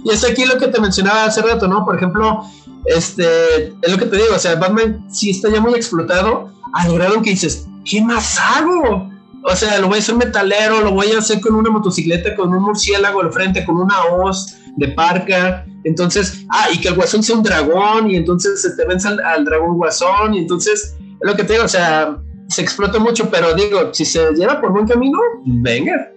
y 0.03 0.09
es 0.11 0.24
aquí 0.24 0.45
lo 0.45 0.57
que 0.57 0.67
te 0.67 0.80
mencionaba 0.80 1.26
hace 1.26 1.41
rato, 1.41 1.67
¿no? 1.67 1.86
Por 1.86 1.95
ejemplo, 1.95 2.43
este, 2.86 3.67
es 3.82 3.91
lo 3.91 3.97
que 3.97 4.05
te 4.05 4.17
digo, 4.17 4.36
o 4.36 4.39
sea, 4.39 4.55
Batman 4.55 5.05
sí 5.09 5.29
está 5.29 5.49
ya 5.49 5.61
muy 5.61 5.73
explotado, 5.73 6.51
al 6.73 6.93
grado 6.93 7.21
que 7.21 7.32
dices, 7.32 7.67
¿qué 7.86 8.01
más 8.01 8.39
hago? 8.39 9.09
O 9.43 9.55
sea, 9.55 9.79
lo 9.79 9.88
voy 9.88 9.97
a 9.97 9.99
hacer 9.99 10.15
metalero, 10.15 10.82
lo 10.82 10.91
voy 10.91 11.11
a 11.11 11.19
hacer 11.19 11.41
con 11.41 11.55
una 11.55 11.69
motocicleta, 11.69 12.36
con 12.36 12.53
un 12.53 12.63
murciélago 12.63 13.21
al 13.21 13.32
frente, 13.32 13.65
con 13.65 13.77
una 13.77 14.05
hoz 14.05 14.57
de 14.77 14.89
parca. 14.89 15.65
Entonces, 15.84 16.45
ah, 16.49 16.67
y 16.71 16.79
que 16.79 16.89
el 16.89 16.95
guasón 16.95 17.23
sea 17.23 17.36
un 17.36 17.43
dragón, 17.43 18.09
y 18.09 18.15
entonces 18.15 18.61
se 18.61 18.75
te 18.75 18.86
vence 18.86 19.07
al, 19.07 19.19
al 19.19 19.45
dragón 19.45 19.77
guasón, 19.77 20.36
y 20.36 20.39
entonces, 20.39 20.95
es 20.99 21.27
lo 21.27 21.36
que 21.36 21.43
te 21.43 21.53
digo, 21.53 21.65
o 21.65 21.69
sea, 21.69 22.17
se 22.47 22.61
explota 22.61 22.99
mucho, 22.99 23.29
pero 23.29 23.53
digo, 23.55 23.93
si 23.93 24.05
se 24.05 24.32
lleva 24.34 24.61
por 24.61 24.71
buen 24.71 24.86
camino, 24.86 25.17
venga. 25.45 26.11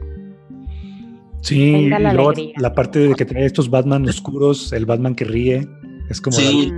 Sí, 1.41 1.89
la, 1.89 1.99
y 1.99 2.15
luego 2.15 2.33
la 2.57 2.75
parte 2.75 2.99
de 3.01 3.15
que 3.15 3.25
trae 3.25 3.45
estos 3.45 3.71
Batman 3.71 4.09
oscuros, 4.09 4.73
el 4.73 4.87
Batman 4.87 5.15
que 5.15 5.25
ríe, 5.25 5.69
es 6.09 6.21
como... 6.21 6.37
Sí. 6.37 6.73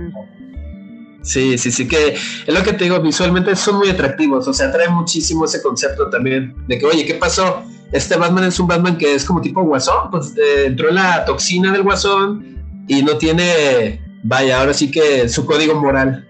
Sí, 1.21 1.57
sí, 1.57 1.71
sí, 1.71 1.87
que 1.89 2.13
es 2.13 2.47
lo 2.47 2.63
que 2.63 2.71
te 2.71 2.85
digo, 2.85 3.01
visualmente 3.01 3.53
son 3.57 3.79
muy 3.79 3.89
atractivos, 3.89 4.47
o 4.47 4.53
sea, 4.53 4.71
trae 4.71 4.87
muchísimo 4.87 5.43
ese 5.43 5.61
concepto 5.61 6.09
también 6.09 6.55
de 6.67 6.79
que, 6.79 6.85
oye, 6.85 7.05
¿qué 7.05 7.15
pasó? 7.15 7.63
Este 7.91 8.15
Batman 8.15 8.45
es 8.45 8.57
un 8.61 8.67
Batman 8.67 8.97
que 8.97 9.15
es 9.15 9.25
como 9.25 9.41
tipo 9.41 9.61
guasón, 9.61 10.09
pues 10.09 10.33
eh, 10.37 10.67
entró 10.67 10.87
en 10.87 10.95
la 10.95 11.25
toxina 11.25 11.73
del 11.73 11.83
guasón 11.83 12.63
y 12.87 13.01
no 13.03 13.17
tiene, 13.17 13.99
vaya, 14.23 14.61
ahora 14.61 14.73
sí 14.73 14.89
que 14.89 15.27
su 15.27 15.45
código 15.45 15.75
moral. 15.75 16.25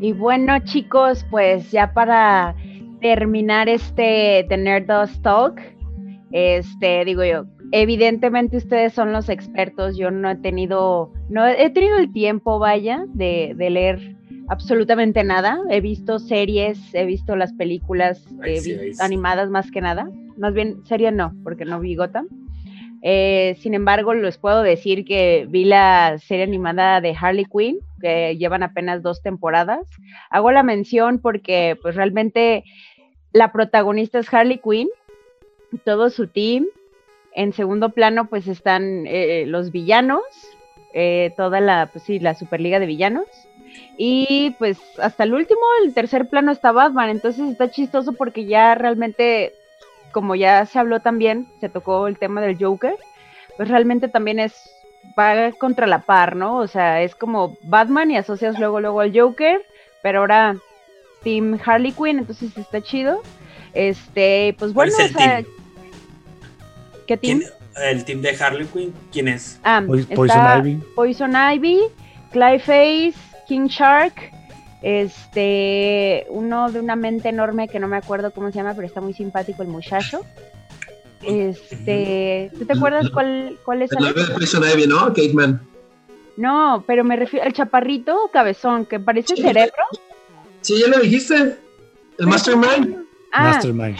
Y 0.00 0.12
bueno, 0.12 0.60
chicos, 0.60 1.26
pues 1.28 1.72
ya 1.72 1.92
para 1.92 2.54
terminar 3.00 3.68
este 3.68 4.46
Tener 4.48 4.86
Dos 4.86 5.10
Talk, 5.22 5.60
este, 6.30 7.04
digo 7.04 7.24
yo, 7.24 7.46
evidentemente 7.72 8.56
ustedes 8.56 8.92
son 8.92 9.12
los 9.12 9.28
expertos, 9.28 9.96
yo 9.96 10.10
no 10.10 10.30
he 10.30 10.36
tenido, 10.36 11.12
no 11.28 11.46
he 11.46 11.70
tenido 11.70 11.98
el 11.98 12.12
tiempo, 12.12 12.58
vaya, 12.58 13.04
de, 13.08 13.54
de 13.56 13.70
leer 13.70 14.16
absolutamente 14.48 15.22
nada. 15.24 15.60
He 15.70 15.80
visto 15.80 16.18
series, 16.18 16.78
he 16.94 17.04
visto 17.04 17.36
las 17.36 17.52
películas 17.52 18.24
eh, 18.44 18.60
sí, 18.60 18.76
animadas 19.00 19.50
más 19.50 19.70
que 19.70 19.80
nada. 19.80 20.10
Más 20.36 20.54
bien, 20.54 20.84
serie 20.84 21.12
no, 21.12 21.32
porque 21.44 21.64
no 21.64 21.80
vi 21.80 21.94
Gotham. 21.94 22.28
Eh, 23.02 23.56
sin 23.60 23.74
embargo, 23.74 24.12
les 24.14 24.38
puedo 24.38 24.62
decir 24.62 25.04
que 25.04 25.46
vi 25.48 25.64
la 25.64 26.18
serie 26.18 26.44
animada 26.44 27.00
de 27.00 27.16
Harley 27.18 27.44
Quinn, 27.44 27.78
que 28.00 28.36
llevan 28.36 28.62
apenas 28.62 29.02
dos 29.02 29.22
temporadas. 29.22 29.86
Hago 30.30 30.50
la 30.50 30.62
mención 30.62 31.20
porque 31.20 31.76
pues 31.80 31.94
realmente 31.94 32.64
la 33.32 33.52
protagonista 33.52 34.18
es 34.18 34.32
Harley 34.32 34.60
Quinn, 34.62 34.88
todo 35.84 36.10
su 36.10 36.26
team, 36.26 36.66
en 37.38 37.52
segundo 37.52 37.90
plano, 37.90 38.28
pues 38.28 38.48
están 38.48 39.06
eh, 39.06 39.44
los 39.46 39.70
villanos, 39.70 40.22
eh, 40.92 41.32
toda 41.36 41.60
la, 41.60 41.88
pues 41.92 42.02
sí, 42.02 42.18
la 42.18 42.34
Superliga 42.34 42.80
de 42.80 42.86
Villanos. 42.86 43.28
Y 43.96 44.56
pues 44.58 44.76
hasta 45.00 45.22
el 45.22 45.34
último, 45.34 45.60
el 45.84 45.94
tercer 45.94 46.28
plano 46.28 46.50
está 46.50 46.72
Batman. 46.72 47.10
Entonces 47.10 47.48
está 47.48 47.70
chistoso 47.70 48.14
porque 48.14 48.46
ya 48.46 48.74
realmente, 48.74 49.52
como 50.10 50.34
ya 50.34 50.66
se 50.66 50.80
habló 50.80 50.98
también, 50.98 51.46
se 51.60 51.68
tocó 51.68 52.08
el 52.08 52.18
tema 52.18 52.40
del 52.40 52.58
Joker, 52.58 52.96
pues 53.56 53.68
realmente 53.68 54.08
también 54.08 54.40
es, 54.40 54.70
va 55.16 55.52
contra 55.52 55.86
la 55.86 56.00
par, 56.00 56.34
¿no? 56.34 56.56
O 56.56 56.66
sea, 56.66 57.02
es 57.02 57.14
como 57.14 57.56
Batman 57.62 58.10
y 58.10 58.16
asocias 58.16 58.58
luego, 58.58 58.80
luego 58.80 58.98
al 58.98 59.16
Joker, 59.16 59.64
pero 60.02 60.20
ahora 60.20 60.56
Team 61.22 61.56
Harley 61.64 61.92
Quinn, 61.92 62.18
entonces 62.18 62.58
está 62.58 62.80
chido. 62.80 63.22
Este, 63.74 64.56
pues 64.58 64.72
bueno, 64.72 64.92
o 64.92 64.96
sea, 64.96 65.42
team? 65.42 65.57
¿Qué 67.08 67.16
team? 67.16 67.42
El 67.76 68.04
team 68.04 68.20
de 68.20 68.36
Harley 68.38 68.66
Quinn, 68.66 68.92
¿quién 69.10 69.28
es? 69.28 69.58
Ah, 69.64 69.82
Poison 70.14 70.58
Ivy. 70.58 70.74
Poison 70.94 71.32
Ivy, 71.54 71.80
Clayface, 72.32 73.14
King 73.48 73.66
Shark, 73.68 74.14
este, 74.82 76.26
uno 76.28 76.70
de 76.70 76.80
una 76.80 76.96
mente 76.96 77.30
enorme 77.30 77.66
que 77.68 77.80
no 77.80 77.88
me 77.88 77.96
acuerdo 77.96 78.30
cómo 78.32 78.50
se 78.50 78.58
llama, 78.58 78.74
pero 78.74 78.86
está 78.86 79.00
muy 79.00 79.14
simpático 79.14 79.62
el 79.62 79.68
muchacho. 79.68 80.20
Este, 81.22 82.50
¿tú 82.58 82.64
te 82.66 82.72
acuerdas 82.74 83.08
cuál, 83.10 83.58
cuál 83.64 83.82
es? 83.82 83.90
El 83.92 84.04
de 84.14 84.24
Poison 84.34 84.62
Ivy, 84.70 84.86
¿no? 84.86 85.06
Kate 85.08 85.32
Man. 85.32 85.60
No, 86.36 86.84
pero 86.86 87.04
me 87.04 87.16
refiero 87.16 87.46
al 87.46 87.52
chaparrito 87.52 88.30
cabezón, 88.32 88.84
que 88.86 89.00
parece 89.00 89.34
Sí. 89.34 89.42
cerebro. 89.42 89.72
Sí, 90.60 90.78
ya 90.80 90.88
lo 90.88 91.00
dijiste. 91.00 91.56
El 92.18 92.26
Mastermind. 92.26 93.04
Ah, 93.32 93.44
Mastermind. 93.44 93.96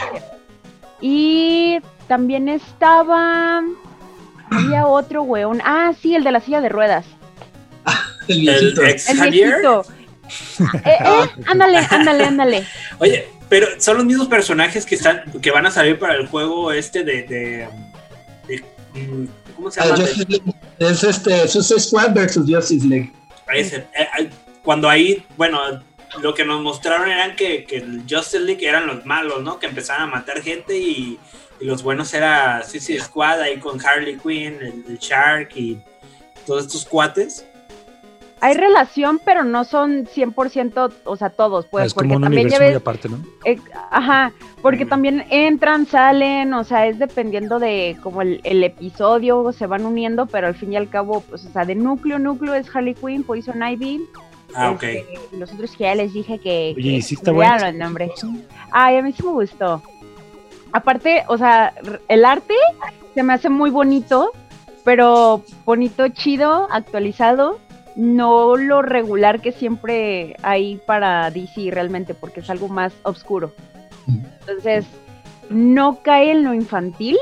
y 1.01 1.79
también 2.09 2.49
estaba. 2.49 3.61
Había 4.51 4.85
otro 4.87 5.21
weón. 5.23 5.61
Ah, 5.63 5.93
sí, 6.01 6.15
el 6.15 6.23
de 6.25 6.31
la 6.33 6.41
silla 6.41 6.59
de 6.59 6.67
ruedas. 6.69 7.05
El 8.27 8.41
viejito. 8.41 8.81
El 8.81 8.89
ex 8.89 9.09
El 9.09 9.17
Javier. 9.17 9.47
viejito. 9.47 9.85
Eh, 10.83 10.97
eh, 10.99 11.29
ándale, 11.47 11.77
ándale, 11.89 12.23
ándale. 12.25 12.67
Oye, 12.99 13.27
pero 13.47 13.67
son 13.79 13.97
los 13.97 14.05
mismos 14.05 14.27
personajes 14.27 14.85
que 14.85 14.95
están, 14.95 15.23
que 15.41 15.49
van 15.51 15.65
a 15.65 15.71
salir 15.71 15.97
para 15.97 16.15
el 16.15 16.27
juego 16.27 16.71
este 16.71 17.03
de, 17.03 17.23
de, 17.23 17.67
de- 18.47 18.63
mm, 18.99 19.25
¿cómo 19.55 19.71
se 19.71 19.79
Ah, 19.81 19.85
llama? 19.85 19.97
Justice 19.97 20.25
League. 20.29 20.53
Es 20.79 21.03
este, 21.03 21.47
Suicide 21.47 21.79
Squad 21.79 22.13
versus 22.13 22.45
Justice 22.47 22.85
League. 22.85 23.11
Ese, 23.53 23.77
eh, 23.77 24.07
eh, 24.19 24.29
cuando 24.63 24.87
ahí, 24.89 25.25
bueno, 25.37 25.59
lo 26.21 26.33
que 26.35 26.45
nos 26.45 26.61
mostraron 26.61 27.09
eran 27.09 27.35
que, 27.35 27.63
que 27.65 27.77
el 27.77 28.01
Justice 28.09 28.39
League 28.39 28.67
eran 28.67 28.85
los 28.85 29.05
malos, 29.05 29.41
¿no? 29.43 29.57
Que 29.59 29.65
empezaban 29.67 30.03
a 30.03 30.07
matar 30.07 30.41
gente 30.43 30.77
y, 30.77 31.17
y 31.59 31.65
los 31.65 31.83
buenos 31.83 32.13
era 32.13 32.63
Suicide 32.63 32.99
Squad 33.01 33.41
ahí 33.41 33.57
con 33.59 33.79
Harley 33.85 34.17
Quinn, 34.17 34.55
el, 34.61 34.83
el 34.87 34.97
Shark 34.99 35.49
y 35.55 35.79
todos 36.45 36.65
estos 36.65 36.85
cuates. 36.85 37.45
Hay 38.41 38.53
relación, 38.53 39.19
pero 39.25 39.43
no 39.43 39.65
son 39.65 40.05
100%, 40.07 40.93
o 41.03 41.17
sea, 41.17 41.29
todos, 41.29 41.65
pues, 41.65 41.87
es 41.87 41.93
porque 41.93 42.07
como 42.07 42.15
un 42.17 42.23
también 42.23 42.47
universo 42.47 42.67
muy 42.69 42.73
aparte, 42.75 43.09
¿no? 43.09 43.17
eh, 43.43 43.57
ajá, 43.91 44.31
porque 44.61 44.85
Mm. 44.85 44.89
también 44.89 45.25
entran, 45.29 45.85
salen, 45.85 46.53
o 46.53 46.63
sea, 46.63 46.87
es 46.87 46.97
dependiendo 46.99 47.59
de 47.59 47.97
como 48.01 48.21
el, 48.21 48.39
el 48.45 48.63
episodio, 48.63 49.51
se 49.51 49.67
van 49.67 49.85
uniendo, 49.85 50.25
pero 50.25 50.47
al 50.47 50.55
fin 50.55 50.71
y 50.71 50.77
al 50.77 50.87
cabo, 50.89 51.19
pues, 51.29 51.43
o 51.45 51.51
sea, 51.51 51.65
de 51.65 51.75
núcleo, 51.75 52.17
núcleo 52.17 52.53
es 52.53 52.73
Harley 52.73 52.93
Quinn, 52.93 53.23
Poison 53.23 53.61
Ivy, 53.61 54.07
Ah, 54.55 54.71
ok. 54.71 54.83
este, 54.83 55.05
y 55.33 55.37
los 55.37 55.51
otros 55.51 55.71
que 55.75 55.83
ya 55.83 55.95
les 55.95 56.13
dije 56.13 56.39
que, 56.39 56.73
Oye, 56.77 56.89
¿y 56.91 56.95
que 56.95 57.01
sí 57.01 57.15
está 57.15 57.33
bueno? 57.33 57.65
el 57.65 57.77
nombre. 57.77 58.09
Ay, 58.71 58.95
a 58.97 59.01
mí 59.01 59.11
sí 59.11 59.21
me 59.21 59.31
gustó. 59.31 59.83
Aparte, 60.71 61.23
o 61.27 61.37
sea, 61.37 61.73
el 62.07 62.25
arte 62.25 62.53
se 63.13 63.23
me 63.23 63.33
hace 63.33 63.49
muy 63.49 63.69
bonito, 63.69 64.31
pero 64.83 65.43
bonito, 65.65 66.07
chido, 66.09 66.67
actualizado, 66.71 67.59
no 67.95 68.55
lo 68.55 68.81
regular 68.81 69.41
que 69.41 69.51
siempre 69.51 70.35
hay 70.41 70.79
para 70.85 71.31
DC 71.31 71.69
realmente, 71.71 72.13
porque 72.13 72.41
es 72.41 72.49
algo 72.49 72.67
más 72.67 72.93
oscuro. 73.03 73.53
Entonces, 74.07 74.85
no 75.49 76.01
cae 76.01 76.31
en 76.31 76.43
lo 76.43 76.53
infantil, 76.53 77.17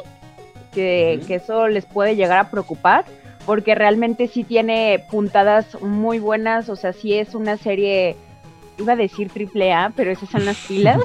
que 0.73 1.19
eso 1.29 1.67
les 1.67 1.85
puede 1.85 2.15
llegar 2.15 2.37
a 2.37 2.51
preocupar, 2.51 3.05
porque 3.47 3.75
realmente 3.75 4.27
sí 4.27 4.43
tiene 4.43 5.05
puntadas 5.09 5.81
muy 5.81 6.19
buenas, 6.19 6.67
o 6.67 6.75
sea, 6.75 6.91
sí 6.91 7.13
es 7.13 7.33
una 7.33 7.55
serie, 7.55 8.17
iba 8.77 8.91
a 8.91 8.97
decir 8.97 9.29
triple 9.29 9.71
A, 9.71 9.93
pero 9.95 10.11
esas 10.11 10.29
son 10.29 10.45
las 10.45 10.57
pilas. 10.67 10.99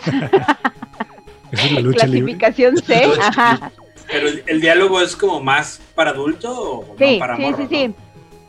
Esa 1.53 1.67
es 1.67 1.73
la 1.73 1.81
lucha 1.81 2.07
libre. 2.07 2.37
Clasificación 2.37 2.77
C, 2.79 3.05
ajá. 3.21 3.71
Pero 4.11 4.29
el, 4.29 4.43
el 4.47 4.61
diálogo 4.61 5.01
es 5.01 5.15
como 5.15 5.41
más 5.41 5.81
para 5.95 6.11
adulto 6.11 6.51
o 6.51 6.97
Sí, 6.99 7.15
no 7.15 7.19
para 7.19 7.37
sí, 7.37 7.43
morro, 7.43 7.57
sí, 7.57 7.63
¿no? 7.63 7.69
sí. 7.69 7.95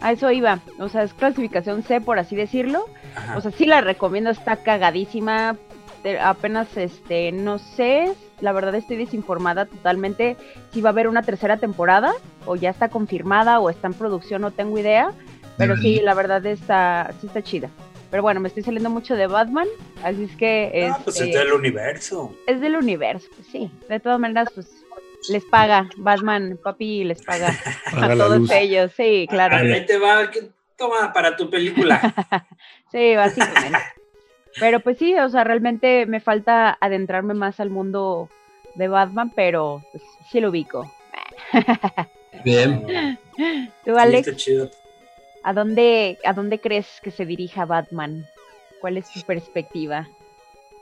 A 0.02 0.12
eso 0.12 0.32
iba. 0.32 0.60
O 0.80 0.90
sea, 0.90 1.04
es 1.04 1.14
clasificación 1.14 1.84
C, 1.84 2.02
por 2.02 2.20
así 2.20 2.36
decirlo. 2.36 2.86
Ajá. 3.16 3.38
O 3.38 3.42
sea, 3.42 3.52
sí 3.52 3.66
la 3.66 3.82
recomiendo, 3.82 4.30
está 4.32 4.58
cagadísima. 4.58 5.56
Apenas, 6.22 6.76
este, 6.76 7.32
no 7.32 7.60
sé, 7.60 8.12
la 8.42 8.52
verdad 8.52 8.76
estoy 8.76 8.98
desinformada 8.98 9.68
totalmente 9.68 10.36
si 10.74 10.82
va 10.82 10.90
a 10.90 10.92
haber 10.92 11.08
una 11.08 11.22
tercera 11.22 11.56
temporada 11.56 12.12
o 12.46 12.58
ya 12.58 12.72
está 12.72 12.90
confirmada 12.90 13.60
o 13.60 13.70
está 13.70 13.88
en 13.88 13.94
producción, 13.94 14.42
no 14.42 14.52
tengo 14.52 14.78
idea. 14.78 15.12
Pero 15.58 15.78
sí, 15.78 16.02
la 16.04 16.14
verdad 16.14 16.46
está, 16.46 17.14
sí 17.22 17.28
está 17.28 17.42
chida. 17.42 17.70
Pero 18.14 18.22
bueno, 18.22 18.40
me 18.40 18.48
estoy 18.48 18.62
saliendo 18.62 18.92
mucho 18.92 19.16
de 19.16 19.26
Batman, 19.26 19.68
así 20.04 20.26
es 20.26 20.36
que 20.38 20.88
Ah, 20.88 21.00
pues 21.04 21.16
este, 21.20 21.30
es 21.32 21.36
del 21.36 21.52
universo. 21.54 22.32
es 22.46 22.62
del 22.62 22.76
universo, 22.76 23.28
pues 23.36 23.48
sí. 23.48 23.72
De 23.90 24.00
todas 24.00 24.20
maneras, 24.20 24.50
pues 24.54 24.68
les 25.32 25.44
paga 25.46 25.90
Batman, 25.98 26.60
papi, 26.64 27.06
les 27.06 27.24
paga 27.24 27.48
Paga 27.92 28.14
a 28.14 28.16
todos 28.16 28.38
luz. 28.42 28.52
ellos, 28.52 28.92
sí, 28.96 29.26
claro. 29.28 29.56
Ahí 29.56 29.84
te 29.88 29.98
va, 29.98 30.30
que- 30.30 30.48
toma 30.78 31.12
para 31.12 31.36
tu 31.36 31.50
película. 31.50 32.00
Sí, 32.92 33.16
básicamente. 33.16 33.80
Pero 34.60 34.80
pues 34.82 35.00
sí, 35.00 35.16
o 35.18 35.28
sea, 35.28 35.44
realmente 35.44 36.06
me 36.06 36.20
falta 36.20 36.78
adentrarme 36.80 37.34
más 37.34 37.60
al 37.60 37.72
mundo 37.72 38.30
de 38.76 38.90
Batman, 38.90 39.32
pero 39.36 39.82
pues, 39.92 40.04
sí 40.30 40.40
lo 40.40 40.50
ubico. 40.52 40.94
Bien. 42.44 43.18
Tú, 43.84 43.96
Sí, 43.96 43.98
Alex, 43.98 44.28
está 44.28 44.38
chido. 44.40 44.70
¿A 45.44 45.54
dónde, 45.54 46.18
¿a 46.26 46.34
dónde 46.34 46.60
crees 46.60 46.88
que 47.04 47.12
se 47.12 47.26
dirija 47.26 47.66
Batman? 47.66 48.26
¿Cuál 48.82 48.98
es 48.98 49.10
tu 49.12 49.22
perspectiva? 49.22 50.08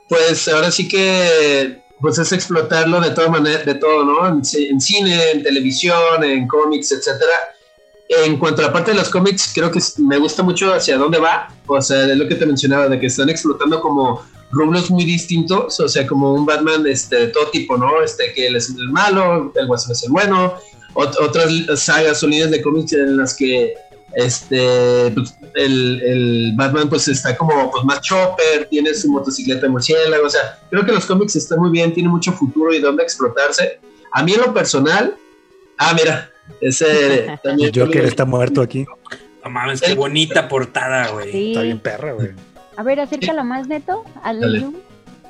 Pues 0.08 0.46
ahora 0.48 0.70
sí 0.70 0.88
que 0.88 1.82
pues 2.00 2.18
es 2.18 2.32
explotarlo 2.32 3.00
de 3.00 3.10
toda 3.10 3.28
manera, 3.28 3.62
de 3.62 3.74
todo, 3.76 4.04
¿no? 4.04 4.26
En, 4.26 4.42
ci- 4.42 4.68
en 4.68 4.80
cine, 4.80 5.30
en 5.30 5.42
televisión, 5.44 6.24
en 6.24 6.48
cómics, 6.48 6.90
etcétera. 6.90 7.32
En 8.08 8.38
cuanto 8.38 8.60
a 8.60 8.66
la 8.66 8.72
parte 8.72 8.90
de 8.90 8.96
los 8.96 9.08
cómics, 9.08 9.52
creo 9.54 9.70
que 9.70 9.78
me 9.98 10.18
gusta 10.18 10.42
mucho 10.42 10.74
hacia 10.74 10.98
dónde 10.98 11.18
va. 11.18 11.48
O 11.66 11.80
sea, 11.80 11.98
de 11.98 12.16
lo 12.16 12.26
que 12.28 12.34
te 12.34 12.44
mencionaba, 12.44 12.88
de 12.88 12.98
que 12.98 13.06
están 13.06 13.28
explotando 13.30 13.80
como 13.80 14.20
rubros 14.50 14.90
muy 14.90 15.04
distintos, 15.04 15.78
o 15.80 15.88
sea, 15.88 16.06
como 16.06 16.34
un 16.34 16.44
Batman 16.44 16.84
este, 16.86 17.16
de 17.16 17.26
todo 17.28 17.46
tipo, 17.50 17.78
¿no? 17.78 18.02
Este, 18.02 18.32
que 18.34 18.48
él 18.48 18.56
es 18.56 18.68
el 18.68 18.88
malo, 18.90 19.52
el 19.54 19.66
Guasón 19.66 19.92
es 19.92 20.02
el 20.02 20.10
bueno, 20.10 20.54
ot- 20.94 21.16
otras 21.20 21.50
sagas 21.80 22.22
o 22.22 22.26
líneas 22.26 22.50
de 22.50 22.60
cómics 22.60 22.92
en 22.92 23.16
las 23.16 23.34
que 23.34 23.74
este 24.14 25.10
pues, 25.14 25.34
el, 25.54 26.00
el 26.02 26.52
Batman 26.56 26.88
pues 26.88 27.08
está 27.08 27.36
como 27.36 27.70
pues 27.70 27.84
más 27.84 28.00
chopper, 28.02 28.66
tiene 28.70 28.94
su 28.94 29.10
motocicleta 29.10 29.62
de 29.62 29.68
murciélago, 29.68 30.26
o 30.26 30.30
sea, 30.30 30.58
creo 30.70 30.84
que 30.84 30.92
los 30.92 31.06
cómics 31.06 31.36
están 31.36 31.58
muy 31.60 31.70
bien, 31.70 31.92
tiene 31.94 32.08
mucho 32.08 32.32
futuro 32.32 32.72
y 32.74 32.80
dónde 32.80 33.02
explotarse. 33.02 33.80
A 34.12 34.22
mí 34.22 34.32
en 34.32 34.40
lo 34.40 34.52
personal, 34.54 35.14
ah, 35.78 35.94
mira, 35.98 36.30
ese 36.60 37.38
también 37.42 37.70
El 37.74 37.80
Joker 37.82 38.04
está 38.04 38.24
muerto 38.24 38.60
aquí. 38.62 38.84
No 39.44 39.50
mames, 39.50 39.80
qué 39.80 39.94
bonita 39.94 40.48
portada, 40.48 41.08
güey. 41.12 41.32
Sí. 41.32 41.48
Está 41.52 41.62
bien 41.62 41.80
perra, 41.80 42.12
güey. 42.12 42.30
A 42.76 42.82
ver, 42.82 43.00
acércalo 43.00 43.42
más, 43.44 43.66
Neto, 43.68 44.04
al 44.22 44.72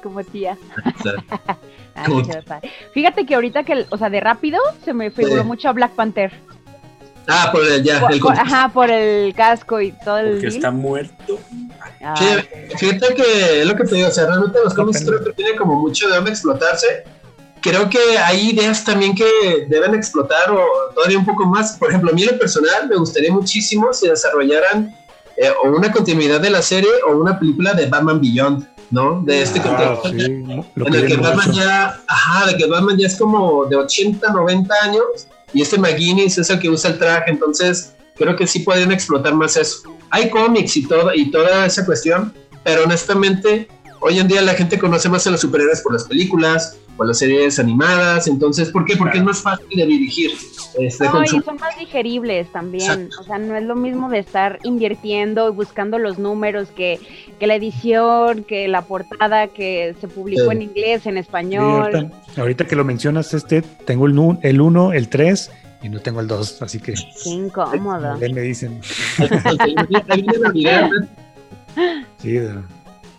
como 0.02 0.22
tía. 0.24 0.56
Está- 0.86 1.58
Ah. 1.94 2.08
Fíjate 2.94 3.26
que 3.26 3.34
ahorita 3.34 3.64
que, 3.64 3.72
el- 3.74 3.86
o 3.90 3.98
sea, 3.98 4.08
de 4.08 4.18
rápido 4.18 4.58
se 4.82 4.94
me 4.94 5.10
figuró 5.10 5.42
Sí. 5.42 5.46
mucho 5.46 5.68
a 5.68 5.72
Black 5.72 5.92
Panther. 5.92 6.32
Ah, 7.28 7.50
por 7.52 7.64
el, 7.64 7.82
ya, 7.82 8.00
Por- 8.00 8.12
el 8.12 8.20
por- 8.20 8.32
ajá, 8.32 8.70
por 8.72 8.90
el 8.90 9.32
casco 9.34 9.80
y 9.80 9.92
todo 9.92 10.18
el. 10.18 10.32
Porque 10.32 10.46
está 10.48 10.70
muerto. 10.70 11.38
Ah, 12.02 12.14
Sí, 12.18 12.76
fíjate 12.78 13.14
que 13.14 13.60
es 13.60 13.66
lo 13.66 13.76
que 13.76 13.84
te 13.84 13.94
digo, 13.94 14.08
o 14.08 14.10
sea, 14.10 14.26
realmente 14.26 14.58
los 14.64 14.74
cómics 14.74 15.04
creo 15.04 15.22
que 15.22 15.32
tienen 15.32 15.56
como 15.56 15.76
mucho 15.80 16.08
de 16.08 16.16
dónde 16.16 16.30
explotarse. 16.30 17.04
Creo 17.60 17.88
que 17.88 18.18
hay 18.18 18.50
ideas 18.50 18.84
también 18.84 19.14
que 19.14 19.24
deben 19.68 19.94
explotar 19.94 20.50
o 20.50 20.66
todavía 20.94 21.16
un 21.18 21.24
poco 21.24 21.46
más. 21.46 21.76
Por 21.78 21.90
ejemplo, 21.90 22.10
a 22.10 22.12
mí 22.14 22.24
en 22.24 22.32
lo 22.32 22.38
personal 22.40 22.88
me 22.88 22.96
gustaría 22.96 23.32
muchísimo 23.32 23.92
si 23.92 24.08
desarrollaran 24.08 24.92
eh, 25.36 25.48
o 25.64 25.68
una 25.70 25.92
continuidad 25.92 26.40
de 26.40 26.50
la 26.50 26.60
serie 26.60 26.90
o 27.08 27.12
una 27.16 27.38
película 27.38 27.72
de 27.72 27.86
Batman 27.86 28.20
Beyond, 28.20 28.66
¿no? 28.90 29.22
De 29.24 29.42
este 29.42 29.60
Ah, 29.60 29.96
contexto. 29.96 30.08
sí, 30.10 30.24
en 30.24 30.94
el 30.94 31.06
que 31.06 31.16
Batman 31.16 31.52
ya, 31.52 32.00
ajá, 32.08 32.46
de 32.46 32.56
que 32.56 32.66
Batman 32.66 32.98
ya 32.98 33.06
es 33.06 33.16
como 33.16 33.64
de 33.66 33.76
80, 33.76 34.32
90 34.32 34.74
años 34.82 35.04
y 35.54 35.62
este 35.62 35.78
McGuinness 35.78 36.38
es 36.38 36.50
el 36.50 36.58
que 36.58 36.70
usa 36.70 36.90
el 36.90 36.98
traje, 36.98 37.30
entonces 37.30 37.94
creo 38.16 38.36
que 38.36 38.46
sí 38.46 38.60
podrían 38.60 38.92
explotar 38.92 39.34
más 39.34 39.56
eso. 39.56 39.82
Hay 40.10 40.30
cómics 40.30 40.76
y 40.76 40.86
todo 40.86 41.14
y 41.14 41.30
toda 41.30 41.66
esa 41.66 41.84
cuestión, 41.84 42.32
pero 42.64 42.84
honestamente 42.84 43.68
hoy 44.00 44.18
en 44.18 44.28
día 44.28 44.42
la 44.42 44.54
gente 44.54 44.78
conoce 44.78 45.08
más 45.08 45.26
a 45.26 45.30
los 45.30 45.40
superhéroes 45.40 45.80
por 45.80 45.92
las 45.92 46.04
películas 46.04 46.76
o 46.96 47.04
las 47.04 47.18
series 47.18 47.58
animadas, 47.58 48.26
entonces 48.28 48.70
¿por 48.70 48.84
qué? 48.84 48.96
Porque 48.96 49.18
es 49.18 49.24
más 49.24 49.40
fácil 49.40 49.66
de 49.74 49.86
dirigir. 49.86 50.30
Este, 50.78 51.04
No, 51.04 51.22
y 51.22 51.26
son 51.26 51.42
más 51.60 51.78
digeribles 51.78 52.50
también. 52.52 52.82
Exacto. 52.90 53.16
O 53.20 53.24
sea, 53.24 53.38
no 53.38 53.56
es 53.56 53.62
lo 53.64 53.74
mismo 53.76 54.08
de 54.08 54.18
estar 54.18 54.58
invirtiendo 54.62 55.48
y 55.48 55.52
buscando 55.52 55.98
los 55.98 56.18
números 56.18 56.68
que, 56.74 56.98
que 57.38 57.46
la 57.46 57.54
edición, 57.56 58.44
que 58.44 58.68
la 58.68 58.82
portada 58.82 59.48
que 59.48 59.94
se 60.00 60.08
publicó 60.08 60.50
Sí. 60.50 60.56
en 60.56 60.62
inglés, 60.62 61.06
en 61.06 61.14
Sí, 61.14 61.20
español. 61.20 61.94
ahorita, 61.94 62.10
ahorita 62.40 62.66
que 62.66 62.76
lo 62.76 62.84
mencionas, 62.84 63.32
este, 63.34 63.62
tengo 63.62 64.06
el 64.06 64.18
1, 64.18 64.38
el, 64.42 64.60
uno, 64.60 64.92
el 64.92 65.08
3 65.08 65.50
y 65.82 65.88
no 65.88 66.00
tengo 66.00 66.20
el 66.20 66.28
2, 66.28 66.62
así 66.62 66.78
que 66.78 66.94
Qué 66.94 67.30
incómodo. 67.30 68.16
ahí 68.20 68.32
me 68.32 68.40
dicen. 68.42 68.80
Sí, 72.18 72.30
de- 72.32 72.62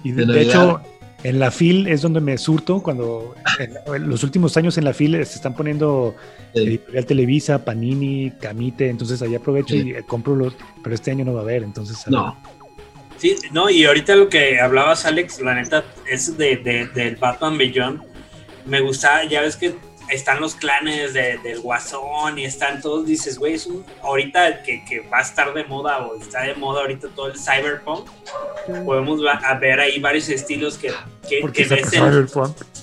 y 0.04 0.12
de, 0.12 0.26
De 0.26 0.42
hecho, 0.42 0.82
en 1.24 1.40
la 1.40 1.52
FIL 1.52 1.88
es 1.88 2.02
donde 2.02 2.20
me 2.22 2.38
surto 2.38 2.82
cuando 2.84 3.34
en, 3.60 3.74
en 3.96 4.10
los 4.10 4.24
últimos 4.24 4.56
años 4.58 4.78
en 4.78 4.84
la 4.86 4.94
FIL 4.94 5.14
se 5.26 5.36
están 5.36 5.56
poniendo 5.56 6.16
Sí. 6.54 6.60
Editorial 6.62 7.06
Televisa, 7.08 7.66
Panini, 7.66 8.30
Camite, 8.40 8.88
entonces 8.90 9.20
ahí 9.24 9.34
aprovecho 9.34 9.76
y 9.76 9.92
eh, 9.92 10.04
compro 10.06 10.36
los, 10.36 10.56
pero 10.84 10.94
este 10.94 11.10
año 11.10 11.26
no 11.26 11.34
va 11.34 11.40
a 11.40 11.44
haber, 11.44 11.64
entonces 11.64 12.06
a. 12.06 12.12
No, 12.12 12.38
Sí, 13.18 13.36
no, 13.52 13.70
y 13.70 13.86
ahorita 13.86 14.16
lo 14.16 14.28
que 14.30 14.60
hablabas, 14.60 15.06
Alex, 15.06 15.40
la 15.42 15.56
neta, 15.56 15.84
es 16.12 16.38
de, 16.38 16.58
de- 16.58 16.88
del 16.88 17.16
Batman 17.16 17.58
Beyond. 17.58 18.02
Me 18.66 18.82
gusta, 18.82 19.24
ya 19.26 19.42
ves 19.42 19.56
que 19.56 19.74
están 20.10 20.40
los 20.42 20.56
clanes 20.56 21.14
de- 21.14 21.38
del 21.40 21.60
Guasón 21.62 22.38
y 22.38 22.46
están 22.46 22.82
todos, 22.82 23.06
dices, 23.06 23.38
güey, 23.40 23.54
es 23.54 23.66
un, 23.66 23.86
ahorita 24.02 24.62
que, 24.64 24.84
que 24.86 25.00
va 25.02 25.20
a 25.20 25.22
estar 25.22 25.54
de 25.54 25.64
moda 25.66 26.06
o 26.06 26.16
está 26.20 26.42
de 26.44 26.56
moda 26.56 26.82
ahorita 26.82 27.08
todo 27.16 27.28
el 27.28 27.38
cyberpunk, 27.40 28.08
podemos 28.86 29.24
va- 29.24 29.34
a 29.44 29.58
ver 29.60 29.80
ahí 29.80 30.00
varios 30.00 30.30
estilos 30.30 30.78
que, 30.78 30.92
que, 31.28 31.42
ves 31.76 31.94
en- 31.94 32.00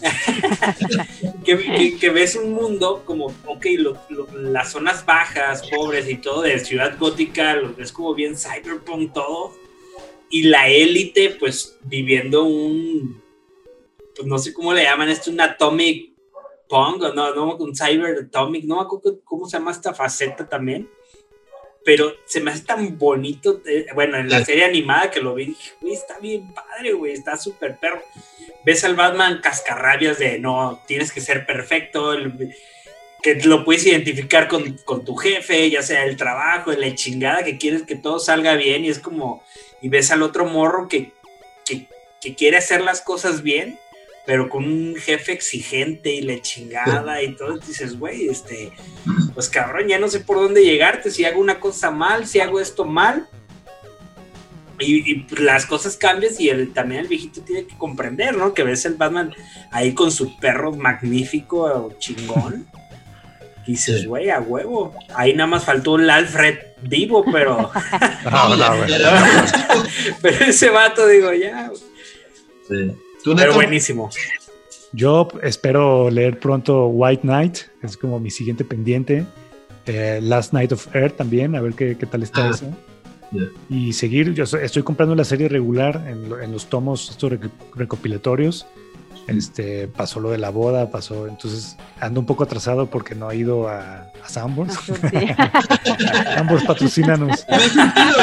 que, 1.44 1.56
que- 1.58 1.98
que 1.98 2.10
ves 2.10 2.36
un 2.36 2.52
mundo 2.52 3.02
como, 3.04 3.26
ok, 3.46 3.66
lo- 3.78 3.98
lo- 4.08 4.28
las 4.38 4.72
zonas 4.72 5.04
bajas, 5.04 5.62
pobres 5.68 6.08
y 6.08 6.16
todo 6.16 6.42
de 6.42 6.58
ciudad 6.58 6.96
gótica, 6.98 7.54
lo 7.56 7.74
ves 7.74 7.92
como 7.92 8.14
bien 8.14 8.34
cyberpunk 8.36 9.12
todo, 9.12 9.54
y 10.30 10.44
la 10.44 10.68
élite 10.68 11.30
pues 11.38 11.76
viviendo 11.82 12.44
un, 12.44 13.20
pues 14.16 14.26
no 14.26 14.38
sé 14.38 14.52
cómo 14.52 14.72
le 14.72 14.84
llaman 14.84 15.08
esto, 15.08 15.30
un 15.30 15.40
atomic 15.40 16.09
punk, 16.70 17.02
o 17.02 17.12
no, 17.12 17.34
no, 17.34 17.56
un 17.56 17.74
cyber 17.76 18.16
atomic, 18.26 18.64
no 18.64 18.76
me 18.76 18.82
acuerdo 18.82 19.20
cómo 19.24 19.46
se 19.46 19.58
llama 19.58 19.72
esta 19.72 19.92
faceta 19.92 20.48
también, 20.48 20.88
pero 21.84 22.12
se 22.26 22.40
me 22.40 22.50
hace 22.52 22.64
tan 22.64 22.96
bonito, 22.96 23.60
eh, 23.66 23.86
bueno, 23.94 24.16
en 24.16 24.30
la 24.30 24.44
serie 24.44 24.64
animada 24.64 25.10
que 25.10 25.20
lo 25.20 25.34
vi, 25.34 25.46
dije, 25.46 25.72
güey, 25.80 25.94
está 25.94 26.18
bien 26.18 26.54
padre, 26.54 26.92
güey, 26.92 27.12
está 27.12 27.36
súper 27.36 27.76
perro 27.78 28.00
ves 28.64 28.84
al 28.84 28.94
Batman 28.94 29.40
cascarrabias 29.42 30.18
de 30.18 30.38
no, 30.38 30.82
tienes 30.86 31.12
que 31.12 31.20
ser 31.20 31.46
perfecto, 31.46 32.12
el- 32.12 32.54
que 33.22 33.34
lo 33.44 33.64
puedes 33.64 33.84
identificar 33.86 34.48
con, 34.48 34.78
con 34.84 35.04
tu 35.04 35.14
jefe, 35.14 35.68
ya 35.70 35.82
sea 35.82 36.04
el 36.04 36.16
trabajo, 36.16 36.72
la 36.72 36.94
chingada, 36.94 37.44
que 37.44 37.58
quieres 37.58 37.82
que 37.82 37.96
todo 37.96 38.18
salga 38.18 38.54
bien 38.54 38.84
y 38.84 38.88
es 38.88 38.98
como, 38.98 39.42
y 39.82 39.88
ves 39.90 40.10
al 40.10 40.22
otro 40.22 40.46
morro 40.46 40.88
que, 40.88 41.12
que, 41.66 41.86
que 42.20 42.34
quiere 42.34 42.56
hacer 42.56 42.80
las 42.80 43.02
cosas 43.02 43.42
bien, 43.42 43.78
pero 44.26 44.48
con 44.48 44.64
un 44.64 44.96
jefe 44.96 45.32
exigente 45.32 46.12
y 46.12 46.22
la 46.22 46.40
chingada 46.40 47.22
y 47.22 47.34
todo, 47.34 47.58
dices, 47.58 47.98
güey, 47.98 48.28
este, 48.28 48.72
pues 49.34 49.48
cabrón, 49.48 49.88
ya 49.88 49.98
no 49.98 50.08
sé 50.08 50.20
por 50.20 50.36
dónde 50.36 50.64
llegarte, 50.64 51.10
si 51.10 51.24
hago 51.24 51.40
una 51.40 51.58
cosa 51.58 51.90
mal, 51.90 52.26
si 52.26 52.40
hago 52.40 52.60
esto 52.60 52.84
mal, 52.84 53.28
y, 54.80 55.12
y, 55.12 55.26
las 55.38 55.66
cosas 55.66 55.96
cambian 55.96 56.32
y 56.38 56.48
el, 56.48 56.72
también 56.72 57.02
el 57.02 57.08
viejito 57.08 57.42
tiene 57.42 57.66
que 57.66 57.76
comprender, 57.76 58.36
¿no? 58.36 58.54
Que 58.54 58.62
ves 58.62 58.84
el 58.86 58.94
Batman 58.94 59.34
ahí 59.70 59.92
con 59.92 60.10
su 60.10 60.36
perro 60.38 60.72
magnífico, 60.72 61.94
chingón. 61.98 62.66
Y 63.66 63.72
dices, 63.72 64.06
güey, 64.06 64.30
a 64.30 64.40
huevo. 64.40 64.94
Ahí 65.14 65.34
nada 65.34 65.48
más 65.48 65.64
faltó 65.64 65.96
el 65.96 66.08
Alfred 66.08 66.58
vivo, 66.82 67.24
pero, 67.30 67.70
No, 68.24 68.56
no, 68.56 68.76
güey. 68.78 68.90
pero 70.22 70.44
ese 70.46 70.70
vato, 70.70 71.06
digo, 71.06 71.32
ya. 71.34 71.70
Sí. 72.66 72.92
¿Tú, 73.24 73.34
Pero 73.36 73.54
buenísimo. 73.54 74.10
Yo 74.92 75.28
espero 75.42 76.10
leer 76.10 76.38
pronto 76.40 76.86
White 76.88 77.22
Knight, 77.22 77.58
es 77.82 77.96
como 77.96 78.18
mi 78.18 78.30
siguiente 78.30 78.64
pendiente. 78.64 79.24
eh, 79.86 80.20
Last 80.22 80.52
Night 80.52 80.72
of 80.72 80.94
Earth 80.94 81.16
también, 81.16 81.54
a 81.56 81.60
ver 81.60 81.74
qué, 81.74 81.96
qué 81.96 82.06
tal 82.06 82.22
está 82.22 82.48
Ah, 82.50 82.52
ya. 83.32 83.46
Y 83.68 83.92
seguir, 83.92 84.34
yo 84.34 84.44
estoy 84.44 84.82
comprando 84.82 85.14
la 85.14 85.24
serie 85.24 85.48
regular 85.48 86.04
en, 86.08 86.28
lo- 86.28 86.40
en 86.40 86.50
los 86.52 86.66
tomos 86.66 87.10
estos 87.10 87.32
rec- 87.32 87.50
recopilatorios. 87.76 88.66
Este, 89.26 89.86
pasó 89.86 90.18
lo 90.18 90.30
de 90.30 90.38
la 90.38 90.50
boda, 90.50 90.90
pasó, 90.90 91.28
entonces 91.28 91.76
ando 92.00 92.18
un 92.20 92.26
poco 92.26 92.42
atrasado 92.44 92.86
porque 92.90 93.14
no 93.14 93.30
he 93.30 93.36
ido 93.36 93.68
a, 93.68 94.10
a 94.24 94.28
Sanborns. 94.28 94.76
Sanborns 96.34 96.64
patrocínanos. 96.66 97.38
Está 97.40 97.58
bien 97.58 97.70
surtido. 97.70 98.16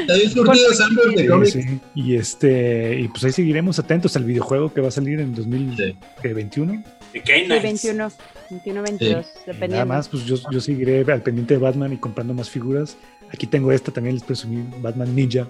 Está 0.00 0.14
bien 0.14 0.30
surtido 0.30 0.72
Sanders 0.74 1.14
de 1.14 1.22
Sí, 1.22 1.28
cómics. 1.28 1.52
sí. 1.52 1.80
Y 1.94 2.16
este, 2.16 2.98
y 3.00 3.08
pues 3.08 3.24
ahí 3.24 3.32
seguiremos 3.32 3.78
atentos 3.78 4.16
al 4.16 4.24
videojuego 4.24 4.72
que 4.72 4.80
va 4.80 4.88
a 4.88 4.92
salir 4.92 5.20
en 5.20 5.34
2021. 5.34 6.82
De 7.12 7.22
Kane 7.22 7.40
Sí, 7.40 7.46
Knights. 7.46 7.62
21, 7.62 8.12
21, 8.50 8.82
22, 8.82 9.26
Y 9.26 9.38
dependiendo. 9.46 9.76
Nada 9.76 9.84
más, 9.84 10.08
pues 10.08 10.24
yo, 10.24 10.36
yo 10.50 10.60
seguiré 10.60 11.04
al 11.12 11.22
pendiente 11.22 11.54
de 11.54 11.60
Batman 11.60 11.92
y 11.92 11.98
comprando 11.98 12.34
más 12.34 12.48
figuras. 12.50 12.96
Aquí 13.32 13.46
tengo 13.46 13.70
esta 13.70 13.92
también, 13.92 14.16
les 14.16 14.24
presumí, 14.24 14.64
Batman 14.80 15.14
Ninja. 15.14 15.46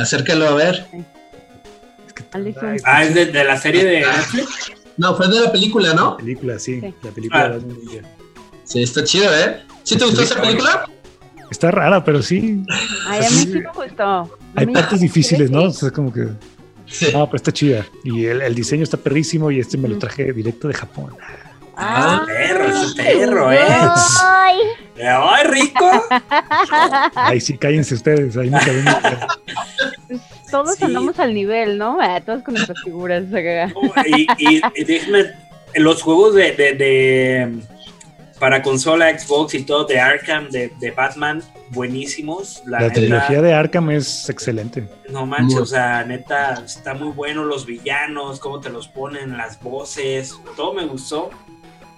Acércalo 0.00 0.46
a 0.48 0.54
ver. 0.54 0.86
Ah, 2.84 3.04
es 3.04 3.14
de, 3.14 3.26
de 3.26 3.44
la 3.44 3.56
serie 3.56 3.84
de 3.84 4.00
Netflix. 4.00 4.72
No, 4.96 5.14
fue 5.16 5.28
de 5.28 5.40
la 5.40 5.50
película, 5.52 5.88
La 5.88 5.94
¿no? 5.94 6.16
película, 6.16 6.58
sí, 6.58 6.80
Sí. 6.80 6.94
la 7.02 7.10
película 7.10 7.40
Ah. 7.44 7.48
de 7.48 7.58
Batman. 7.58 7.76
Sí, 8.64 8.82
está 8.82 9.02
chido, 9.04 9.34
¿eh? 9.36 9.62
¿Sí 9.82 9.96
te 9.96 10.04
gustó 10.04 10.22
esa 10.22 10.40
película? 10.40 10.88
Está 11.50 11.70
rara, 11.70 12.02
pero 12.04 12.22
sí. 12.22 12.62
Ay, 13.08 13.18
a 13.24 13.30
mí 13.30 13.36
sí 13.36 13.46
me 13.60 13.70
gustó. 13.72 14.38
Hay 14.56 14.66
partes 14.66 15.00
difíciles, 15.00 15.50
¿no? 15.50 15.64
O 15.64 15.70
sea, 15.70 15.90
como 15.90 16.12
que. 16.12 16.28
Sí. 16.86 17.08
No, 17.12 17.26
pero 17.26 17.36
está 17.36 17.52
chida. 17.52 17.84
Y 18.04 18.24
el, 18.26 18.40
el 18.42 18.54
diseño 18.54 18.82
está 18.82 18.96
perrísimo 18.96 19.50
y 19.50 19.58
este 19.60 19.76
me 19.76 19.88
lo 19.88 19.98
traje 19.98 20.32
directo 20.32 20.68
de 20.68 20.74
Japón. 20.74 21.14
Ah, 21.76 22.22
Perro, 22.24 22.66
ese 22.68 22.94
perro, 22.94 23.52
¿eh? 23.52 23.58
Ay, 24.22 24.58
¡Ay, 25.04 25.46
rico! 25.48 25.90
Ay, 27.16 27.40
sí, 27.40 27.58
cállense 27.58 27.94
ustedes. 27.94 28.36
Ahí 28.36 28.48
me 28.48 28.58
todos 30.62 30.76
Sí. 30.76 30.84
andamos 30.84 31.18
al 31.18 31.34
nivel, 31.34 31.78
¿no? 31.78 31.98
Ah, 32.00 32.20
todos 32.24 32.42
con 32.42 32.54
nuestras 32.54 32.80
figuras. 32.82 33.24
y, 34.06 34.26
y, 34.38 34.60
y 34.76 34.84
déjame, 34.84 35.24
los 35.74 36.02
juegos 36.02 36.34
de, 36.34 36.52
de, 36.52 36.72
de- 36.74 37.52
para 38.38 38.62
consola, 38.62 39.16
Xbox 39.18 39.54
y 39.54 39.62
todo 39.64 39.84
de 39.84 39.98
Arkham, 40.00 40.50
de, 40.50 40.70
de 40.80 40.90
Batman, 40.90 41.42
buenísimos. 41.70 42.62
La, 42.66 42.78
La 42.80 42.88
neta, 42.88 42.94
trilogía 43.00 43.42
de 43.42 43.52
Arkham 43.54 43.90
es 43.90 44.28
excelente. 44.28 44.86
no 45.08 45.24
manches, 45.24 45.54
Muy- 45.54 45.62
o 45.62 45.66
sea, 45.66 46.04
neta, 46.04 46.62
está 46.64 46.94
muy 46.94 47.10
bueno 47.12 47.44
los 47.44 47.64
villanos, 47.64 48.40
cómo 48.40 48.60
te 48.60 48.70
los 48.70 48.88
ponen, 48.88 49.36
las 49.36 49.60
voces, 49.62 50.34
todo 50.56 50.74
me 50.74 50.84
gustó. 50.84 51.30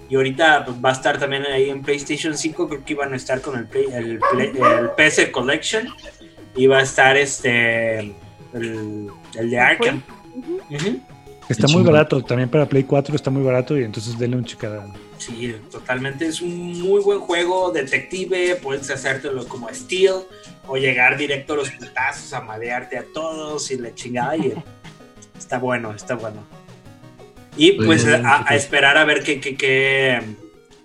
Y 0.09 0.15
ahorita 0.15 0.65
pues, 0.67 0.77
va 0.85 0.91
a 0.91 0.93
estar 0.93 1.19
también 1.19 1.45
ahí 1.47 1.69
en 1.69 1.83
PlayStation 1.83 2.37
5, 2.37 2.69
creo 2.69 2.85
que 2.85 2.93
iban 2.93 3.13
a 3.13 3.17
estar 3.17 3.41
con 3.41 3.59
el, 3.59 3.67
Play- 3.67 3.89
el, 3.93 4.21
Play- 4.33 4.53
el 4.57 4.91
PS 4.97 5.31
Collection. 5.33 5.89
Y 6.55 6.69
va 6.69 6.79
a 6.79 6.83
estar 6.83 7.17
este 7.19 8.15
el, 8.57 9.11
el 9.35 9.51
de 9.51 9.59
Arkham. 9.59 10.03
Está 11.49 11.69
muy 11.69 11.83
barato. 11.83 12.23
También 12.23 12.49
para 12.49 12.67
Play 12.67 12.85
4 12.85 13.15
está 13.15 13.31
muy 13.31 13.43
barato 13.43 13.79
y 13.79 13.85
entonces 13.85 14.19
denle 14.19 14.37
un 14.37 14.45
chicada. 14.45 14.93
Sí, 15.19 15.55
totalmente. 15.71 16.27
Es 16.27 16.41
un 16.41 16.81
muy 16.81 17.01
buen 17.01 17.21
juego, 17.21 17.71
detective. 17.71 18.57
Puedes 18.57 18.91
hacértelo 18.91 19.47
como 19.47 19.69
Steel 19.73 20.25
o 20.67 20.77
llegar 20.77 21.17
directo 21.17 21.55
a 21.55 21.57
los 21.57 21.71
putazos, 21.71 22.33
a 22.33 22.41
madearte 22.41 22.99
a 22.99 23.05
todos 23.15 23.71
y 23.71 23.79
la 23.79 23.95
chingada. 23.95 24.37
Y 24.37 24.53
está 25.39 25.59
bueno, 25.59 25.93
está 25.93 26.15
bueno. 26.15 26.45
Y 27.57 27.73
pues 27.73 28.05
bien, 28.05 28.27
a, 28.27 28.45
a 28.47 28.55
esperar 28.55 28.99
a 28.99 29.05
ver 29.05 29.23
qué, 29.23 29.41
qué, 29.41 29.57
qué, 29.57 30.21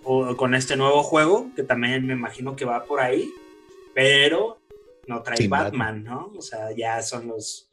o 0.04 0.38
con 0.38 0.56
este 0.56 0.78
nuevo 0.78 1.04
juego, 1.04 1.50
que 1.54 1.64
también 1.64 2.06
me 2.06 2.14
imagino 2.14 2.56
que 2.56 2.64
va 2.64 2.86
por 2.86 3.02
ahí, 3.02 3.30
pero 3.94 4.61
no 5.08 5.22
trae 5.22 5.48
Batman, 5.48 6.04
¿no? 6.04 6.32
O 6.38 6.42
sea, 6.42 6.70
ya 6.76 7.02
son 7.02 7.28
los. 7.28 7.70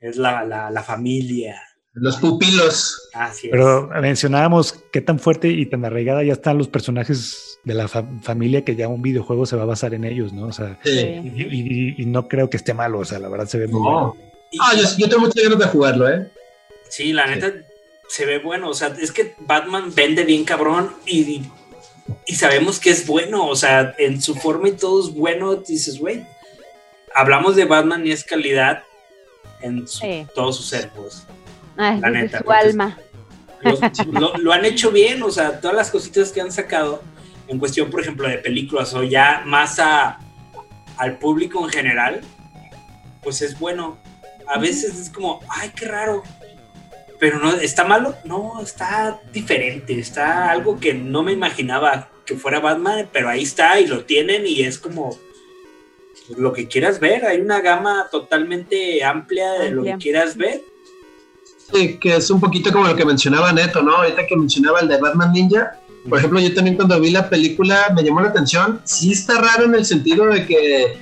Es 0.00 0.16
la, 0.16 0.44
la, 0.44 0.70
la 0.70 0.82
familia. 0.82 1.60
Los 1.92 2.16
pupilos. 2.18 3.10
Así 3.12 3.48
es. 3.48 3.50
Pero 3.50 3.88
mencionábamos 4.00 4.72
qué 4.92 5.00
tan 5.00 5.18
fuerte 5.18 5.48
y 5.48 5.66
tan 5.66 5.84
arraigada 5.84 6.22
ya 6.22 6.32
están 6.32 6.56
los 6.56 6.68
personajes 6.68 7.58
de 7.64 7.74
la 7.74 7.88
fa- 7.88 8.06
familia 8.22 8.64
que 8.64 8.76
ya 8.76 8.88
un 8.88 9.02
videojuego 9.02 9.44
se 9.44 9.56
va 9.56 9.62
a 9.64 9.66
basar 9.66 9.92
en 9.94 10.04
ellos, 10.04 10.32
¿no? 10.32 10.46
O 10.46 10.52
sea, 10.52 10.78
Sí. 10.84 10.90
Y, 11.00 11.42
y- 11.42 11.94
y 11.98 12.06
no 12.06 12.28
creo 12.28 12.48
que 12.48 12.56
esté 12.56 12.72
malo, 12.74 13.00
o 13.00 13.04
sea, 13.04 13.18
la 13.18 13.28
verdad 13.28 13.46
se 13.46 13.58
ve 13.58 13.66
muy 13.66 13.82
No. 13.82 14.14
bueno. 14.14 14.16
Ah, 14.62 14.72
yo, 14.76 14.84
yo 14.98 15.08
tengo 15.08 15.22
muchas 15.22 15.42
ganas 15.42 15.58
de 15.58 15.66
jugarlo, 15.66 16.08
¿eh? 16.08 16.30
Sí, 16.88 17.12
la 17.12 17.26
neta 17.26 17.52
se 18.08 18.24
ve 18.24 18.38
bueno. 18.38 18.68
O 18.70 18.74
sea, 18.74 18.96
es 19.00 19.12
que 19.12 19.34
Batman 19.40 19.92
vende 19.94 20.24
bien 20.24 20.44
cabrón 20.44 20.92
y, 21.06 21.42
y 22.26 22.34
sabemos 22.36 22.80
que 22.80 22.90
es 22.90 23.06
bueno. 23.06 23.46
O 23.46 23.54
sea, 23.56 23.94
en 23.98 24.22
su 24.22 24.34
forma 24.34 24.68
y 24.68 24.72
todo 24.72 25.00
es 25.06 25.14
bueno. 25.14 25.54
Dices, 25.56 25.98
güey, 26.00 26.24
hablamos 27.14 27.56
de 27.56 27.64
Batman 27.64 28.06
y 28.06 28.12
es 28.12 28.24
calidad 28.24 28.82
en 29.62 29.86
su- 29.86 29.98
Sí. 30.00 30.26
todo 30.34 30.52
su 30.52 30.62
ser, 30.62 30.88
pues. 30.90 31.26
Ay, 31.76 32.00
La 32.00 32.08
desde 32.10 32.22
neta, 32.24 32.38
su 32.42 32.50
alma. 32.50 32.98
Los- 33.62 33.80
lo, 34.06 34.36
lo 34.38 34.52
han 34.52 34.64
hecho 34.64 34.90
bien. 34.90 35.22
O 35.22 35.30
sea, 35.30 35.60
todas 35.60 35.76
las 35.76 35.90
cositas 35.90 36.32
que 36.32 36.40
han 36.40 36.50
sacado 36.52 37.02
en 37.48 37.58
cuestión, 37.58 37.90
por 37.90 38.00
ejemplo, 38.00 38.28
de 38.28 38.38
películas 38.38 38.94
o 38.94 39.02
ya 39.02 39.42
más 39.44 39.78
a, 39.78 40.18
al 40.96 41.18
público 41.18 41.62
en 41.64 41.70
general, 41.70 42.20
pues 43.22 43.42
es 43.42 43.58
bueno. 43.58 43.98
A 44.46 44.58
veces 44.58 44.98
es 44.98 45.10
como, 45.10 45.40
ay, 45.48 45.70
qué 45.76 45.86
raro. 45.86 46.22
Pero 47.18 47.38
no, 47.38 47.52
¿está 47.52 47.84
malo? 47.84 48.16
No, 48.24 48.60
está 48.62 49.20
diferente. 49.32 49.98
Está 49.98 50.50
algo 50.50 50.80
que 50.80 50.94
no 50.94 51.22
me 51.22 51.32
imaginaba 51.32 52.08
que 52.24 52.34
fuera 52.36 52.60
Batman, 52.60 53.08
pero 53.12 53.28
ahí 53.28 53.42
está 53.42 53.78
y 53.78 53.86
lo 53.86 54.04
tienen 54.06 54.46
y 54.46 54.62
es 54.62 54.78
como 54.78 55.10
lo 56.36 56.52
que 56.52 56.68
quieras 56.68 57.00
ver. 57.00 57.24
Hay 57.24 57.40
una 57.40 57.60
gama 57.60 58.06
totalmente 58.10 59.02
amplia 59.04 59.52
de 59.52 59.70
lo 59.70 59.82
que 59.82 59.96
quieras 59.98 60.36
ver. 60.36 60.62
Sí, 61.72 61.98
que 61.98 62.16
es 62.16 62.30
un 62.30 62.40
poquito 62.40 62.72
como 62.72 62.88
lo 62.88 62.96
que 62.96 63.04
mencionaba 63.04 63.52
Neto, 63.52 63.82
¿no? 63.82 63.96
Ahorita 63.96 64.26
que 64.26 64.36
mencionaba 64.36 64.80
el 64.80 64.88
de 64.88 64.98
Batman 64.98 65.32
Ninja. 65.32 65.78
Por 66.08 66.18
ejemplo, 66.18 66.40
yo 66.40 66.54
también 66.54 66.76
cuando 66.76 66.98
vi 66.98 67.10
la 67.10 67.28
película 67.28 67.92
me 67.94 68.02
llamó 68.02 68.20
la 68.20 68.30
atención. 68.30 68.80
Sí 68.84 69.12
está 69.12 69.40
raro 69.40 69.64
en 69.64 69.74
el 69.74 69.84
sentido 69.84 70.26
de 70.26 70.46
que, 70.46 70.98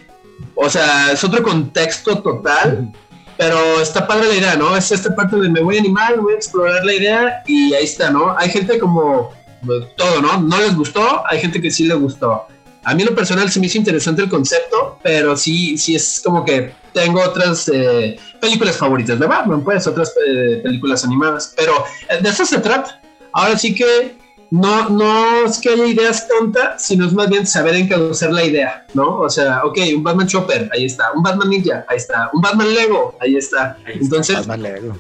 o 0.55 0.69
sea, 0.69 1.13
es 1.13 1.23
otro 1.23 1.43
contexto 1.43 2.21
total, 2.21 2.93
pero 3.37 3.81
está 3.81 4.07
padre 4.07 4.29
la 4.29 4.35
idea, 4.35 4.57
¿no? 4.57 4.77
Es 4.77 4.91
esta 4.91 5.15
parte 5.15 5.37
de 5.37 5.49
me 5.49 5.61
voy 5.61 5.77
a 5.77 5.81
animar, 5.81 6.19
voy 6.21 6.35
a 6.35 6.37
explorar 6.37 6.85
la 6.85 6.93
idea 6.93 7.43
y 7.47 7.73
ahí 7.75 7.85
está, 7.85 8.11
¿no? 8.11 8.37
Hay 8.37 8.51
gente 8.51 8.79
como 8.79 9.33
pues, 9.65 9.95
todo, 9.97 10.21
¿no? 10.21 10.41
No 10.41 10.59
les 10.59 10.75
gustó, 10.75 11.23
hay 11.29 11.41
gente 11.41 11.61
que 11.61 11.71
sí 11.71 11.85
le 11.85 11.95
gustó. 11.95 12.47
A 12.85 12.95
mí 12.95 13.03
en 13.03 13.09
lo 13.09 13.15
personal 13.15 13.51
se 13.51 13.61
me 13.61 13.67
hizo 13.67 13.79
interesante 13.79 14.23
el 14.23 14.29
concepto, 14.29 14.99
pero 15.03 15.37
sí, 15.37 15.77
sí 15.77 15.95
es 15.95 16.21
como 16.25 16.45
que 16.45 16.73
tengo 16.93 17.21
otras 17.21 17.69
eh, 17.73 18.19
películas 18.41 18.77
favoritas 18.77 19.19
de 19.19 19.27
Batman, 19.27 19.63
pues, 19.63 19.87
otras 19.87 20.15
eh, 20.27 20.61
películas 20.63 21.05
animadas, 21.05 21.55
pero 21.57 21.73
eh, 22.09 22.19
de 22.21 22.29
eso 22.29 22.45
se 22.45 22.59
trata. 22.59 23.01
Ahora 23.33 23.59
sí 23.59 23.75
que 23.75 24.17
no, 24.51 24.89
no 24.89 25.45
es 25.45 25.59
que 25.59 25.71
haya 25.71 25.87
ideas 25.87 26.27
tontas, 26.27 26.83
sino 26.83 27.07
es 27.07 27.13
más 27.13 27.29
bien 27.29 27.47
saber 27.47 27.75
encauzar 27.75 28.33
la 28.33 28.45
idea, 28.45 28.87
¿no? 28.95 29.21
O 29.21 29.29
sea, 29.29 29.63
ok, 29.65 29.79
un 29.97 30.03
Batman 30.03 30.27
Chopper, 30.27 30.71
ahí 30.73 30.87
está, 30.87 31.13
un 31.13 31.23
Batman 31.23 31.51
Ninja, 31.51 31.85
ahí 31.89 31.99
está, 31.99 32.31
un 32.33 32.41
Batman 32.41 32.73
Lego, 32.73 33.17
ahí 33.21 33.37
está. 33.37 33.77
Ahí 33.85 33.93
está. 33.95 34.05
Entonces, 34.05 34.37
Batman 34.47 34.63
Lego. 34.63 34.97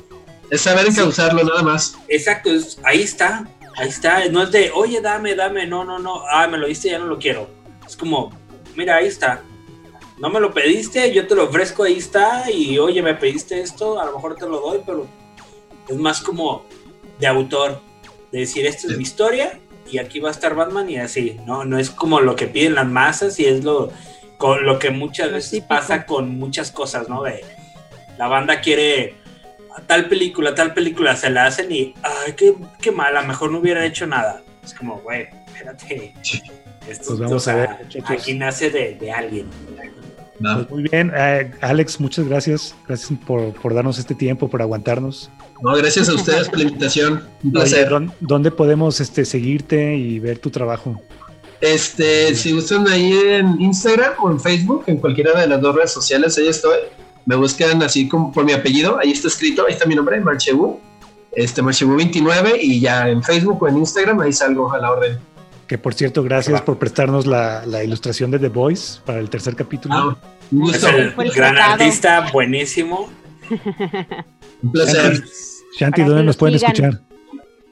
es 0.51 0.61
saber 0.61 0.87
encauzarlo 0.87 1.43
nada 1.45 1.63
más. 1.63 1.97
Exacto, 2.09 2.51
ahí 2.85 3.03
está, 3.03 3.47
ahí 3.77 3.89
está. 3.89 4.29
No 4.29 4.43
es 4.43 4.53
de, 4.53 4.71
oye, 4.75 5.01
dame, 5.01 5.35
dame, 5.35 5.67
no, 5.67 5.85
no, 5.85 5.99
no, 5.99 6.23
ah, 6.31 6.47
me 6.47 6.59
lo 6.59 6.67
diste, 6.67 6.91
ya 6.91 6.99
no 6.99 7.07
lo 7.07 7.19
quiero. 7.19 7.58
Es 7.89 7.97
como, 7.97 8.31
mira, 8.77 8.97
ahí 8.97 9.07
está. 9.07 9.43
No 10.19 10.29
me 10.29 10.41
lo 10.41 10.53
pediste, 10.53 11.13
yo 11.15 11.27
te 11.27 11.35
lo 11.35 11.45
ofrezco, 11.45 11.85
ahí 11.85 11.97
está. 11.97 12.51
Y 12.51 12.79
oye, 12.79 13.03
me 13.03 13.15
pediste 13.15 13.61
esto, 13.61 13.99
a 13.99 14.05
lo 14.05 14.13
mejor 14.13 14.37
te 14.37 14.47
lo 14.47 14.61
doy, 14.61 14.81
pero 14.85 15.07
es 15.89 15.97
más 15.97 16.21
como 16.21 16.65
de 17.19 17.27
autor, 17.27 17.81
de 18.31 18.41
decir, 18.41 18.67
esta 18.67 18.89
es 18.89 18.97
mi 18.97 19.03
historia 19.03 19.59
y 19.91 19.99
aquí 19.99 20.21
va 20.21 20.29
a 20.29 20.33
estar 20.33 20.55
Batman 20.55 20.91
y 20.91 20.99
así. 20.99 21.41
No, 21.47 21.65
no 21.65 21.79
es 21.79 21.91
como 21.91 22.21
lo 22.21 22.37
que 22.37 22.47
piden 22.47 22.75
las 22.75 22.87
masas 22.87 23.41
y 23.41 23.47
es 23.47 23.65
lo, 23.65 23.91
con 24.37 24.67
lo 24.67 24.79
que 24.79 24.91
muchas 24.91 25.33
veces 25.33 25.63
pasa 25.63 26.05
con 26.05 26.39
muchas 26.39 26.71
cosas, 26.71 27.09
¿no? 27.09 27.23
De 27.23 27.43
la 28.19 28.29
banda 28.29 28.61
quiere 28.61 29.15
tal 29.87 30.09
película, 30.09 30.55
tal 30.55 30.75
película, 30.75 31.17
se 31.17 31.31
la 31.31 31.47
hacen 31.47 31.73
y, 31.73 31.95
ay, 32.03 32.35
qué, 32.35 32.55
qué 32.81 32.91
mala, 32.91 33.23
mejor 33.23 33.51
no 33.51 33.59
hubiera 33.59 33.85
hecho 33.87 34.07
nada. 34.07 34.43
Es 34.63 34.75
como, 34.75 34.99
güey, 35.01 35.29
espérate. 35.47 36.15
Esto, 36.89 37.05
Pues 37.09 37.19
vamos 37.21 37.33
o 37.35 37.41
sea, 37.41 37.53
a 37.55 37.57
ver, 37.57 37.71
muchachos. 37.85 38.11
Aquí 38.11 38.35
nace 38.35 38.71
de, 38.71 38.95
de 39.01 39.13
alguien. 39.13 39.47
¿no? 40.41 40.55
Pues 40.59 40.71
muy 40.71 40.83
bien, 40.85 41.13
eh, 41.17 41.51
Alex, 41.61 41.99
muchas 42.01 42.29
gracias. 42.29 42.75
Gracias 42.87 43.19
por, 43.27 43.53
por 43.55 43.75
darnos 43.75 43.99
este 43.99 44.15
tiempo, 44.15 44.49
por 44.49 44.63
aguantarnos. 44.63 45.31
No, 45.63 45.75
gracias 45.75 46.09
a 46.09 46.15
ustedes 46.15 46.49
por 46.49 46.59
la 46.59 46.65
invitación. 46.65 47.13
Un 47.43 47.51
Oye, 47.51 47.51
placer. 47.53 47.89
¿dón- 47.89 48.13
¿Dónde 48.21 48.51
podemos 48.53 49.01
este, 49.01 49.25
seguirte 49.25 49.97
y 49.97 50.21
ver 50.21 50.39
tu 50.39 50.51
trabajo? 50.51 51.01
Este, 51.61 52.35
si 52.37 52.53
gustan 52.53 52.87
ahí 52.87 53.13
en 53.13 53.61
Instagram 53.61 54.13
o 54.23 54.31
en 54.31 54.39
Facebook, 54.39 54.85
en 54.87 54.99
cualquiera 54.99 55.39
de 55.41 55.49
las 55.49 55.61
dos 55.61 55.75
redes 55.75 55.91
sociales, 55.93 56.39
ahí 56.39 56.47
estoy. 56.47 56.79
Me 57.27 57.35
buscan 57.35 57.83
así 57.83 58.09
como 58.09 58.31
por 58.33 58.45
mi 58.45 58.53
apellido, 58.53 58.97
ahí 58.99 59.11
está 59.11 59.27
escrito, 59.29 59.67
ahí 59.67 59.73
está 59.73 59.85
mi 59.87 59.97
nombre, 59.97 60.21
Marchebu. 60.21 60.79
Este, 61.33 61.63
Marchebu29, 61.63 62.59
y 62.63 62.81
ya 62.81 63.09
en 63.09 63.23
Facebook 63.25 63.61
o 63.63 63.69
en 63.69 63.79
Instagram, 63.79 64.21
ahí 64.21 64.33
salgo 64.33 64.73
a 64.73 64.79
la 64.79 64.93
orden. 64.93 65.19
Que 65.69 65.77
por 65.79 65.93
cierto, 65.95 66.23
gracias 66.23 66.63
por 66.63 66.79
prestarnos 66.79 67.27
la, 67.27 67.67
la 67.67 67.85
ilustración 67.85 68.31
de 68.31 68.39
The 68.39 68.49
Voice 68.49 69.01
para 69.05 69.19
el 69.21 69.29
tercer 69.29 69.55
capítulo. 69.55 69.95
Ah, 69.95 70.17
un 70.51 70.61
gusto, 70.61 70.87
gran 71.15 71.55
tratado. 71.55 71.73
artista, 71.75 72.31
buenísimo. 72.33 73.11
un 74.63 74.73
placer. 74.73 75.23
Shanti, 75.79 76.03
¿dónde 76.03 76.25
nos 76.25 76.37
pueden 76.39 76.59
sigan. 76.59 76.73
escuchar? 76.75 77.01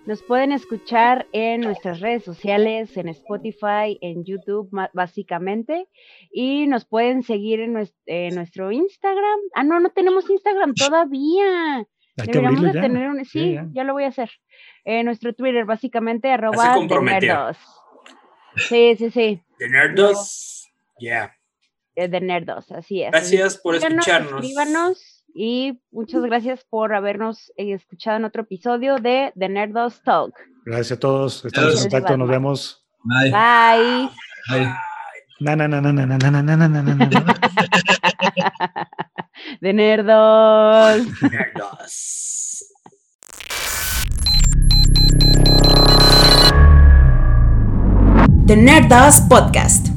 Nos 0.05 0.22
pueden 0.22 0.53
escuchar 0.53 1.26
en 1.32 1.62
nuestras 1.62 1.99
redes 2.01 2.22
sociales, 2.22 2.97
en 2.97 3.09
Spotify, 3.09 3.99
en 4.01 4.24
YouTube, 4.24 4.68
básicamente. 4.92 5.88
Y 6.30 6.66
nos 6.68 6.84
pueden 6.84 7.22
seguir 7.24 7.61
en 7.61 7.74
nues- 7.74 7.94
en 8.05 8.34
nuestro, 8.36 8.70
Instagram. 8.70 9.40
Ah, 9.55 9.64
no, 9.64 9.80
no 9.80 9.88
tenemos 9.90 10.28
Instagram 10.30 10.74
todavía. 10.74 11.78
Hay 12.18 12.26
que 12.26 12.32
Deberíamos 12.32 12.62
de 12.62 12.72
ya. 12.74 12.80
tener 12.82 13.09
un... 13.09 13.24
Sí, 13.24 13.55
ya. 13.55 13.66
ya. 13.72 13.84
lo 13.84 13.94
voy 13.94 14.05
a 14.05 14.09
hacer. 14.09 14.30
Eh, 14.84 15.03
nuestro 15.03 15.34
Twitter, 15.34 15.64
básicamente, 15.64 16.30
arroba 16.30 16.68
de 16.68 16.74
comprometió. 16.74 17.34
nerdos. 17.34 17.57
Sí, 18.57 18.96
sí, 18.96 19.11
sí. 19.11 19.42
De 19.59 19.68
Nerdos. 19.68 20.70
Yeah. 20.98 21.34
eh, 21.94 22.09
De 22.09 22.20
nerdos, 22.20 22.70
así 22.72 23.02
es. 23.02 23.11
Gracias 23.11 23.59
por 23.59 23.74
escucharnos. 23.76 24.32
Escríbanos 24.42 25.24
y 25.34 25.80
muchas 25.90 26.22
gracias 26.22 26.64
por 26.64 26.94
habernos 26.94 27.52
eh, 27.57 27.74
escuchado 27.74 28.16
en 28.16 28.24
otro 28.24 28.42
episodio 28.42 28.96
de 28.96 29.32
The 29.38 29.48
Nerdos 29.48 30.02
Talk. 30.02 30.34
Gracias 30.64 30.92
a 30.92 31.00
todos. 31.00 31.44
Estamos 31.44 31.84
en 31.84 31.90
contacto. 31.90 32.16
Nos 32.16 32.28
vemos. 32.28 32.86
Bye. 33.04 33.30
Bye. 33.30 34.11
Bye. 34.50 34.68
Na, 35.38 35.54
na, 35.54 35.68
na, 35.68 35.80
na, 35.82 35.92
na, 35.92 36.07
na, 36.07 36.18
na, 36.18 36.30
na, 36.30 36.42
na, 36.42 36.57
na, 36.57 36.82
na, 36.82 36.94
na. 36.94 37.34
De 39.61 39.72
nerdos. 39.74 41.07
Nerdos. 41.22 42.45
The 48.47 48.55
Nerdas 48.55 49.26
Podcast. 49.26 49.95